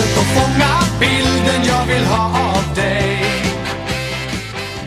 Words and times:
Har 0.00 0.06
försökt 0.06 0.18
att 0.18 0.42
fånga 0.42 1.00
bilden 1.00 1.64
jag 1.64 1.86
vill 1.86 2.04
ha 2.04 2.56
av 2.56 2.74
dig 2.74 3.18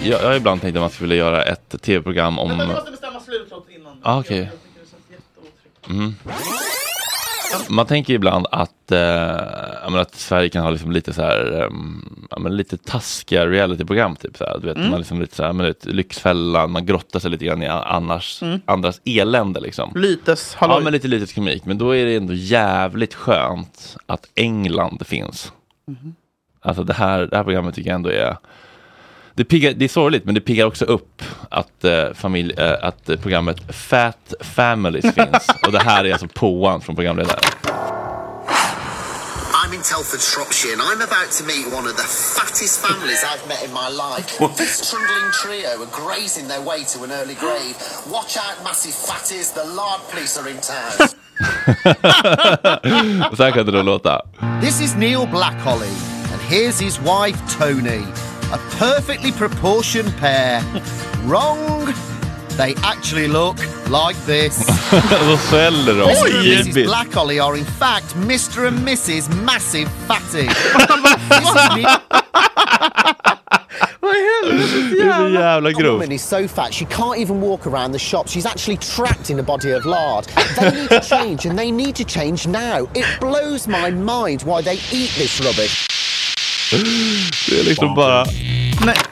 Jag, 0.03 0.21
jag 0.21 0.27
har 0.27 0.35
ibland 0.35 0.61
tänkt 0.61 0.75
att 0.75 0.81
man 0.81 0.89
skulle 0.89 1.15
göra 1.15 1.43
ett 1.43 1.81
tv-program 1.81 2.39
om... 2.39 2.49
Vänta, 2.49 2.65
vi 2.65 2.73
måste 2.73 2.91
bestämma 2.91 3.19
slutlåt 3.19 3.67
innan. 3.69 3.97
Ah, 4.01 4.19
okej. 4.19 4.49
Jag, 5.87 6.13
Man 7.69 7.85
tänker 7.85 8.13
ibland 8.13 8.47
att, 8.51 8.91
eh, 8.91 9.99
att 9.99 10.15
Sverige 10.15 10.49
kan 10.49 10.63
ha 10.63 10.69
liksom 10.69 10.91
lite 10.91 11.13
så 11.13 11.21
här, 11.21 11.69
men 12.39 12.57
lite 12.57 12.77
taskiga 12.77 13.47
realityprogram. 13.47 14.15
Typ, 14.15 14.37
så 14.37 14.43
här. 14.45 14.57
Du 14.59 14.67
vet, 14.67 14.77
Mm. 14.77 14.89
man 14.89 14.99
liksom 14.99 15.21
lite 15.21 15.35
så 15.35 15.43
här, 15.43 15.53
men, 15.53 15.65
vet, 15.65 15.85
Lyxfällan, 15.85 16.71
man 16.71 16.85
grottar 16.85 17.19
sig 17.19 17.31
lite 17.31 17.45
grann 17.45 17.63
i 17.63 17.67
annars, 17.67 18.41
Mm. 18.41 18.61
andras 18.65 19.01
elände. 19.05 19.59
Liksom. 19.59 19.91
Lytes, 19.95 20.57
Ja, 20.61 20.79
men 20.83 20.93
lite 20.93 21.07
lytes 21.07 21.33
komik. 21.33 21.65
Men 21.65 21.77
då 21.77 21.95
är 21.95 22.05
det 22.05 22.15
ändå 22.15 22.33
jävligt 22.33 23.13
skönt 23.13 23.97
att 24.05 24.27
England 24.35 25.07
finns. 25.07 25.51
Mhm. 25.87 26.15
Alltså 26.61 26.83
det 26.83 26.93
här, 26.93 27.27
det 27.27 27.37
här 27.37 27.43
programmet 27.43 27.75
tycker 27.75 27.89
jag 27.89 27.95
ändå 27.95 28.09
är 28.09 28.37
det, 29.35 29.43
piggar, 29.43 29.73
det 29.73 29.85
är 29.85 29.89
sorgligt 29.89 30.25
men 30.25 30.35
det 30.35 30.41
piggar 30.41 30.65
också 30.65 30.85
upp 30.85 31.21
att, 31.49 31.83
eh, 31.83 32.13
familj, 32.13 32.53
eh, 32.57 32.75
att 32.81 33.05
programmet 33.21 33.57
Fat 33.75 34.33
Families 34.39 35.05
finns. 35.15 35.47
Och 35.65 35.71
det 35.71 35.83
här 35.83 36.05
är 36.05 36.11
alltså 36.11 36.27
påan 36.27 36.81
från 36.81 36.95
programledaren. 36.95 37.39
I'm 39.65 39.73
in 39.73 39.81
Telford, 39.81 40.19
Shropshire, 40.19 40.73
and 40.73 40.81
I'm 40.81 41.01
about 41.01 41.31
to 41.37 41.43
meet 41.45 41.65
one 41.77 41.85
of 41.91 41.95
the 41.95 42.03
fattest 42.37 42.85
families 42.85 43.23
I've 43.23 43.47
met 43.47 43.63
in 43.63 43.71
my 43.73 43.89
life. 43.89 44.27
This 44.57 44.91
trundling 44.91 45.31
trio 45.43 45.69
are 45.83 45.91
grazing 46.03 46.47
their 46.47 46.61
way 46.61 46.83
to 46.93 47.03
an 47.03 47.11
early 47.11 47.35
grave. 47.35 47.75
Watch 48.11 48.37
out, 48.37 48.63
massive 48.63 48.93
fatties, 48.93 49.53
the 49.53 49.63
lard 49.63 50.01
police 50.11 50.37
are 50.39 50.49
in 50.49 50.57
town. 50.57 51.07
Så 53.37 53.43
här 53.43 53.51
kan 53.51 53.65
det 53.65 53.71
då 53.71 53.81
låta. 53.81 54.21
This 54.61 54.81
is 54.81 54.95
Neil 54.95 55.27
Blackholly, 55.31 55.95
and 56.33 56.41
here's 56.49 56.79
his 56.79 56.99
wife 56.99 57.39
Tony. 57.59 58.01
A 58.53 58.57
perfectly 58.79 59.31
proportioned 59.31 60.13
pair. 60.19 60.61
Wrong. 61.25 61.93
They 62.57 62.75
actually 62.83 63.27
look 63.27 63.57
like 63.89 64.15
this. 64.25 64.69
Och 64.93 65.03
så 65.09 65.37
skäller 65.37 65.93
de. 65.93 66.01
Mr. 66.03 66.25
and 66.25 66.45
Mrs. 66.45 66.65
Gibbigt. 66.65 66.87
Blackholly 66.87 67.39
are 67.39 67.57
in 67.57 67.65
fact 67.65 68.15
Mr. 68.15 68.67
and 68.67 68.79
Mrs. 68.87 69.29
Massive 69.43 69.89
Fatty. 70.07 70.47
This 70.47 71.49
is 71.49 71.75
Neil- 71.75 71.99
Vad 73.99 74.15
i 74.15 74.19
helvete? 74.43 74.95
Det 74.95 75.01
är 75.09 75.17
så 75.17 75.29
jävla 75.29 75.69
The 75.69 75.75
grovt. 75.81 75.93
woman 75.93 76.11
is 76.11 76.23
so 76.27 76.47
fat 76.47 76.73
she 76.73 76.85
can't 76.85 77.17
even 77.17 77.41
walk 77.41 77.67
around 77.67 77.91
the 77.93 77.99
shop. 77.99 78.27
She's 78.27 78.45
actually 78.45 78.77
trapped 78.77 79.29
in 79.29 79.39
a 79.39 79.43
body 79.43 79.71
of 79.75 79.85
lard. 79.85 80.25
They 80.55 80.71
need 80.71 80.89
to 80.89 80.99
change, 80.99 81.49
and 81.49 81.57
they 81.59 81.71
need 81.71 81.95
to 81.95 82.03
change 82.03 82.47
now. 82.47 82.87
It 82.93 83.05
blows 83.19 83.67
my 83.67 83.89
mind 83.91 84.41
why 84.43 84.61
they 84.61 84.75
eat 84.91 85.11
this 85.17 85.39
rubbish. 85.41 85.87
Det 87.49 87.59
är 87.59 87.63
liksom 87.63 87.95
bara 87.95 88.25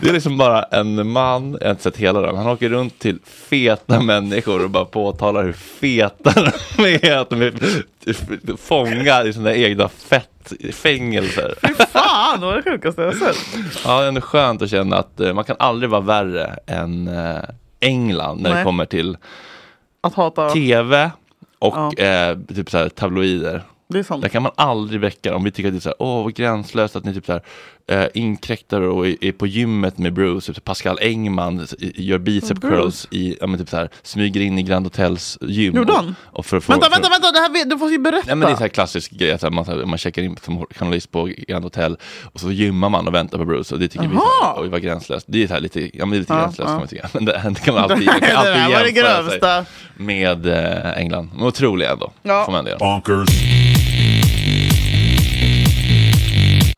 Det 0.01 0.09
är 0.09 0.13
liksom 0.13 0.37
bara 0.37 0.63
en 0.63 1.11
man, 1.11 1.57
jag 1.59 1.67
har 1.67 1.71
inte 1.71 1.83
sett 1.83 1.97
hela 1.97 2.21
den, 2.21 2.35
han 2.37 2.47
åker 2.47 2.69
runt 2.69 2.99
till 2.99 3.19
feta 3.49 4.01
människor 4.01 4.63
och 4.63 4.69
bara 4.69 4.85
påtalar 4.85 5.43
hur 5.43 5.53
feta 5.53 6.33
de 6.77 6.83
är, 7.07 7.17
att 7.17 7.29
de 7.29 7.41
är 7.41 8.57
fångar 8.57 9.27
i 9.27 9.33
sina 9.33 9.53
egna 9.55 9.89
fettfängelser. 9.89 11.53
Fan, 11.91 12.39
det 12.39 12.45
var 12.45 12.55
det 12.55 12.61
sjukaste 12.71 13.01
jag 13.01 13.15
sett. 13.17 13.35
Ja, 13.85 13.97
det 13.99 14.03
är 14.03 14.07
ändå 14.07 14.21
skönt 14.21 14.61
att 14.61 14.69
känna 14.69 14.97
att 14.97 15.19
eh, 15.19 15.33
man 15.33 15.43
kan 15.43 15.55
aldrig 15.59 15.89
vara 15.89 16.01
värre 16.01 16.59
än 16.67 17.07
eh, 17.07 17.35
England 17.79 18.41
när 18.41 18.49
det 18.49 18.55
Nej. 18.55 18.63
kommer 18.65 18.85
till 18.85 19.17
Att 20.03 20.13
hata. 20.13 20.49
tv 20.49 21.11
och 21.59 21.73
Ja. 21.97 22.03
eh, 22.05 22.37
typ 22.55 22.69
så 22.71 22.77
här 22.77 22.89
tabloider. 22.89 23.63
Det 23.91 23.99
är 23.99 24.03
sant. 24.03 24.21
Där 24.21 24.29
kan 24.29 24.43
man 24.43 24.51
aldrig 24.55 25.01
väcka 25.01 25.35
om 25.35 25.43
vi 25.43 25.51
tycker 25.51 25.67
att 25.69 25.73
det 25.73 25.77
är 25.77 25.81
så 25.81 25.89
här, 25.89 25.95
åh 25.99 26.23
vad 26.23 26.33
gränslöst 26.35 26.95
att 26.95 27.05
ni 27.05 27.13
typ 27.13 27.25
så 27.25 27.31
här, 27.31 27.41
eh, 27.87 28.07
inkräktar 28.13 28.81
och 28.81 29.07
är, 29.07 29.15
är 29.21 29.31
på 29.31 29.47
gymmet 29.47 29.97
med 29.97 30.13
Bruce, 30.13 30.53
typ 30.53 30.63
Pascal 30.63 30.97
Engman 31.01 31.67
gör 31.79 32.17
bicep 32.17 32.57
Bruce? 32.57 32.75
curls 32.75 33.07
i, 33.11 33.37
ja 33.41 33.47
men 33.47 33.59
typ 33.59 33.69
så 33.69 33.77
här, 33.77 33.89
smyger 34.03 34.41
in 34.41 34.59
i 34.59 34.63
Grand 34.63 34.85
Hotels 34.85 35.37
gym. 35.41 35.75
Gjorde 35.75 35.91
och- 35.91 35.97
han? 35.97 36.15
Och 36.25 36.45
för, 36.45 36.59
för, 36.59 36.73
Vänta, 36.73 36.85
för, 36.85 36.91
vänta, 36.91 37.09
vänta, 37.09 37.31
det 37.31 37.39
här, 37.59 37.65
du 37.65 37.77
får 37.77 37.91
ju 37.91 37.97
berätta. 37.99 38.23
Nej 38.27 38.35
men 38.35 38.47
det 38.47 38.53
är 38.53 38.55
så 38.55 38.61
här 38.63 38.67
klassisk 38.67 39.11
grej, 39.11 39.31
att 39.31 39.53
man, 39.53 39.65
så 39.65 39.71
här, 39.71 39.85
man 39.85 39.97
checkar 39.97 40.21
in 40.21 40.37
som 40.43 40.65
journalist 40.75 41.11
på 41.11 41.29
Grand 41.47 41.63
Hotel 41.63 41.97
och 42.33 42.39
så 42.39 42.51
gymmar 42.51 42.89
man 42.89 43.07
och 43.07 43.13
väntar 43.13 43.37
på 43.37 43.45
Bruce 43.45 43.73
och 43.75 43.79
det 43.79 43.87
tycker 43.87 44.07
vi 44.07 44.15
så 44.15 44.21
här, 44.21 44.27
Jaha. 44.41 44.61
oj 44.61 44.69
vad 44.69 44.81
gränslöst. 44.81 45.25
Det 45.29 45.43
är 45.43 45.47
så 45.47 45.53
här 45.53 45.61
lite, 45.61 45.97
ja 45.97 46.05
men 46.05 46.09
det 46.09 46.15
är 46.15 46.19
lite 46.19 46.33
Ja, 46.33 46.39
gränslöst 46.39 46.59
ja. 46.59 46.65
kan 46.65 46.77
man 46.79 46.87
tycka. 46.87 47.09
Men 47.13 47.25
det, 47.25 47.31
det 47.55 47.61
kan 47.65 47.73
man 47.73 47.83
alltid, 47.91 48.05
man 48.07 48.19
kan 48.19 48.37
alltid 48.37 48.95
jämföra 48.95 49.29
sig 49.63 49.65
med 49.95 50.45
eh, 50.45 50.97
England. 50.97 51.29
Men 51.35 51.47
otroliga 51.47 51.91
ändå, 51.91 52.11
Ja. 52.23 52.45
får 52.45 52.51
man 52.51 52.65
det. 52.65 52.77
Bonkers. 52.79 53.80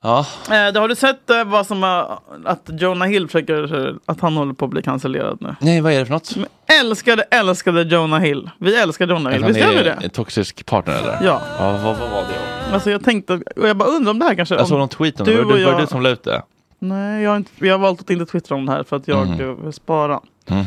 Ja, 0.03 0.25
Eh, 0.49 0.81
har 0.81 0.87
du 0.87 0.95
sett 0.95 1.29
eh, 1.29 1.43
vad 1.43 1.67
som 1.67 1.83
är, 1.83 2.05
att 2.45 2.69
Jonah 2.69 3.07
Hill 3.07 3.27
försöker, 3.27 3.87
eh, 3.87 3.95
att 4.05 4.21
han 4.21 4.37
håller 4.37 4.53
på 4.53 4.65
att 4.65 4.71
bli 4.71 4.81
cancellerad 4.81 5.37
nu? 5.41 5.55
nej 5.59 5.81
vad 5.81 5.93
är 5.93 5.99
det 5.99 6.05
för 6.05 6.13
något? 6.13 6.35
Men 6.35 6.45
älskade, 6.79 7.23
älskade 7.23 7.81
Jonah 7.81 8.19
Hill. 8.19 8.49
Vi 8.57 8.75
älskar 8.75 9.07
Jonah 9.07 9.33
Hill, 9.33 9.45
visst 9.45 9.59
gör 9.59 9.73
vi 9.73 9.83
det? 9.83 9.99
en 10.03 10.09
toxisk 10.09 10.65
partner 10.65 10.93
eller? 10.93 11.17
Ja. 11.23 11.41
ja 11.59 11.71
vad, 11.71 11.97
vad 11.97 12.09
var 12.09 12.21
det? 12.21 12.73
Alltså 12.73 12.91
jag 12.91 13.03
tänkte, 13.03 13.33
och 13.55 13.67
jag 13.67 13.77
bara 13.77 13.89
undrar 13.89 14.11
om 14.11 14.19
det 14.19 14.25
här 14.25 14.35
kanske... 14.35 14.55
Jag 14.55 14.67
såg 14.67 14.79
någon 14.79 14.89
tweet 14.89 15.19
om 15.19 15.25
det, 15.25 15.41
var 15.41 15.55
det, 15.55 15.81
du 15.81 15.87
som 15.87 16.01
la 16.01 16.09
ut 16.09 16.23
det? 16.23 16.41
Nej, 16.79 17.23
jag 17.23 17.29
har, 17.29 17.37
inte, 17.37 17.51
jag 17.67 17.73
har 17.73 17.79
valt 17.79 18.01
att 18.01 18.09
inte 18.09 18.25
twittra 18.25 18.55
om 18.55 18.65
det 18.65 18.71
här 18.71 18.83
för 18.83 18.95
att 18.95 19.07
jag 19.07 19.39
eh, 19.41 19.47
vill 19.47 19.73
spara. 19.73 20.19
Mm. 20.47 20.65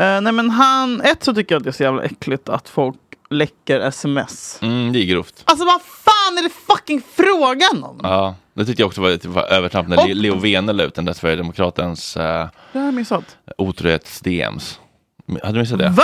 Eh, 0.00 0.20
nej 0.20 0.32
men 0.32 0.50
han, 0.50 1.00
ett 1.00 1.24
så 1.24 1.34
tycker 1.34 1.54
jag 1.54 1.60
att 1.60 1.64
det 1.64 1.70
är 1.70 1.72
så 1.72 1.82
jävla 1.82 2.02
äckligt 2.02 2.48
att 2.48 2.68
folk 2.68 2.96
läcker 3.30 3.80
sms. 3.80 4.58
Mm, 4.62 4.92
det 4.92 4.98
är 4.98 5.04
grovt. 5.04 5.42
Alltså 5.44 5.64
vad 5.64 5.82
fan 5.82 6.38
är 6.38 6.42
det 6.42 6.48
fucking 6.74 7.02
frågan 7.16 7.84
om? 7.84 8.00
Ja, 8.02 8.34
det 8.54 8.64
tyckte 8.64 8.82
jag 8.82 8.86
också 8.86 9.00
var, 9.00 9.28
var 9.28 9.42
övertramp 9.42 9.88
när 9.88 9.96
Och- 9.98 10.08
Leo 10.14 10.34
Vene 10.38 10.72
la 10.72 10.82
ut 10.82 10.94
den 10.94 11.04
där 11.04 11.12
Sverigedemokratens 11.12 12.18
missat. 12.92 13.36
otrohets-DMs. 13.58 14.78
Hade 15.42 15.52
du 15.54 15.58
missat 15.60 15.78
det? 15.78 15.88
Va? 15.88 16.02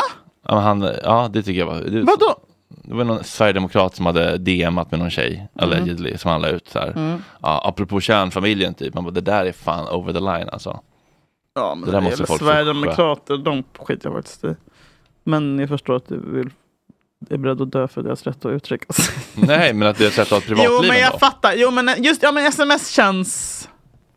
Ja, 0.48 0.58
han, 0.60 0.88
ja, 1.04 1.30
det 1.32 1.42
tycker 1.42 1.58
jag 1.60 1.66
var... 1.66 1.80
Det, 1.80 2.02
Vadå? 2.02 2.36
det 2.68 2.94
var 2.94 3.04
någon 3.04 3.24
sverigedemokrat 3.24 3.96
som 3.96 4.06
hade 4.06 4.38
DMat 4.38 4.90
med 4.90 5.00
någon 5.00 5.10
tjej, 5.10 5.48
allegedly, 5.58 6.18
som 6.18 6.30
han 6.30 6.42
la 6.42 6.48
ut 6.48 6.68
så 6.68 6.78
här. 6.78 6.90
Mm. 6.96 7.22
Ja, 7.42 7.62
apropå 7.68 8.00
kärnfamiljen 8.00 8.74
typ, 8.74 8.94
man 8.94 9.04
bara, 9.04 9.10
det 9.10 9.20
där 9.20 9.44
är 9.46 9.52
fan 9.52 9.88
over 9.88 10.12
the 10.12 10.20
line 10.20 10.48
alltså. 10.52 10.80
Ja, 11.54 11.74
men 11.74 11.84
Det 11.86 11.90
där 11.92 12.00
måste 12.00 12.26
folk 12.26 12.40
Sverigedemokrater, 12.42 13.36
de 13.36 13.64
skiter 13.78 14.08
jag 14.08 14.16
faktiskt 14.16 14.44
i. 14.44 14.56
Men 15.24 15.58
jag 15.58 15.68
förstår 15.68 15.96
att 15.96 16.08
du 16.08 16.20
vill, 16.30 16.50
är 17.30 17.36
beredd 17.38 17.60
att 17.60 17.72
dö 17.72 17.88
för 17.88 18.02
deras 18.02 18.22
rätt 18.22 18.44
att 18.44 18.52
uttrycka 18.52 18.92
sig. 18.92 19.14
Nej, 19.34 19.72
men 19.74 19.88
att 19.88 19.98
det 19.98 20.04
är 20.04 20.08
ett 20.08 20.14
sätt 20.14 20.22
att 20.22 20.30
ha 20.30 20.38
ett 20.38 20.46
privatliv 20.46 20.70
Jo, 20.72 20.82
men 20.88 20.98
jag 20.98 21.06
ändå. 21.06 21.18
fattar. 21.18 21.52
Jo, 21.56 21.70
men 21.70 22.02
just 22.02 22.22
ja, 22.22 22.32
men 22.32 22.46
sms 22.46 22.88
känns... 22.90 23.68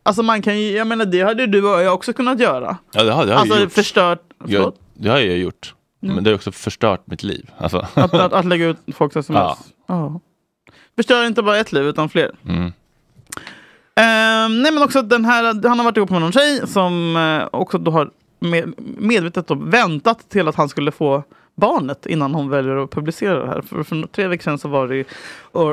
Alltså 0.02 0.22
man 0.22 0.42
kan 0.42 0.60
ju, 0.60 0.70
jag 0.76 0.86
menar 0.86 1.04
det 1.04 1.22
hade 1.22 1.46
du 1.46 1.74
och 1.74 1.82
jag 1.82 1.94
också 1.94 2.12
kunnat 2.12 2.40
göra. 2.40 2.76
Ja, 2.92 3.02
det 3.04 3.12
har, 3.12 3.26
det 3.26 3.32
har 3.32 3.40
Alltså 3.40 3.54
jag 3.54 3.62
gjort. 3.62 3.72
förstört, 3.72 4.22
Jag, 4.46 4.72
det 4.94 5.08
har 5.08 5.18
jag 5.18 5.38
gjort. 5.38 5.74
Mm. 6.02 6.14
Men 6.14 6.24
det 6.24 6.30
har 6.30 6.34
också 6.34 6.52
förstört 6.52 7.02
mitt 7.06 7.22
liv. 7.22 7.50
Alltså. 7.58 7.86
Att, 7.94 8.14
att, 8.14 8.32
att 8.32 8.44
lägga 8.44 8.66
ut 8.66 8.76
folks 8.94 9.16
sms. 9.16 9.38
Ja. 9.38 9.58
Ja. 9.88 10.20
Förstör 10.96 11.26
inte 11.26 11.42
bara 11.42 11.58
ett 11.58 11.72
liv 11.72 11.84
utan 11.84 12.08
fler. 12.08 12.30
Mm. 12.48 12.72
Ehm, 13.94 14.62
nej 14.62 14.72
men 14.72 14.82
också 14.82 15.02
den 15.02 15.24
här, 15.24 15.68
han 15.68 15.78
har 15.78 15.84
varit 15.84 15.96
ihop 15.96 16.10
med 16.10 16.20
någon 16.20 16.32
tjej 16.32 16.60
som 16.68 17.16
eh, 17.16 17.48
också 17.60 17.78
då 17.78 17.90
har 17.90 18.10
med, 18.40 18.74
medvetet 18.98 19.46
då 19.46 19.54
väntat 19.54 20.30
till 20.30 20.48
att 20.48 20.54
han 20.54 20.68
skulle 20.68 20.92
få 20.92 21.22
barnet 21.58 22.06
innan 22.06 22.34
hon 22.34 22.50
väljer 22.50 22.76
att 22.76 22.90
publicera 22.90 23.38
det 23.38 23.46
här. 23.46 23.62
För, 23.62 23.82
för 23.82 24.06
tre 24.06 24.26
veckor 24.26 24.42
sedan 24.42 24.58
så 24.58 24.68
var 24.68 24.88
det 24.88 25.04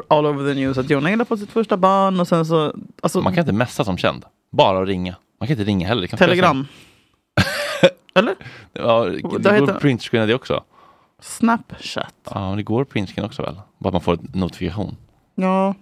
all 0.08 0.26
over 0.26 0.54
the 0.54 0.60
news 0.60 0.78
att 0.78 0.90
Jonah 0.90 1.10
Hill 1.10 1.20
har 1.20 1.26
fått 1.26 1.40
sitt 1.40 1.52
första 1.52 1.78
barn 1.78 2.20
och 2.20 2.28
sen 2.28 2.46
så... 2.46 2.74
Alltså, 3.02 3.22
Man 3.22 3.34
kan 3.34 3.42
inte 3.42 3.54
messa 3.54 3.84
som 3.84 3.98
känd. 3.98 4.26
Bara 4.52 4.86
ringa. 4.86 5.16
Man 5.40 5.48
kan 5.48 5.58
inte 5.58 5.70
ringa 5.70 5.88
heller. 5.88 6.08
Telegram. 6.08 6.68
Eller? 8.16 8.36
Ja, 8.74 9.04
det 9.06 9.22
Det 9.40 9.60
går 9.60 9.72
att 9.72 9.82
printscreena 9.82 10.26
det 10.26 10.34
också. 10.34 10.64
Snapchat. 11.22 12.16
Ja, 12.32 12.48
men 12.50 12.58
det 12.58 12.64
går 12.64 12.82
att 12.82 12.90
printscreena 12.90 13.28
också 13.28 13.42
väl? 13.42 13.56
Bara 13.80 13.90
att 13.90 13.94
man 13.94 14.02
får 14.02 14.14
en 14.14 14.32
notifikation. 14.34 14.98
Ja. 15.36 15.76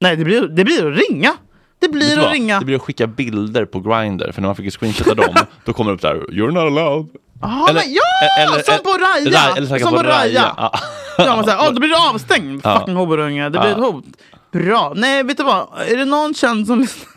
Nej, 0.00 0.16
det 0.16 0.24
blir, 0.24 0.48
det 0.48 0.64
blir 0.64 0.92
att 0.92 0.98
ringa. 1.10 1.32
Det 1.78 1.88
blir 1.88 2.18
att 2.18 2.32
ringa. 2.32 2.58
Det 2.58 2.64
blir 2.64 2.76
att 2.76 2.82
skicka 2.82 3.06
bilder 3.06 3.64
på 3.64 3.80
Grindr. 3.80 4.32
För 4.32 4.40
när 4.42 4.48
man 4.48 4.56
fick 4.56 4.72
screenshotta 4.72 5.14
dem, 5.14 5.34
då 5.64 5.72
kommer 5.72 5.90
det 5.90 5.94
upp 5.94 6.02
där 6.02 6.14
You're 6.14 6.50
not 6.50 6.78
allowed. 6.78 7.08
Ah, 7.44 7.68
Eller- 7.70 7.80
men 7.80 7.92
ja! 7.92 8.02
eller- 8.42 8.62
som 8.62 8.78
på 8.84 8.90
Raja! 8.90 9.38
Ra- 9.38 9.56
eller 9.56 9.66
säkert 9.66 9.82
som 9.82 9.92
på 9.92 9.96
på 10.02 10.08
Raja. 10.08 10.18
Raja. 10.42 10.54
Ja. 10.56 10.72
Ja, 11.18 11.36
man 11.36 11.44
säger, 11.44 11.58
ah, 11.58 11.70
då 11.70 11.80
blir 11.80 11.88
du 11.88 11.96
avstängd. 12.10 12.60
Ja. 12.64 12.78
Fucking 12.78 12.96
hoberunge. 12.96 13.42
Det 13.44 13.50
blir 13.50 13.60
Ja. 13.60 13.68
ett 13.70 13.76
hot. 13.76 14.04
Bra. 14.52 14.92
Nej, 14.96 15.22
vet 15.22 15.36
du 15.36 15.42
vad? 15.44 15.68
Är 15.88 15.96
det 15.96 16.04
någon 16.04 16.34
känd 16.34 16.66
som 16.66 16.80
lyssnar? 16.80 17.08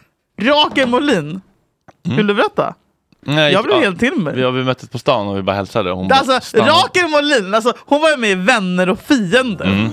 Rakel 0.42 0.90
Molin. 0.90 1.42
Vill 2.04 2.28
du 2.28 2.34
berätta? 2.34 2.74
Nej, 3.26 3.54
Jag 3.54 3.64
blev 3.64 3.76
Mm. 3.76 3.84
ja. 3.84 3.90
helt 3.90 4.00
till 4.00 4.16
mig. 4.22 4.36
Vi, 4.36 4.52
vi 4.52 4.64
möttes 4.64 4.90
på 4.90 5.00
stan 5.00 5.28
och 5.28 5.38
vi 5.38 5.42
bara 5.42 5.56
hälsade. 5.56 5.92
Hon 5.92 6.12
Alltså. 6.12 6.58
Rakel 6.58 7.08
Molin, 7.10 7.56
alltså, 7.56 7.74
hon 7.86 8.02
var 8.02 8.10
ju 8.10 8.18
med 8.18 8.32
i 8.32 8.36
Vänner 8.36 8.90
och 8.90 9.00
fiender. 9.00 9.66
Mm. 9.66 9.92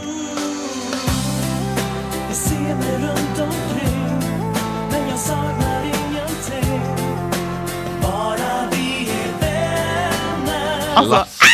Alltså, 10.95 11.13
Lasse. 11.13 11.45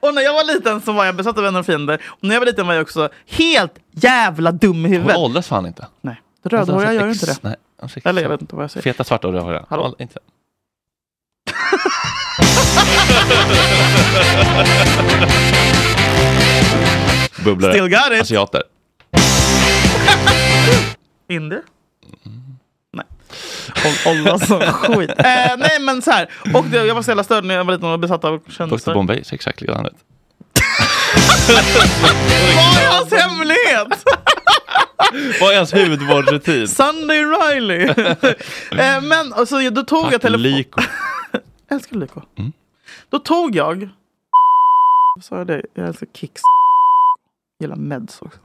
och 0.00 0.14
när 0.14 0.22
jag 0.22 0.32
var 0.32 0.44
liten 0.44 0.80
så 0.80 0.92
var 0.92 1.04
jag 1.04 1.16
besatt 1.16 1.36
av 1.38 1.44
Vänner 1.44 1.60
och 1.60 1.66
fiender. 1.66 2.02
Och 2.06 2.18
när 2.24 2.34
jag 2.34 2.40
var 2.40 2.46
liten 2.46 2.66
var 2.66 2.74
jag 2.74 2.82
också 2.82 3.08
helt 3.26 3.74
jävla 3.92 4.52
dum 4.52 4.76
i 4.76 4.82
Hon 4.88 4.92
huvudet. 4.92 5.16
åldras 5.16 5.48
fan 5.48 5.66
inte. 5.66 5.86
Nej, 6.00 6.20
rödhåriga 6.44 6.92
gör 6.92 7.08
inte 7.08 7.26
det. 7.26 7.36
Nej, 7.42 7.56
hon 7.80 7.88
ser 7.90 8.08
Eller 8.08 8.22
jag 8.22 8.28
vet 8.28 8.40
inte 8.40 8.54
vad 8.54 8.64
jag 8.64 8.70
säger. 8.70 8.82
Feta 8.82 9.04
svarta 9.04 9.28
och 9.28 9.34
rödhåriga. 9.34 9.64
Hallå? 9.68 9.94
Inte. 9.98 10.18
Bubblare. 17.44 17.72
Still 17.72 17.88
got 17.88 18.12
it. 18.12 18.20
Asiater. 18.20 18.62
Indier? 21.36 21.62
Nej. 22.92 23.06
Hålla 24.04 24.38
som 24.38 24.60
skit. 24.60 25.10
Eh, 25.10 25.56
nej 25.58 25.80
men 25.80 26.02
så 26.02 26.10
här. 26.10 26.30
Och 26.54 26.64
det, 26.64 26.84
jag 26.86 26.94
var 26.94 27.02
så 27.02 27.10
jävla 27.10 27.24
störd 27.24 27.44
när 27.44 27.54
jag 27.54 27.64
var 27.64 27.72
liten 27.72 27.88
och 27.88 27.98
besatt 27.98 28.24
av 28.24 28.38
Dr 28.38 28.50
kändisar. 28.52 28.94
Bombay 28.94 29.24
ser 29.24 29.34
exakt 29.34 29.60
likadan 29.60 29.86
ut. 29.86 29.92
Vad 31.48 32.82
är 32.82 32.88
hans 32.98 33.12
hemlighet? 33.12 34.04
Vad 35.40 35.52
är 35.52 35.56
hans 35.56 35.72
hudvårdsrutin? 35.74 36.68
Sunday 36.68 37.24
Riley. 37.24 37.82
eh, 38.78 39.00
men 39.02 39.32
och 39.32 39.48
så, 39.48 39.70
då 39.70 39.82
tog 39.82 40.04
jag 40.04 40.12
Tack, 40.12 40.22
telefonen. 40.22 40.64
Jag 41.68 41.76
älskar 41.76 41.96
Lyko. 41.96 42.20
Mm. 42.38 42.52
Då 43.10 43.18
tog 43.18 43.56
jag... 43.56 43.88
Vad 45.14 45.24
sa 45.24 45.38
jag 45.38 45.46
det? 45.46 45.62
Jag 45.74 45.88
älskar 45.88 46.06
Kicks. 46.14 46.42
Jag 47.58 47.64
gillar 47.66 47.76
Meds 47.76 48.22
också. 48.22 48.38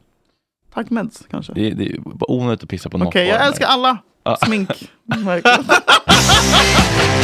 Tack 0.74 0.90
Meds 0.90 1.24
kanske. 1.32 1.54
Det, 1.54 1.68
är- 1.72 1.76
det 1.76 1.86
är 1.86 2.00
onödigt 2.32 2.64
att 2.64 2.70
pissa 2.70 2.90
på 2.90 2.98
något. 2.98 3.08
Okej, 3.08 3.28
jag 3.28 3.46
älskar 3.46 3.66
alla. 3.68 3.98
Smink. 4.46 4.70
Verkligen. 5.26 5.62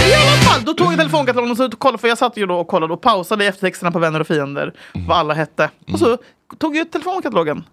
I 0.10 0.14
alla 0.14 0.38
fall, 0.46 0.64
då 0.66 0.74
tog 0.74 0.88
jag 0.88 0.98
telefonkatalogen 0.98 1.52
och 1.52 1.58
så 1.58 1.70
kollade, 1.70 1.98
för 1.98 2.08
jag 2.08 2.18
satt 2.18 2.38
ju 2.38 2.46
då 2.46 2.56
och 2.60 2.68
kollade 2.68 2.94
och 2.94 3.02
pausade 3.02 3.44
i 3.44 3.48
eftertexterna 3.48 3.92
på 3.92 4.00
Vänner 4.00 4.20
och 4.20 4.28
Fiender, 4.28 4.74
Mm. 4.94 5.08
vad 5.08 5.18
alla 5.18 5.34
hette. 5.34 5.70
Och 5.94 6.00
så 6.00 6.18
tog 6.58 6.76
jag 6.76 6.82
ut 6.82 6.92
telefonkatalogen 6.92 7.64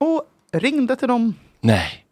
och 0.00 0.22
ringde 0.52 0.96
till 0.96 1.08
dem. 1.08 1.34
Nej. 1.60 2.04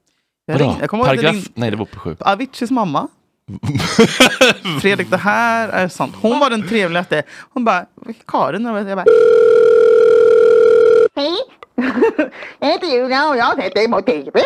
Jag, 0.46 0.60
ringde, 0.60 0.76
jag 0.81 0.90
Paragraf? 0.90 1.32
ringde 1.32 1.49
Nej, 1.55 1.70
det 1.70 1.76
var 1.76 1.84
på 1.84 1.99
sju. 1.99 2.16
Aviciis 2.20 2.70
mamma. 2.70 3.08
Fredrik, 4.81 5.10
det 5.10 5.16
här 5.16 5.69
är 5.69 5.88
sant. 5.88 6.14
Hon 6.20 6.38
var 6.40 6.50
den 6.50 6.69
trevligaste. 6.69 7.22
Hon 7.52 7.64
bara, 7.64 7.87
Karin, 8.26 8.64
jag 8.64 8.87
bara, 8.99 9.05
Hej! 11.16 11.37
Jag 12.58 12.69
heter 12.69 12.87
Julia 12.87 13.28
och 13.28 13.37
jag 13.37 13.44
har 13.44 13.56
sett 13.56 13.75
dig 13.75 13.88
på 13.88 14.02
TV. 14.02 14.40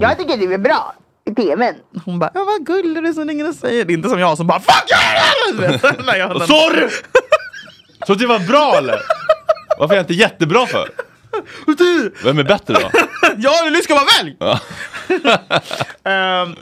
Jag 0.00 0.18
tycker 0.18 0.36
du 0.36 0.54
är 0.54 0.58
bra 0.58 0.94
i 1.26 1.34
TVn. 1.34 1.74
hon 2.04 2.18
bara, 2.18 2.30
ja, 2.34 2.44
vad 2.44 2.66
gullig 2.66 3.02
du 3.02 3.08
är 3.08 3.12
som 3.12 3.28
ringer 3.28 3.48
och 3.48 3.54
säger. 3.54 3.84
Det 3.84 3.92
är 3.92 3.94
inte 3.94 4.08
som 4.08 4.18
jag 4.18 4.36
som 4.36 4.46
bara, 4.46 4.60
fuck 4.60 4.90
you! 4.90 5.78
Sorry! 6.46 6.88
Så 8.06 8.14
det 8.14 8.26
var 8.26 8.38
bra 8.38 8.74
eller? 8.78 9.00
Varför 9.78 9.94
är 9.94 9.98
jag 9.98 10.02
inte 10.02 10.14
jättebra 10.14 10.66
för? 10.66 10.88
Du, 11.78 12.14
Vem 12.24 12.38
är 12.38 12.44
bättre 12.44 12.74
då? 12.74 12.90
Ja, 13.38 13.70
du 13.70 13.82
ska 13.82 13.94
vara 13.94 14.04
välj! 14.18 14.36
Ehm, 16.04 16.54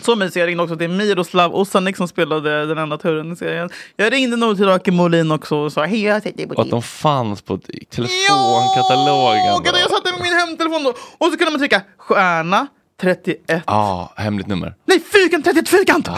så 0.00 0.16
mysig. 0.16 0.40
Jag 0.40 0.46
ringde 0.46 0.62
också 0.62 0.76
till 0.76 0.88
Miroslav 0.88 1.54
Osanik 1.56 1.96
som 1.96 2.08
spelade 2.08 2.66
den 2.66 2.78
enda 2.78 2.98
turen 2.98 3.32
i 3.32 3.36
serien. 3.36 3.70
Jag 3.96 4.12
ringde 4.12 4.36
nog 4.36 4.56
till 4.56 4.66
Rakel 4.66 4.94
Molin 4.94 5.30
också 5.30 5.56
och 5.56 5.72
sa 5.72 5.84
hej, 5.84 6.02
jag 6.02 6.22
dig 6.22 6.46
på 6.48 6.54
Och 6.54 6.62
att 6.62 6.70
de 6.70 6.82
fanns 6.82 7.42
på 7.42 7.58
telefonkatalogen. 7.90 9.54
Och 9.54 9.66
jag 9.66 9.90
satte 9.90 10.12
med 10.12 10.22
min 10.22 10.32
hemtelefon 10.32 10.82
då. 10.84 10.90
Och 10.90 11.26
så 11.32 11.36
kunde 11.38 11.50
man 11.50 11.58
trycka 11.58 11.82
stjärna 11.98 12.66
31. 13.00 13.62
Ja, 13.66 14.12
hemligt 14.16 14.46
nummer. 14.46 14.74
Nej, 14.84 15.00
fyrkant 15.00 15.44
31 15.44 15.68
fyrkant! 15.68 16.08
Oj, 16.08 16.14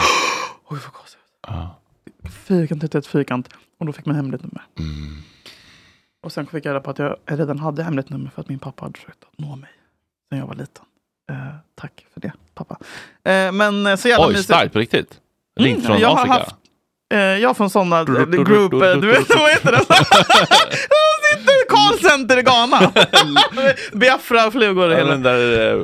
vad 0.69 0.79
gåshud. 0.79 1.19
Ja. 1.47 1.79
Fyrkant 2.45 2.81
31 2.81 3.07
fyrkant. 3.07 3.49
Och 3.79 3.85
då 3.85 3.93
fick 3.93 4.05
man 4.05 4.15
hemligt 4.15 4.43
nummer. 4.43 4.61
Mm. 4.79 5.17
Och 6.23 6.31
sen 6.31 6.45
fick 6.45 6.65
jag 6.65 6.71
reda 6.71 6.79
på 6.79 6.91
att 6.91 6.99
jag 6.99 7.17
redan 7.25 7.59
hade 7.59 7.83
hemligt 7.83 8.09
nummer 8.09 8.29
för 8.29 8.41
att 8.41 8.49
min 8.49 8.59
pappa 8.59 8.85
hade 8.85 8.99
försökt 8.99 9.23
att 9.23 9.39
nå 9.39 9.55
mig. 9.55 9.69
Sen 10.29 10.39
jag 10.39 10.47
var 10.47 10.55
liten. 10.55 10.85
Eh, 11.31 11.35
tack 11.75 12.05
för 12.13 12.21
det, 12.21 12.31
pappa. 12.53 12.77
Eh, 13.23 13.51
men 13.51 13.87
eh, 13.87 13.95
så 13.95 14.07
jävla 14.07 14.25
Oj, 14.27 14.31
mysigt. 14.31 14.45
starkt 14.45 14.73
på 14.73 14.79
riktigt. 14.79 15.19
Ringt 15.59 15.75
Mm, 15.77 15.87
från 15.87 15.99
jag 15.99 16.07
har 16.09 16.15
Afrika. 16.15 16.33
haft- 16.33 16.51
Eh, 16.51 16.55
jag 17.19 17.57
från 17.57 17.69
sådana 17.69 18.03
du- 18.03 18.43
group, 18.43 18.71
du- 18.71 18.91
eh, 18.91 18.97
du- 18.97 19.07
vet 19.07 19.29
vad 19.35 19.49
heter 19.51 19.71
det? 19.71 19.77
De 19.87 19.95
sitter 21.37 21.69
callcenter 21.69 22.37
i 22.37 22.41
Ghana. 22.41 22.91
Biafra-flugor 23.91 24.87
och 24.87 24.93
Ja, 24.93 24.97
hela. 24.97 25.11
den 25.11 25.23
där 25.23 25.71
eh, 25.77 25.83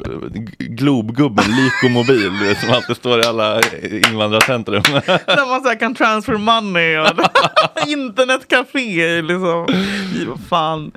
globgubben, 0.57 1.45
Lykomobil, 1.47 2.39
du 2.39 2.45
vet, 2.47 2.59
som 2.59 2.69
alltid 2.73 2.95
står 2.95 3.19
i 3.19 3.23
alla 3.25 3.61
invandrarcentrum. 4.09 4.81
Där 5.25 5.49
man 5.49 5.61
så 5.61 5.67
här 5.69 5.79
kan 5.79 5.95
transfer 5.95 6.33
money 6.33 6.97
och 6.97 7.07
internetcafé 7.87 9.21
liksom. 9.21 9.67
Vad 10.27 10.39
fan. 10.49 10.91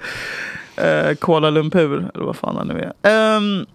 Eh, 0.76 1.14
Kuala 1.20 1.50
Lumpur 1.50 2.10
eller 2.14 2.24
vad 2.24 2.36
fan 2.36 2.56
han 2.56 2.66
nu 2.68 2.92
är. 3.02 3.10
Ehm, 3.36 3.66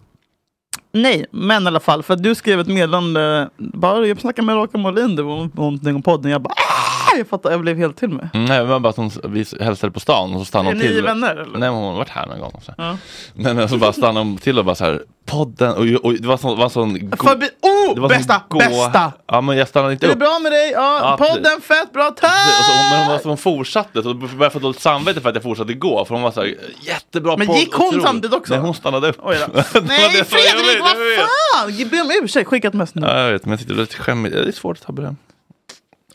nej, 1.02 1.26
men 1.32 1.64
i 1.64 1.68
alla 1.68 1.80
fall. 1.80 2.04
För 2.04 2.16
du 2.16 2.36
skrev 2.36 2.60
ett 2.60 2.68
meddelande. 2.68 3.50
Bara 3.58 4.08
jag 4.08 4.22
snackade 4.22 4.46
med 4.46 4.56
Raka 4.56 4.78
Molin 4.78 5.16
det 5.16 5.24
var 5.24 5.50
någonting 5.56 5.96
om 5.96 6.02
podden. 6.02 6.32
Jag 6.32 6.42
bara 6.42 6.54
"Ah!" 6.54 7.18
jag 7.18 7.28
fattar, 7.28 7.52
jag 7.52 7.62
blev 7.62 7.78
helt 7.78 7.98
till 7.98 8.10
mig. 8.10 8.30
Mm, 8.34 8.46
Nej, 8.46 8.58
det 8.60 8.66
var 8.66 8.80
bara 8.80 8.90
att 8.90 8.98
hon, 8.98 9.12
vi 9.24 9.46
hälsade 9.62 9.92
på 9.92 10.00
stan 10.00 10.34
och 10.34 10.40
så 10.40 10.46
stannade 10.46 10.70
Är 10.70 10.74
hon 10.76 10.82
ni 10.82 10.88
till. 10.88 11.04
vänner 11.04 11.32
eller? 11.36 11.44
Nej, 11.52 11.60
men 11.60 11.74
hon 11.74 11.84
har 11.84 11.94
varit 11.98 12.10
här 12.10 12.26
någon 12.26 12.40
gång. 12.40 12.52
också. 12.54 12.74
Ja. 12.78 12.98
Men 13.34 13.70
så 13.70 13.78
bara 13.78 13.94
stannade 13.94 14.20
hon 14.26 14.38
till 14.38 14.60
och 14.60 14.66
bara 14.66 14.76
så 14.76 14.86
här, 14.86 15.04
podden, 15.28 15.72
och, 15.72 16.06
och 16.06 16.14
det 16.14 16.28
var 16.28 16.38
sån, 16.38 16.58
var 16.58 16.70
sån 16.70 17.12
Förbi 17.24 17.50
oh, 17.62 17.96
det 17.96 18.02
var 18.02 18.10
bästa, 18.10 18.42
bästa! 18.50 19.14
Ja, 19.28 19.42
men 19.42 19.58
jag 19.58 19.68
stannade 19.68 19.94
inte 19.94 20.06
Är 20.06 20.08
det 20.08 20.14
upp. 20.14 20.20
bra 20.20 20.40
med 20.40 20.52
dig? 20.52 20.72
Ja, 20.72 21.00
Ja, 21.02 21.28
podden 21.28 21.62
fett 21.62 21.94
bra, 21.94 22.12
tack! 22.12 22.32
Så, 22.66 22.72
men 22.92 23.00
hon, 23.00 23.08
var, 23.08 23.20
så 23.20 23.28
hon 23.30 23.38
fortsatte, 23.38 24.04
så 24.04 24.14
började 24.14 24.46
jag 24.46 24.54
få 24.54 24.60
dåligt 24.60 24.82
samvete 24.82 25.22
för 25.22 25.30
att 25.30 25.36
jag 25.36 25.44
fortsatte 25.44 25.74
gå. 25.74 26.06
För 26.06 26.16
hon 26.16 26.24
var 26.24 26.32
så 26.32 26.42
här, 26.42 26.56
jättebra 26.82 27.38
Men 27.38 27.48
podd, 27.48 27.58
gick 27.58 27.74
hon 27.74 27.88
otroligt." 27.88 28.06
samtidigt 28.06 28.36
också? 28.36 28.54
Nej, 28.54 28.62
hon 28.62 28.74
stannade 28.74 29.10
upp. 29.10 29.18
Oj 29.20 29.38
Nej 29.74 30.10
Fredrik, 30.10 30.80
vad 30.82 30.90
fan! 30.90 31.90
Be 31.92 32.02
om 32.02 32.12
ursäkt, 32.24 32.48
skicka 32.48 32.68
ett 32.68 32.74
mess 32.74 32.96
nu. 32.96 33.02
Ja, 33.08 33.20
jag 33.20 33.32
vet, 33.32 33.46
men 33.46 33.52
jag 33.52 33.60
tyckte 33.60 33.74
det 33.74 33.78
var 33.78 33.84
lite 33.84 33.98
skämmigt. 33.98 34.36
Det 34.36 34.48
är 34.48 34.52
svårt 34.52 34.78
att 34.78 34.84
ta 34.84 34.94
beröm. 34.94 35.18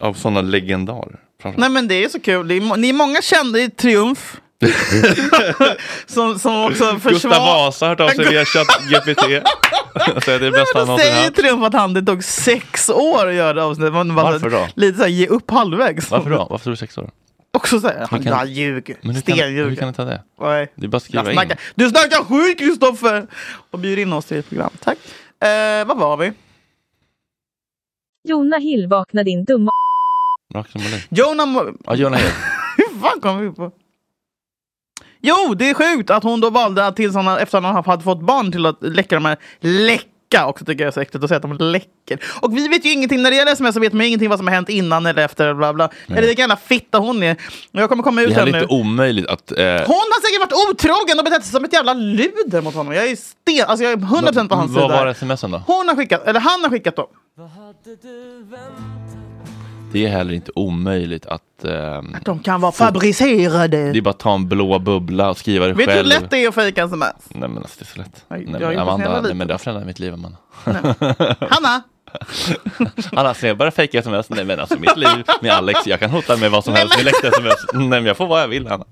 Av 0.00 0.14
sådana 0.14 0.40
legendarer. 0.40 1.18
Nej 1.56 1.68
men 1.68 1.88
det 1.88 2.04
är 2.04 2.08
så 2.08 2.20
kul. 2.20 2.50
Är, 2.50 2.76
ni 2.76 2.88
är 2.88 2.92
många 2.92 3.22
kända 3.22 3.58
i 3.58 3.70
Triumf. 3.70 4.40
som, 6.06 6.38
som 6.38 6.64
också 6.64 6.68
Gustav 6.92 6.98
försvarar... 6.98 7.38
Vasa 7.38 7.84
har 7.86 7.90
hört 7.90 8.00
av 8.00 8.08
sig 8.08 8.28
via 8.28 8.44
ChatGPT. 8.44 9.20
Säger 10.24 10.38
det 10.40 10.46
är 10.46 10.50
det 10.50 10.50
bästa 10.50 10.78
han 10.78 10.86
någonsin 10.86 11.10
säger 11.10 11.22
haft. 11.24 11.36
Triumf 11.36 11.64
att 11.64 11.72
han, 11.74 11.94
det 11.94 12.02
tog 12.02 12.24
sex 12.24 12.88
år 12.88 13.26
att 13.28 13.34
göra 13.34 13.52
det 13.52 13.64
avsnittet. 13.64 13.92
Man 13.92 14.14
bara 14.14 14.30
Varför 14.30 14.50
då? 14.50 14.68
Lite 14.74 14.96
såhär, 14.98 15.10
ge 15.10 15.26
upp 15.26 15.50
halvvägs. 15.50 16.10
Varför 16.10 16.30
då? 16.30 16.46
Varför 16.50 16.70
är 16.70 16.72
du 16.72 16.76
sex 16.76 16.98
år? 16.98 17.10
Också 17.54 17.80
såhär, 17.80 18.06
han, 18.10 18.22
kan- 18.22 18.32
han 18.32 18.52
ljuger. 18.52 18.96
Men 19.02 19.14
hur 19.14 19.76
kan, 19.76 19.88
du 19.88 19.94
ta 19.94 20.04
det? 20.04 20.22
Nej. 20.40 20.72
Det 20.74 20.86
är 20.86 20.88
bara 20.88 20.96
att 20.96 21.02
skriva 21.02 21.32
in. 21.32 21.52
du 21.74 21.88
snackar 21.90 22.24
skit 22.24 22.58
Kristoffer! 22.58 23.26
Och 23.70 23.78
bjuder 23.78 24.02
in 24.02 24.12
oss 24.12 24.24
till 24.24 24.36
ett 24.36 24.48
program. 24.48 24.70
Tack. 24.84 24.98
Eh, 25.44 25.86
vad 25.86 25.98
var 25.98 26.16
vi? 26.16 26.32
Jona 28.28 28.56
Hill 28.58 28.86
vakna 28.88 29.22
din 29.22 29.44
dumma. 29.44 29.70
Mo- 30.54 31.76
Ja, 31.86 31.94
Jonah 31.94 32.18
Hill. 32.20 32.30
Hur 32.76 33.00
fan 33.00 33.20
kom 33.20 33.40
vi 33.40 33.50
på? 33.50 33.72
Jo, 35.22 35.54
det 35.54 35.70
är 35.70 35.74
sjukt 35.74 36.10
att 36.10 36.22
hon 36.22 36.40
då 36.40 36.50
valde 36.50 36.86
att 36.86 36.96
tills 36.96 37.14
han, 37.14 37.38
efter 37.38 37.58
att 37.58 37.64
han 37.64 37.84
hade 37.84 38.02
fått 38.02 38.20
barn 38.20 38.52
till 38.52 38.66
att 38.66 38.76
läcka 38.80 39.14
de 39.16 39.24
här 39.24 39.36
läcka 39.60 40.08
också 40.46 40.64
tycker 40.64 40.84
jag 40.84 40.88
är 40.88 40.92
så 40.92 41.00
äckligt 41.00 41.24
att 41.24 41.28
säga 41.28 41.36
att 41.36 41.42
de 41.42 41.56
läcker. 41.58 42.18
Och 42.40 42.56
vi 42.56 42.68
vet 42.68 42.84
ju 42.86 42.90
ingenting, 42.92 43.22
när 43.22 43.30
det 43.30 43.36
gäller 43.36 43.52
sms 43.52 43.74
så 43.74 43.80
vet 43.80 43.92
man 43.92 44.00
ju 44.00 44.06
ingenting 44.08 44.28
vad 44.28 44.38
som 44.38 44.46
har 44.46 44.54
hänt 44.54 44.68
innan 44.68 45.06
eller 45.06 45.24
efter. 45.24 45.54
Bla 45.54 45.72
bla. 45.72 45.90
Eller 46.08 46.22
vilken 46.22 46.42
jävla 46.42 46.56
fitta 46.56 46.98
hon 46.98 47.22
är. 47.22 47.36
Jag 47.72 47.88
kommer 47.88 48.02
komma 48.02 48.22
ut 48.22 48.28
Det 48.28 48.34
är 48.34 48.38
här 48.46 48.52
nu. 48.52 48.58
inte 48.60 48.74
omöjligt 48.74 49.26
att... 49.26 49.50
Eh, 49.52 49.56
Hon 49.64 50.08
har 50.12 50.20
säkert 50.22 50.40
varit 50.52 50.70
otrogen 50.70 51.18
och 51.18 51.24
betett 51.24 51.44
sig 51.44 51.52
som 51.52 51.64
ett 51.64 51.72
jävla 51.72 51.94
luder 51.94 52.60
mot 52.62 52.74
honom. 52.74 52.92
Jag 52.94 53.06
är 53.10 53.16
sten, 53.16 53.64
alltså 53.66 53.84
jag 53.84 53.92
är 53.92 53.96
100% 53.96 54.48
på 54.48 54.54
hans 54.54 54.72
vad 54.72 54.82
sida. 54.84 54.96
var 54.98 55.06
här. 55.06 55.14
smsen 55.14 55.50
då? 55.50 55.62
Hon 55.66 55.88
har 55.88 55.96
skickat, 55.96 56.26
eller 56.26 56.40
han 56.40 56.62
har 56.62 56.70
skickat 56.70 56.96
då. 56.96 57.08
Det 59.92 60.06
är 60.06 60.10
heller 60.10 60.32
inte 60.34 60.50
omöjligt 60.54 61.26
att... 61.26 61.64
ehm, 61.64 62.16
De 62.24 62.38
kan 62.38 62.60
vara 62.60 62.72
fabricerade. 62.72 63.92
det 63.92 63.98
är 63.98 64.02
bara 64.02 64.10
att 64.10 64.18
ta 64.18 64.34
en 64.34 64.48
blå 64.48 64.78
bubbla 64.78 65.30
och 65.30 65.38
skriva 65.38 65.66
det 65.66 65.72
Vet 65.72 65.86
du 65.86 65.92
hur 65.92 65.98
själv. 65.98 66.08
lätt 66.22 66.30
det 66.30 66.44
är 66.44 66.48
att 66.48 66.54
fejka 66.54 66.84
sms? 66.84 67.12
Nej 67.28 67.48
men 67.48 67.58
alltså 67.58 67.76
det 67.78 67.82
är 67.82 67.86
så 67.94 67.98
lätt. 67.98 68.24
Nej, 68.28 68.44
Nej, 68.48 68.60
jag 68.60 68.68
har 68.68 68.74
men 68.74 68.82
Amanda, 68.82 69.20
nej, 69.20 69.34
men 69.34 69.46
det 69.46 69.54
har 69.54 69.58
förändrat 69.58 69.86
mitt 69.86 69.98
liv 69.98 70.14
Amanda. 70.14 70.38
Hanna! 71.50 71.82
Alla 73.12 73.34
ser 73.34 73.54
bara 73.54 73.70
fejka 73.70 73.98
sms. 73.98 74.30
Nej 74.30 74.44
men 74.44 74.60
alltså 74.60 74.78
mitt 74.78 74.96
liv 74.96 75.24
med 75.42 75.52
Alex, 75.52 75.86
jag 75.86 76.00
kan 76.00 76.10
hota 76.10 76.36
med 76.36 76.50
vad 76.50 76.64
som 76.64 76.74
helst 76.74 76.96
med 76.96 77.04
läckta 77.04 77.28
sms. 77.28 77.54
Nej 77.72 77.88
men 77.88 78.04
jag 78.04 78.16
får 78.16 78.26
vad 78.26 78.42
jag 78.42 78.48
vill 78.48 78.66
Hanna. 78.66 78.84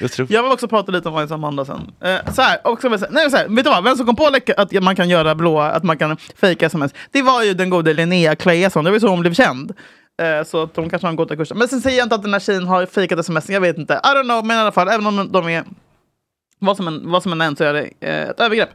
Jag 0.00 0.12
tror... 0.12 0.32
Jag 0.32 0.42
vill 0.42 0.52
också 0.52 0.68
prata 0.68 0.92
lite 0.92 1.08
om 1.08 1.26
Ice 1.28 1.32
Amanda 1.32 1.64
sen. 1.64 1.92
Eh, 2.00 2.32
så 2.32 2.42
här, 2.42 2.58
också, 2.64 2.88
nej, 2.88 3.30
så 3.30 3.36
här, 3.36 3.48
vet 3.48 3.64
du 3.64 3.70
vad? 3.70 3.84
Vem 3.84 3.96
som 3.96 4.06
kom 4.06 4.16
på 4.16 4.30
att 4.56 4.72
man 4.82 4.96
kan 4.96 5.08
göra 5.08 5.34
blåa, 5.34 5.70
att 5.70 5.82
man 5.82 5.98
kan 5.98 6.16
fejka 6.36 6.66
sms? 6.66 6.94
Det 7.10 7.22
var 7.22 7.42
ju 7.42 7.54
den 7.54 7.70
gode 7.70 7.94
Linnea 7.94 8.36
Claesson. 8.36 8.84
Det 8.84 8.90
var 8.90 8.96
ju 8.96 9.00
så 9.00 9.08
hon 9.08 9.20
blev 9.20 9.34
känd. 9.34 9.72
Eh, 10.22 10.46
så 10.46 10.62
att 10.62 10.74
de 10.74 10.90
kanske 10.90 11.06
har 11.06 11.10
en 11.10 11.16
goda 11.16 11.36
kurs. 11.36 11.52
Men 11.54 11.68
sen 11.68 11.80
säger 11.80 11.98
jag 11.98 12.04
inte 12.06 12.14
att 12.14 12.22
den 12.22 12.32
här 12.32 12.40
tjejen 12.40 12.66
har 12.66 12.86
fejkat 12.86 13.18
sms. 13.18 13.50
Jag 13.50 13.60
vet 13.60 13.78
inte. 13.78 13.94
I 13.94 14.06
don't 14.06 14.22
know. 14.22 14.44
Men 14.44 14.56
i 14.56 14.60
alla 14.60 14.72
fall, 14.72 14.88
även 14.88 15.06
om 15.06 15.32
de 15.32 15.48
är 15.48 15.64
vad 16.58 16.76
som 16.76 16.88
än, 16.88 17.10
vad 17.10 17.22
som 17.22 17.32
än 17.32 17.40
är 17.40 17.54
så 17.54 17.64
är 17.64 17.72
det 17.72 17.90
eh, 18.00 18.28
ett 18.28 18.40
övergrepp. 18.40 18.70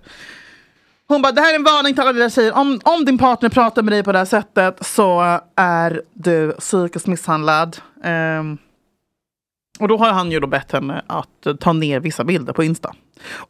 Hon 1.08 1.22
bara, 1.22 1.32
det 1.32 1.42
här 1.42 1.52
är 1.54 1.56
en 1.56 1.64
varning 1.64 1.94
till 1.94 2.02
alla 2.02 2.14
dina 2.14 2.30
tjejer. 2.30 2.54
Om, 2.54 2.80
om 2.84 3.06
din 3.06 3.18
partner 3.18 3.50
pratar 3.50 3.82
med 3.82 3.94
dig 3.94 4.04
på 4.04 4.12
det 4.12 4.18
här 4.18 4.26
sättet 4.26 4.86
så 4.86 5.40
är 5.56 6.02
du 6.14 6.52
psykiskt 6.52 7.08
misshandlad. 7.08 7.78
Um, 8.04 8.58
och 9.80 9.88
då 9.88 9.98
har 9.98 10.12
han 10.12 10.32
ju 10.32 10.40
då 10.40 10.48
bett 10.48 10.72
henne 10.72 11.02
att 11.08 11.46
eh, 11.46 11.54
ta 11.56 11.74
ner 11.74 12.00
vissa 12.00 12.24
bilder 12.24 12.54
på 12.54 12.64
Insta. 12.64 12.94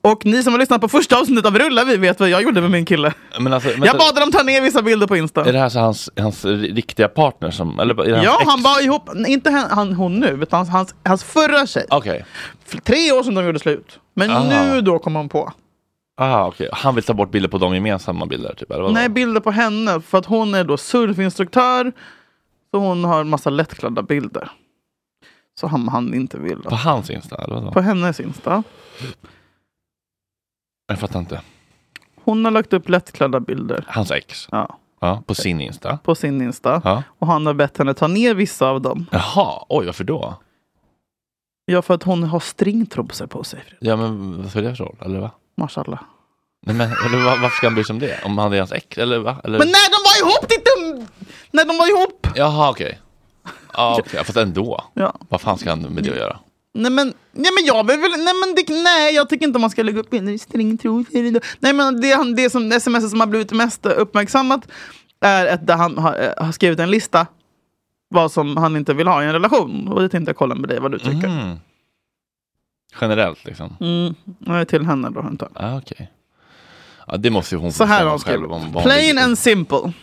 Och 0.02 0.26
ni 0.26 0.44
som 0.44 0.54
har 0.54 0.60
lyssnat 0.60 0.82
på 0.82 0.88
första 0.88 1.20
avsnittet 1.20 1.46
av 1.46 1.58
Rulla 1.58 1.84
vi 1.84 1.98
vet 1.98 2.20
vad 2.20 2.30
jag 2.30 2.42
gjorde 2.44 2.62
med 2.62 2.72
min 2.72 2.86
kille. 2.86 3.14
Men 3.40 3.54
alltså, 3.54 3.70
Jag 3.70 3.98
bad 3.98 4.16
dem 4.16 4.32
ta 4.32 4.44
ner 4.44 4.62
vissa 4.62 4.82
bilder 4.82 5.08
på 5.08 5.18
Insta. 5.18 5.46
Är 5.46 5.54
det 5.54 5.60
här 5.60 5.70
så 5.70 5.80
hans, 5.80 6.10
hans 6.18 6.46
riktiga 6.46 7.08
partner 7.08 7.52
som... 7.52 7.80
Eller 7.80 8.02
är 8.04 8.08
det 8.08 8.14
hans 8.14 8.26
Ja, 8.26 8.42
han 8.46 8.62
var 8.62 8.84
ihop, 8.84 9.10
inte 9.28 9.50
han, 9.52 9.70
han, 9.72 9.94
hon 9.94 10.20
nu, 10.20 10.28
utan 10.42 10.68
hans, 10.68 10.96
hans 11.06 11.24
förra 11.24 11.68
tjej. 11.68 11.86
För 12.66 12.78
Tre 12.78 13.12
år 13.12 13.24
sedan 13.24 13.36
de 13.36 13.46
gjorde 13.46 13.60
slut. 13.60 14.00
Men 14.16 14.32
Ah. 14.32 14.44
nu 14.50 14.82
då 14.82 15.00
kom 15.00 15.16
han 15.16 15.30
på. 15.30 15.54
Ah, 16.22 16.48
okej. 16.48 16.70
Han 16.72 16.96
vill 16.96 17.04
ta 17.04 17.14
bort 17.14 17.32
bilder 17.32 17.50
på 17.50 17.58
de 17.58 17.76
gemensamma 17.76 18.26
bilder 18.26 18.54
typ? 18.58 18.72
Eller? 18.72 18.90
Nej, 18.90 19.10
bilder 19.10 19.42
på 19.42 19.52
henne. 19.52 20.02
För 20.02 20.18
att 20.18 20.26
hon 20.26 20.56
är 20.56 20.64
då 20.64 20.78
surfinstruktör. 20.78 21.92
Så 22.72 22.80
hon 22.80 23.04
har 23.04 23.22
en 23.22 23.30
massa 23.30 23.50
lättklädda 23.50 24.02
bilder. 24.02 24.50
Så 25.60 25.68
han, 25.68 25.88
han 25.88 26.14
inte 26.14 26.38
vill. 26.40 26.58
På 26.62 26.76
hans 26.76 27.10
Insta? 27.10 27.36
Eller? 27.44 27.72
På 27.72 27.82
hennes 27.82 28.20
Insta. 28.20 28.64
Jag 30.88 31.00
fattar 31.00 31.20
inte. 31.20 31.42
Hon 32.24 32.46
har 32.46 32.52
lagt 32.52 32.74
upp 32.74 32.90
lättklädda 32.90 33.40
bilder. 33.40 33.86
Hans 33.88 34.12
ex? 34.12 34.48
Ja. 34.52 34.80
Ja, 35.02 35.24
på 35.28 35.36
sin 35.36 35.62
Insta? 35.62 35.98
På 35.98 36.16
sin 36.16 36.42
Insta. 36.42 36.82
Ja. 36.84 37.04
Och 37.20 37.28
han 37.28 37.46
har 37.46 37.54
bett 37.54 37.78
henne 37.78 37.94
ta 37.94 38.08
ner 38.08 38.34
vissa 38.34 38.68
av 38.68 38.82
dem. 38.82 39.06
Jaha, 39.12 39.66
oj 39.70 39.86
varför 39.86 40.04
då? 40.04 40.36
Ja, 41.66 41.82
för 41.82 41.94
att 41.94 42.04
hon 42.04 42.24
har 42.24 42.40
stringtrosor 42.40 43.28
på 43.28 43.44
sig. 43.44 43.64
Ja 43.80 43.96
men 43.96 44.42
vad 44.42 44.52
spelar 44.52 44.70
det 44.70 44.76
för 44.76 44.84
roll? 44.84 44.96
Eller 45.02 45.20
va? 45.20 45.32
Mashallah. 45.58 46.00
Nej, 46.66 46.76
men, 46.76 46.88
eller, 47.06 47.26
va- 47.26 47.38
varför 47.42 47.58
ska 47.58 47.68
han 47.68 47.74
bry 47.76 47.84
sig 47.84 47.94
om 47.94 48.00
det? 48.00 48.20
Om 48.26 48.38
han 48.38 48.54
är 48.54 48.58
hans 48.60 48.72
ex? 48.72 48.98
Eller 48.98 49.20
va? 49.20 49.38
Eller? 49.44 49.60
Men 49.60 49.68
när 49.68 49.90
de 49.90 49.98
var 50.06 50.30
ihop, 50.30 50.50
ditt 50.50 50.66
dum... 50.66 51.08
När 51.52 51.66
de 51.66 51.78
var 51.78 51.88
ihop! 52.00 52.28
Jaha 52.36 52.70
okej. 52.70 53.00
Ja 53.74 53.98
okej, 54.00 54.24
fast 54.24 54.38
ändå. 54.38 54.84
Ja. 54.94 55.16
Vad 55.30 55.42
fan 55.42 55.58
ska 55.58 55.70
han 55.70 55.82
med 55.82 56.04
det 56.04 56.12
att 56.12 56.18
göra? 56.18 56.40
Nej 56.74 56.92
men, 56.92 57.14
nej 57.32 57.52
men 57.58 57.66
jag 57.66 57.84
vill 57.88 58.12
nej 58.12 58.34
men 58.34 58.56
det, 58.56 58.84
nej 58.84 59.16
jag 59.16 59.30
tycker 59.30 59.46
inte 59.46 59.60
man 59.60 59.70
ska 59.70 59.84
lägga 59.84 60.00
upp 60.00 60.10
bilder 60.10 60.34
i 60.34 60.38
stringtrosor. 60.38 61.40
Nej 61.60 61.74
men 61.74 62.02
det, 62.02 62.36
det 62.36 62.50
som 62.50 62.72
sms 62.72 63.10
som 63.10 63.20
har 63.20 63.28
blivit 63.28 63.52
mest 63.52 63.86
uppmärksammat 63.86 64.68
är 65.20 65.46
att 65.46 65.68
där 65.68 65.76
han 65.76 65.98
har, 65.98 66.22
eh, 66.22 66.46
har 66.46 66.52
skrivit 66.52 66.80
en 66.80 66.92
lista 66.92 67.28
vad 68.10 68.32
som 68.32 68.58
han 68.58 68.76
inte 68.76 68.94
vill 68.94 69.08
ha 69.08 69.24
i 69.24 69.26
en 69.26 69.34
relation. 69.34 69.88
Och 69.88 70.02
det 70.02 70.10
tänkte 70.10 70.30
jag 70.30 70.38
kolla 70.38 70.56
med 70.56 70.70
dig 70.70 70.80
vad 70.80 70.92
du 70.92 71.00
tycker. 71.00 71.28
Mm. 71.28 71.58
Generellt 73.02 73.46
liksom? 73.46 73.78
Mm. 73.80 74.16
nej, 74.40 74.66
Till 74.66 74.86
henne 74.86 75.10
då 75.10 75.20
inte. 75.32 75.48
Ah, 75.54 75.78
okej. 75.78 76.12
Ja, 77.08 77.18
det 77.18 77.30
måste 77.30 77.56
ju 77.56 77.62
hon 77.62 77.74
Så 77.74 77.84
här 77.84 78.04
har 78.04 78.10
hon 78.10 78.20
skrivit. 78.20 78.50
Plain 78.84 79.18
and 79.18 79.38
simple. 79.38 79.94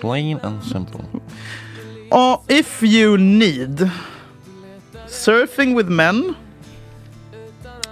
Plain 0.00 0.38
and 0.42 0.64
simple. 0.64 1.04
Och 2.10 2.44
if 2.48 2.82
you 2.82 3.16
need 3.16 3.90
surfing 5.08 5.76
with 5.76 5.90
men, 5.90 6.34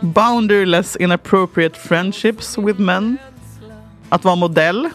boundaryless 0.00 0.96
inappropriate 0.96 1.78
friendships 1.78 2.58
with 2.58 2.80
men, 2.80 3.18
att 4.08 4.24
vara 4.24 4.34
modell, 4.36 4.90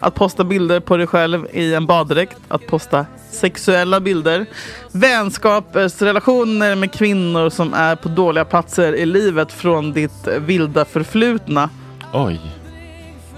att 0.00 0.14
posta 0.14 0.44
bilder 0.44 0.80
på 0.80 0.96
dig 0.96 1.06
själv 1.06 1.46
i 1.52 1.74
en 1.74 1.86
baddräkt, 1.86 2.36
att 2.48 2.66
posta 2.66 3.06
sexuella 3.30 4.00
bilder, 4.00 4.46
vänskapsrelationer 4.92 6.76
med 6.76 6.92
kvinnor 6.92 7.50
som 7.50 7.74
är 7.74 7.96
på 7.96 8.08
dåliga 8.08 8.44
platser 8.44 8.92
i 8.92 9.06
livet 9.06 9.52
från 9.52 9.92
ditt 9.92 10.28
vilda 10.40 10.84
förflutna. 10.84 11.70
Oj. 12.12 12.40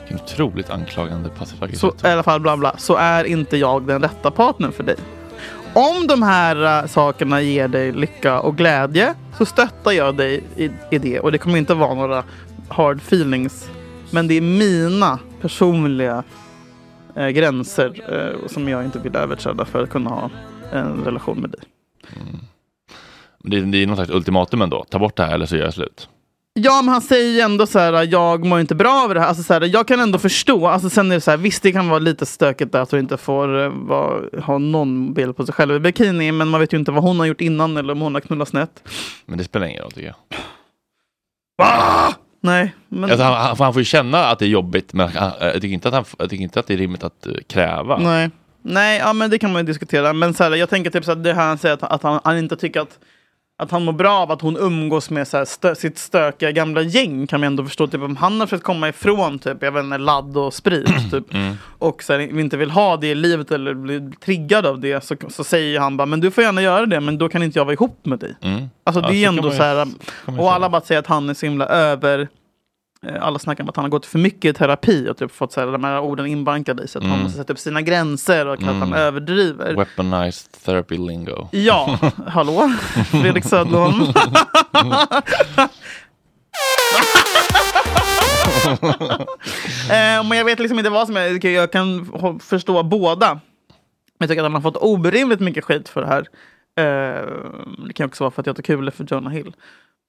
Vilken 0.09 0.25
otroligt 0.25 0.71
anklagande 0.71 1.29
passiv 1.29 1.73
så, 1.75 1.87
i 2.05 2.07
alla 2.07 2.23
fall 2.23 2.41
bla 2.41 2.57
bla, 2.57 2.77
så 2.79 2.97
är 2.97 3.25
inte 3.25 3.57
jag 3.57 3.87
den 3.87 4.03
rätta 4.03 4.31
partnern 4.31 4.73
för 4.73 4.83
dig. 4.83 4.97
Om 5.75 6.07
de 6.07 6.23
här 6.23 6.83
äh, 6.83 6.87
sakerna 6.87 7.41
ger 7.43 7.69
dig 7.69 7.93
lycka 7.93 8.41
och 8.41 8.57
glädje 8.57 9.15
så 9.39 9.47
stöttar 9.47 9.93
jag 9.93 10.17
dig 10.17 10.43
i, 10.57 10.71
i 10.91 10.99
det. 10.99 11.21
Och 11.21 11.33
det 11.33 11.39
kommer 11.39 11.59
inte 11.59 11.75
vara 11.75 11.95
några 11.95 12.25
hard 12.69 12.97
feelings. 12.97 13.69
Men 14.11 14.29
det 14.29 14.35
är 14.35 14.41
mina 14.41 15.19
personliga 15.41 16.23
äh, 17.17 17.29
gränser 17.29 17.93
äh, 18.43 18.49
som 18.49 18.69
jag 18.69 18.85
inte 18.85 18.99
vill 18.99 19.17
överträda 19.17 19.65
för 19.65 19.83
att 19.83 19.91
kunna 19.91 20.11
ha 20.11 20.31
en 20.73 21.05
relation 21.05 21.41
med 21.41 21.51
dig. 21.51 21.61
Det, 23.39 23.57
är- 23.59 23.63
det 23.63 23.83
är 23.83 23.87
någon 23.87 23.97
slags 23.97 24.11
ultimatum 24.11 24.63
ändå. 24.63 24.85
Ta 24.91 24.99
bort 24.99 25.17
det 25.17 25.25
här 25.25 25.35
eller 25.35 25.47
så 25.47 25.57
gör 25.57 25.65
jag 25.65 25.75
slut. 25.75 26.09
Ja, 26.61 26.83
men 26.83 26.93
han 26.93 27.03
säger 27.03 27.33
ju 27.33 27.41
ändå 27.41 27.67
så 27.67 27.79
här, 27.79 28.13
jag 28.13 28.45
mår 28.45 28.61
inte 28.61 28.75
bra 28.75 29.05
av 29.05 29.15
det 29.15 29.21
här. 29.21 29.29
Alltså, 29.29 29.43
så 29.43 29.53
här. 29.53 29.61
Jag 29.61 29.89
kan 29.89 30.01
ändå 30.01 30.19
förstå. 30.19 30.67
Alltså, 30.67 30.91
sen 30.91 31.11
är 31.11 31.15
det 31.15 31.21
så 31.21 31.31
här, 31.31 31.39
visst, 31.39 31.63
det 31.63 31.73
kan 31.73 31.89
vara 31.89 31.99
lite 31.99 32.27
stökigt 32.27 32.73
där 32.73 32.81
att 32.81 32.91
hon 32.91 33.01
inte 33.01 33.17
får 33.17 33.63
eh, 33.63 33.69
vara, 33.69 34.41
ha 34.41 34.59
någon 34.59 35.15
bild 35.15 35.37
på 35.37 35.47
sig 35.47 35.55
själv 35.55 35.75
i 35.75 35.81
bikini. 35.81 36.33
Men 36.33 36.49
man 36.49 36.61
vet 36.61 36.73
ju 36.73 36.79
inte 36.79 36.93
vad 36.93 37.03
hon 37.03 37.19
har 37.19 37.27
gjort 37.27 37.41
innan 37.41 37.77
eller 37.77 37.93
om 37.93 38.01
hon 38.01 38.15
har 38.15 38.21
knullat 38.21 38.49
snett. 38.49 38.89
Men 39.27 39.39
det 39.39 39.45
spelar 39.45 39.67
ingen 39.67 39.83
roll 39.83 39.93
tycker 39.93 40.07
jag. 40.07 40.17
Nej, 42.41 42.75
men... 42.89 43.05
Alltså, 43.11 43.25
han, 43.25 43.35
han, 43.35 43.57
han 43.59 43.73
får 43.73 43.81
ju 43.81 43.85
känna 43.85 44.25
att 44.25 44.39
det 44.39 44.45
är 44.45 44.49
jobbigt 44.49 44.93
men 44.93 45.09
han, 45.09 45.33
jag, 45.41 45.55
tycker 45.55 45.69
inte 45.69 45.89
att 45.89 45.95
han, 45.95 46.05
jag 46.19 46.31
tycker 46.31 46.43
inte 46.43 46.61
att 46.61 46.67
det 46.67 46.75
är 46.75 46.79
rimligt 46.79 47.05
att 47.05 47.27
eh, 47.27 47.33
kräva. 47.47 47.99
Nej. 47.99 48.31
Nej, 48.63 48.99
ja, 48.99 49.13
men 49.13 49.31
det 49.31 49.39
kan 49.39 49.53
man 49.53 49.63
ju 49.63 49.67
diskutera. 49.67 50.13
Men 50.13 50.35
så 50.35 50.45
här, 50.45 50.51
jag 50.51 50.71
tänker 50.71 50.91
typ 50.91 51.05
så 51.05 51.13
att 51.13 51.25
det 51.25 51.35
här 51.35 51.47
han 51.47 51.59
säger 51.59 51.75
att, 51.75 51.83
att 51.83 52.03
han, 52.03 52.21
han 52.25 52.39
inte 52.39 52.57
tycker 52.57 52.81
att 52.81 52.99
att 53.63 53.71
han 53.71 53.85
mår 53.85 53.93
bra 53.93 54.13
av 54.19 54.31
att 54.33 54.41
hon 54.41 54.57
umgås 54.57 55.11
med 55.11 55.29
så 55.29 55.47
stö, 55.47 55.75
sitt 55.75 55.99
stökiga 55.99 56.51
gamla 56.51 56.83
gäng 56.83 57.27
kan 57.27 57.41
man 57.41 57.47
ändå 57.47 57.65
förstå. 57.65 57.87
Typ, 57.87 58.03
om 58.03 58.17
han 58.17 58.41
har 58.41 58.47
försökt 58.47 58.65
komma 58.65 58.89
ifrån 58.89 59.39
typ, 59.39 59.63
jag 59.63 59.73
vet 59.73 59.85
inte, 59.85 59.99
ladd 59.99 60.37
och 60.37 60.55
sprit 60.55 61.11
typ, 61.11 61.25
och 61.79 62.03
så 62.03 62.13
här, 62.13 62.39
inte 62.39 62.57
vill 62.57 62.71
ha 62.71 62.97
det 62.97 63.07
i 63.07 63.15
livet 63.15 63.51
eller 63.51 63.75
blir 63.75 64.11
triggad 64.25 64.67
av 64.67 64.81
det 64.81 65.05
så, 65.05 65.17
så 65.29 65.45
säger 65.45 65.81
han 65.81 65.97
bara 65.97 66.07
men 66.07 66.21
du 66.21 66.31
får 66.31 66.45
gärna 66.45 66.63
göra 66.63 66.87
det 66.87 67.01
men 67.01 67.19
då 67.19 67.29
kan 67.29 67.43
inte 67.43 67.59
jag 67.59 67.65
vara 67.65 67.73
ihop 67.75 67.99
med 68.07 68.19
dig. 68.19 68.37
Mm. 68.43 68.69
Alltså 68.85 69.01
Ja, 69.03 69.09
det 69.09 69.17
är 69.17 69.27
så 69.27 69.29
ändå 69.37 69.51
ju- 69.51 69.57
så 69.57 69.63
här, 69.63 69.89
och 70.39 70.53
alla 70.53 70.69
bara 70.69 70.81
säger 70.81 70.99
att 70.99 71.07
han 71.07 71.31
är 71.31 71.35
så 71.35 71.47
himla 71.47 71.67
över 71.67 72.29
alla 73.21 73.39
snackar 73.39 73.65
om 73.65 73.69
att 73.71 73.77
han 73.77 73.85
har 73.85 73.91
gått 73.91 74.07
för 74.07 74.19
mycket 74.19 74.45
i 74.45 74.53
terapi 74.59 75.09
och 75.11 75.17
typ 75.17 75.33
fått 75.33 75.53
så 75.53 75.61
här, 75.61 75.67
de 75.67 75.85
här 75.85 76.01
orden 76.01 76.27
inbankade 76.27 76.83
i 76.83 76.89
sig. 76.89 76.99
Att 76.99 77.03
han 77.05 77.13
Mm. 77.13 77.23
måste 77.25 77.39
sätta 77.39 77.53
upp 77.53 77.59
sina 77.59 77.83
gränser 77.83 78.47
och 78.47 78.55
att 78.55 78.63
han 78.63 78.93
överdriver. 78.95 79.75
Weaponized 79.75 80.53
therapy 80.65 80.99
lingo. 80.99 81.49
Ja, 81.53 81.99
hallå? 82.27 82.73
Fredrik 83.11 83.45
Söderholm. 83.45 84.03
eh, 89.91 90.29
men 90.29 90.39
jag 90.39 90.45
vet 90.45 90.59
liksom 90.59 90.79
inte 90.79 90.91
vad 90.91 91.07
som 91.07 91.17
är. 91.17 91.47
Jag 91.47 91.73
kan 91.73 92.11
förstå 92.41 92.83
båda. 92.83 93.29
Men 93.35 93.41
jag 94.19 94.29
tycker 94.29 94.41
att 94.43 94.45
han 94.53 94.55
har 94.55 94.61
fått 94.73 94.83
orimligt 94.83 95.41
mycket 95.41 95.65
skit 95.65 95.89
för 95.89 96.01
det 96.01 96.07
här. 96.07 96.27
Eh, 96.77 97.29
det 97.87 97.93
kan 97.95 98.07
också 98.07 98.25
vara 98.25 98.31
för 98.31 98.41
att 98.43 98.47
jag 98.47 98.57
tar 98.57 98.63
kul 98.63 98.91
för 98.91 99.07
Jonah 99.11 99.33
Hill. 99.33 99.53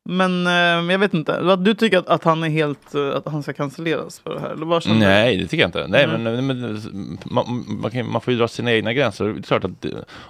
Men 0.09 0.47
eh, 0.47 0.91
jag 0.91 0.99
vet 0.99 1.13
inte. 1.13 1.55
Du 1.55 1.73
tycker 1.73 1.97
att, 1.97 2.07
att 2.07 2.23
han 2.23 2.43
är 2.43 2.49
helt, 2.49 2.95
eh, 2.95 3.07
att 3.15 3.27
han 3.27 3.43
ska 3.43 3.53
cancelleras 3.53 4.19
för 4.19 4.33
det 4.33 4.39
här? 4.39 4.49
Eller 4.49 4.65
vad? 4.65 4.87
Nej, 4.87 5.37
det 5.37 5.47
tycker 5.47 5.63
jag 5.63 5.67
inte. 5.67 5.85
Nej, 5.87 6.03
Mm. 6.03 6.23
men, 6.23 6.47
men 6.47 6.81
man, 7.25 7.65
man, 7.81 7.91
kan, 7.91 8.11
man 8.11 8.21
får 8.21 8.33
ju 8.33 8.39
dra 8.39 8.47
sina 8.47 8.71
egna 8.73 8.93
gränser. 8.93 9.25
Det 9.25 9.39
är 9.39 9.41
klart 9.41 9.63
att 9.63 9.71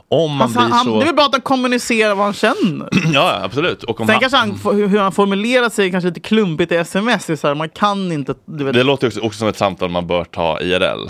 om 0.10 0.32
man 0.32 0.42
Alltså, 0.42 0.60
blir 0.60 0.70
han, 0.70 0.86
så... 0.86 0.96
Det 0.96 1.02
är 1.04 1.06
väl 1.06 1.16
bra 1.16 1.26
att 1.26 1.32
han 1.34 1.42
kommunicerar 1.42 2.16
vad 2.16 2.26
han 2.26 2.34
känner. 2.34 2.90
Ja, 3.14 3.40
absolut. 3.44 3.84
Och 3.84 4.02
om 4.02 4.08
Sen 4.08 4.14
han, 4.14 4.20
kanske 4.30 4.38
han, 4.38 4.80
hur 4.90 5.00
han 5.00 5.12
formulerar 5.12 5.70
sig 5.70 5.92
kanske 5.92 6.08
lite 6.08 6.20
klumpigt 6.20 6.72
i 6.72 6.76
sms. 6.76 7.26
Så 7.42 7.48
här, 7.48 7.56
man 7.56 7.70
kan 7.70 8.12
inte... 8.12 8.36
Du 8.46 8.64
vet, 8.64 8.74
Det 8.74 8.84
låter 8.84 9.08
också, 9.08 9.20
också 9.22 9.40
som 9.40 9.48
ett 9.48 9.58
samtal 9.58 9.90
man 9.90 10.08
bör 10.08 10.24
ta 10.24 10.60
IRL. 10.62 11.10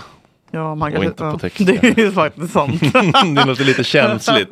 Ja, 0.56 0.76
man 0.76 0.88
och 0.88 0.94
kanske, 0.94 1.06
inte 1.06 1.18
på 1.18 1.26
ja, 1.26 1.40
text. 1.40 1.66
Det 1.66 2.02
är 2.04 2.12
faktiskt 2.12 2.54
sant. 2.54 2.82
det 3.36 3.46
låter 3.46 3.64
lite 3.64 3.84
känsligt. 3.84 4.50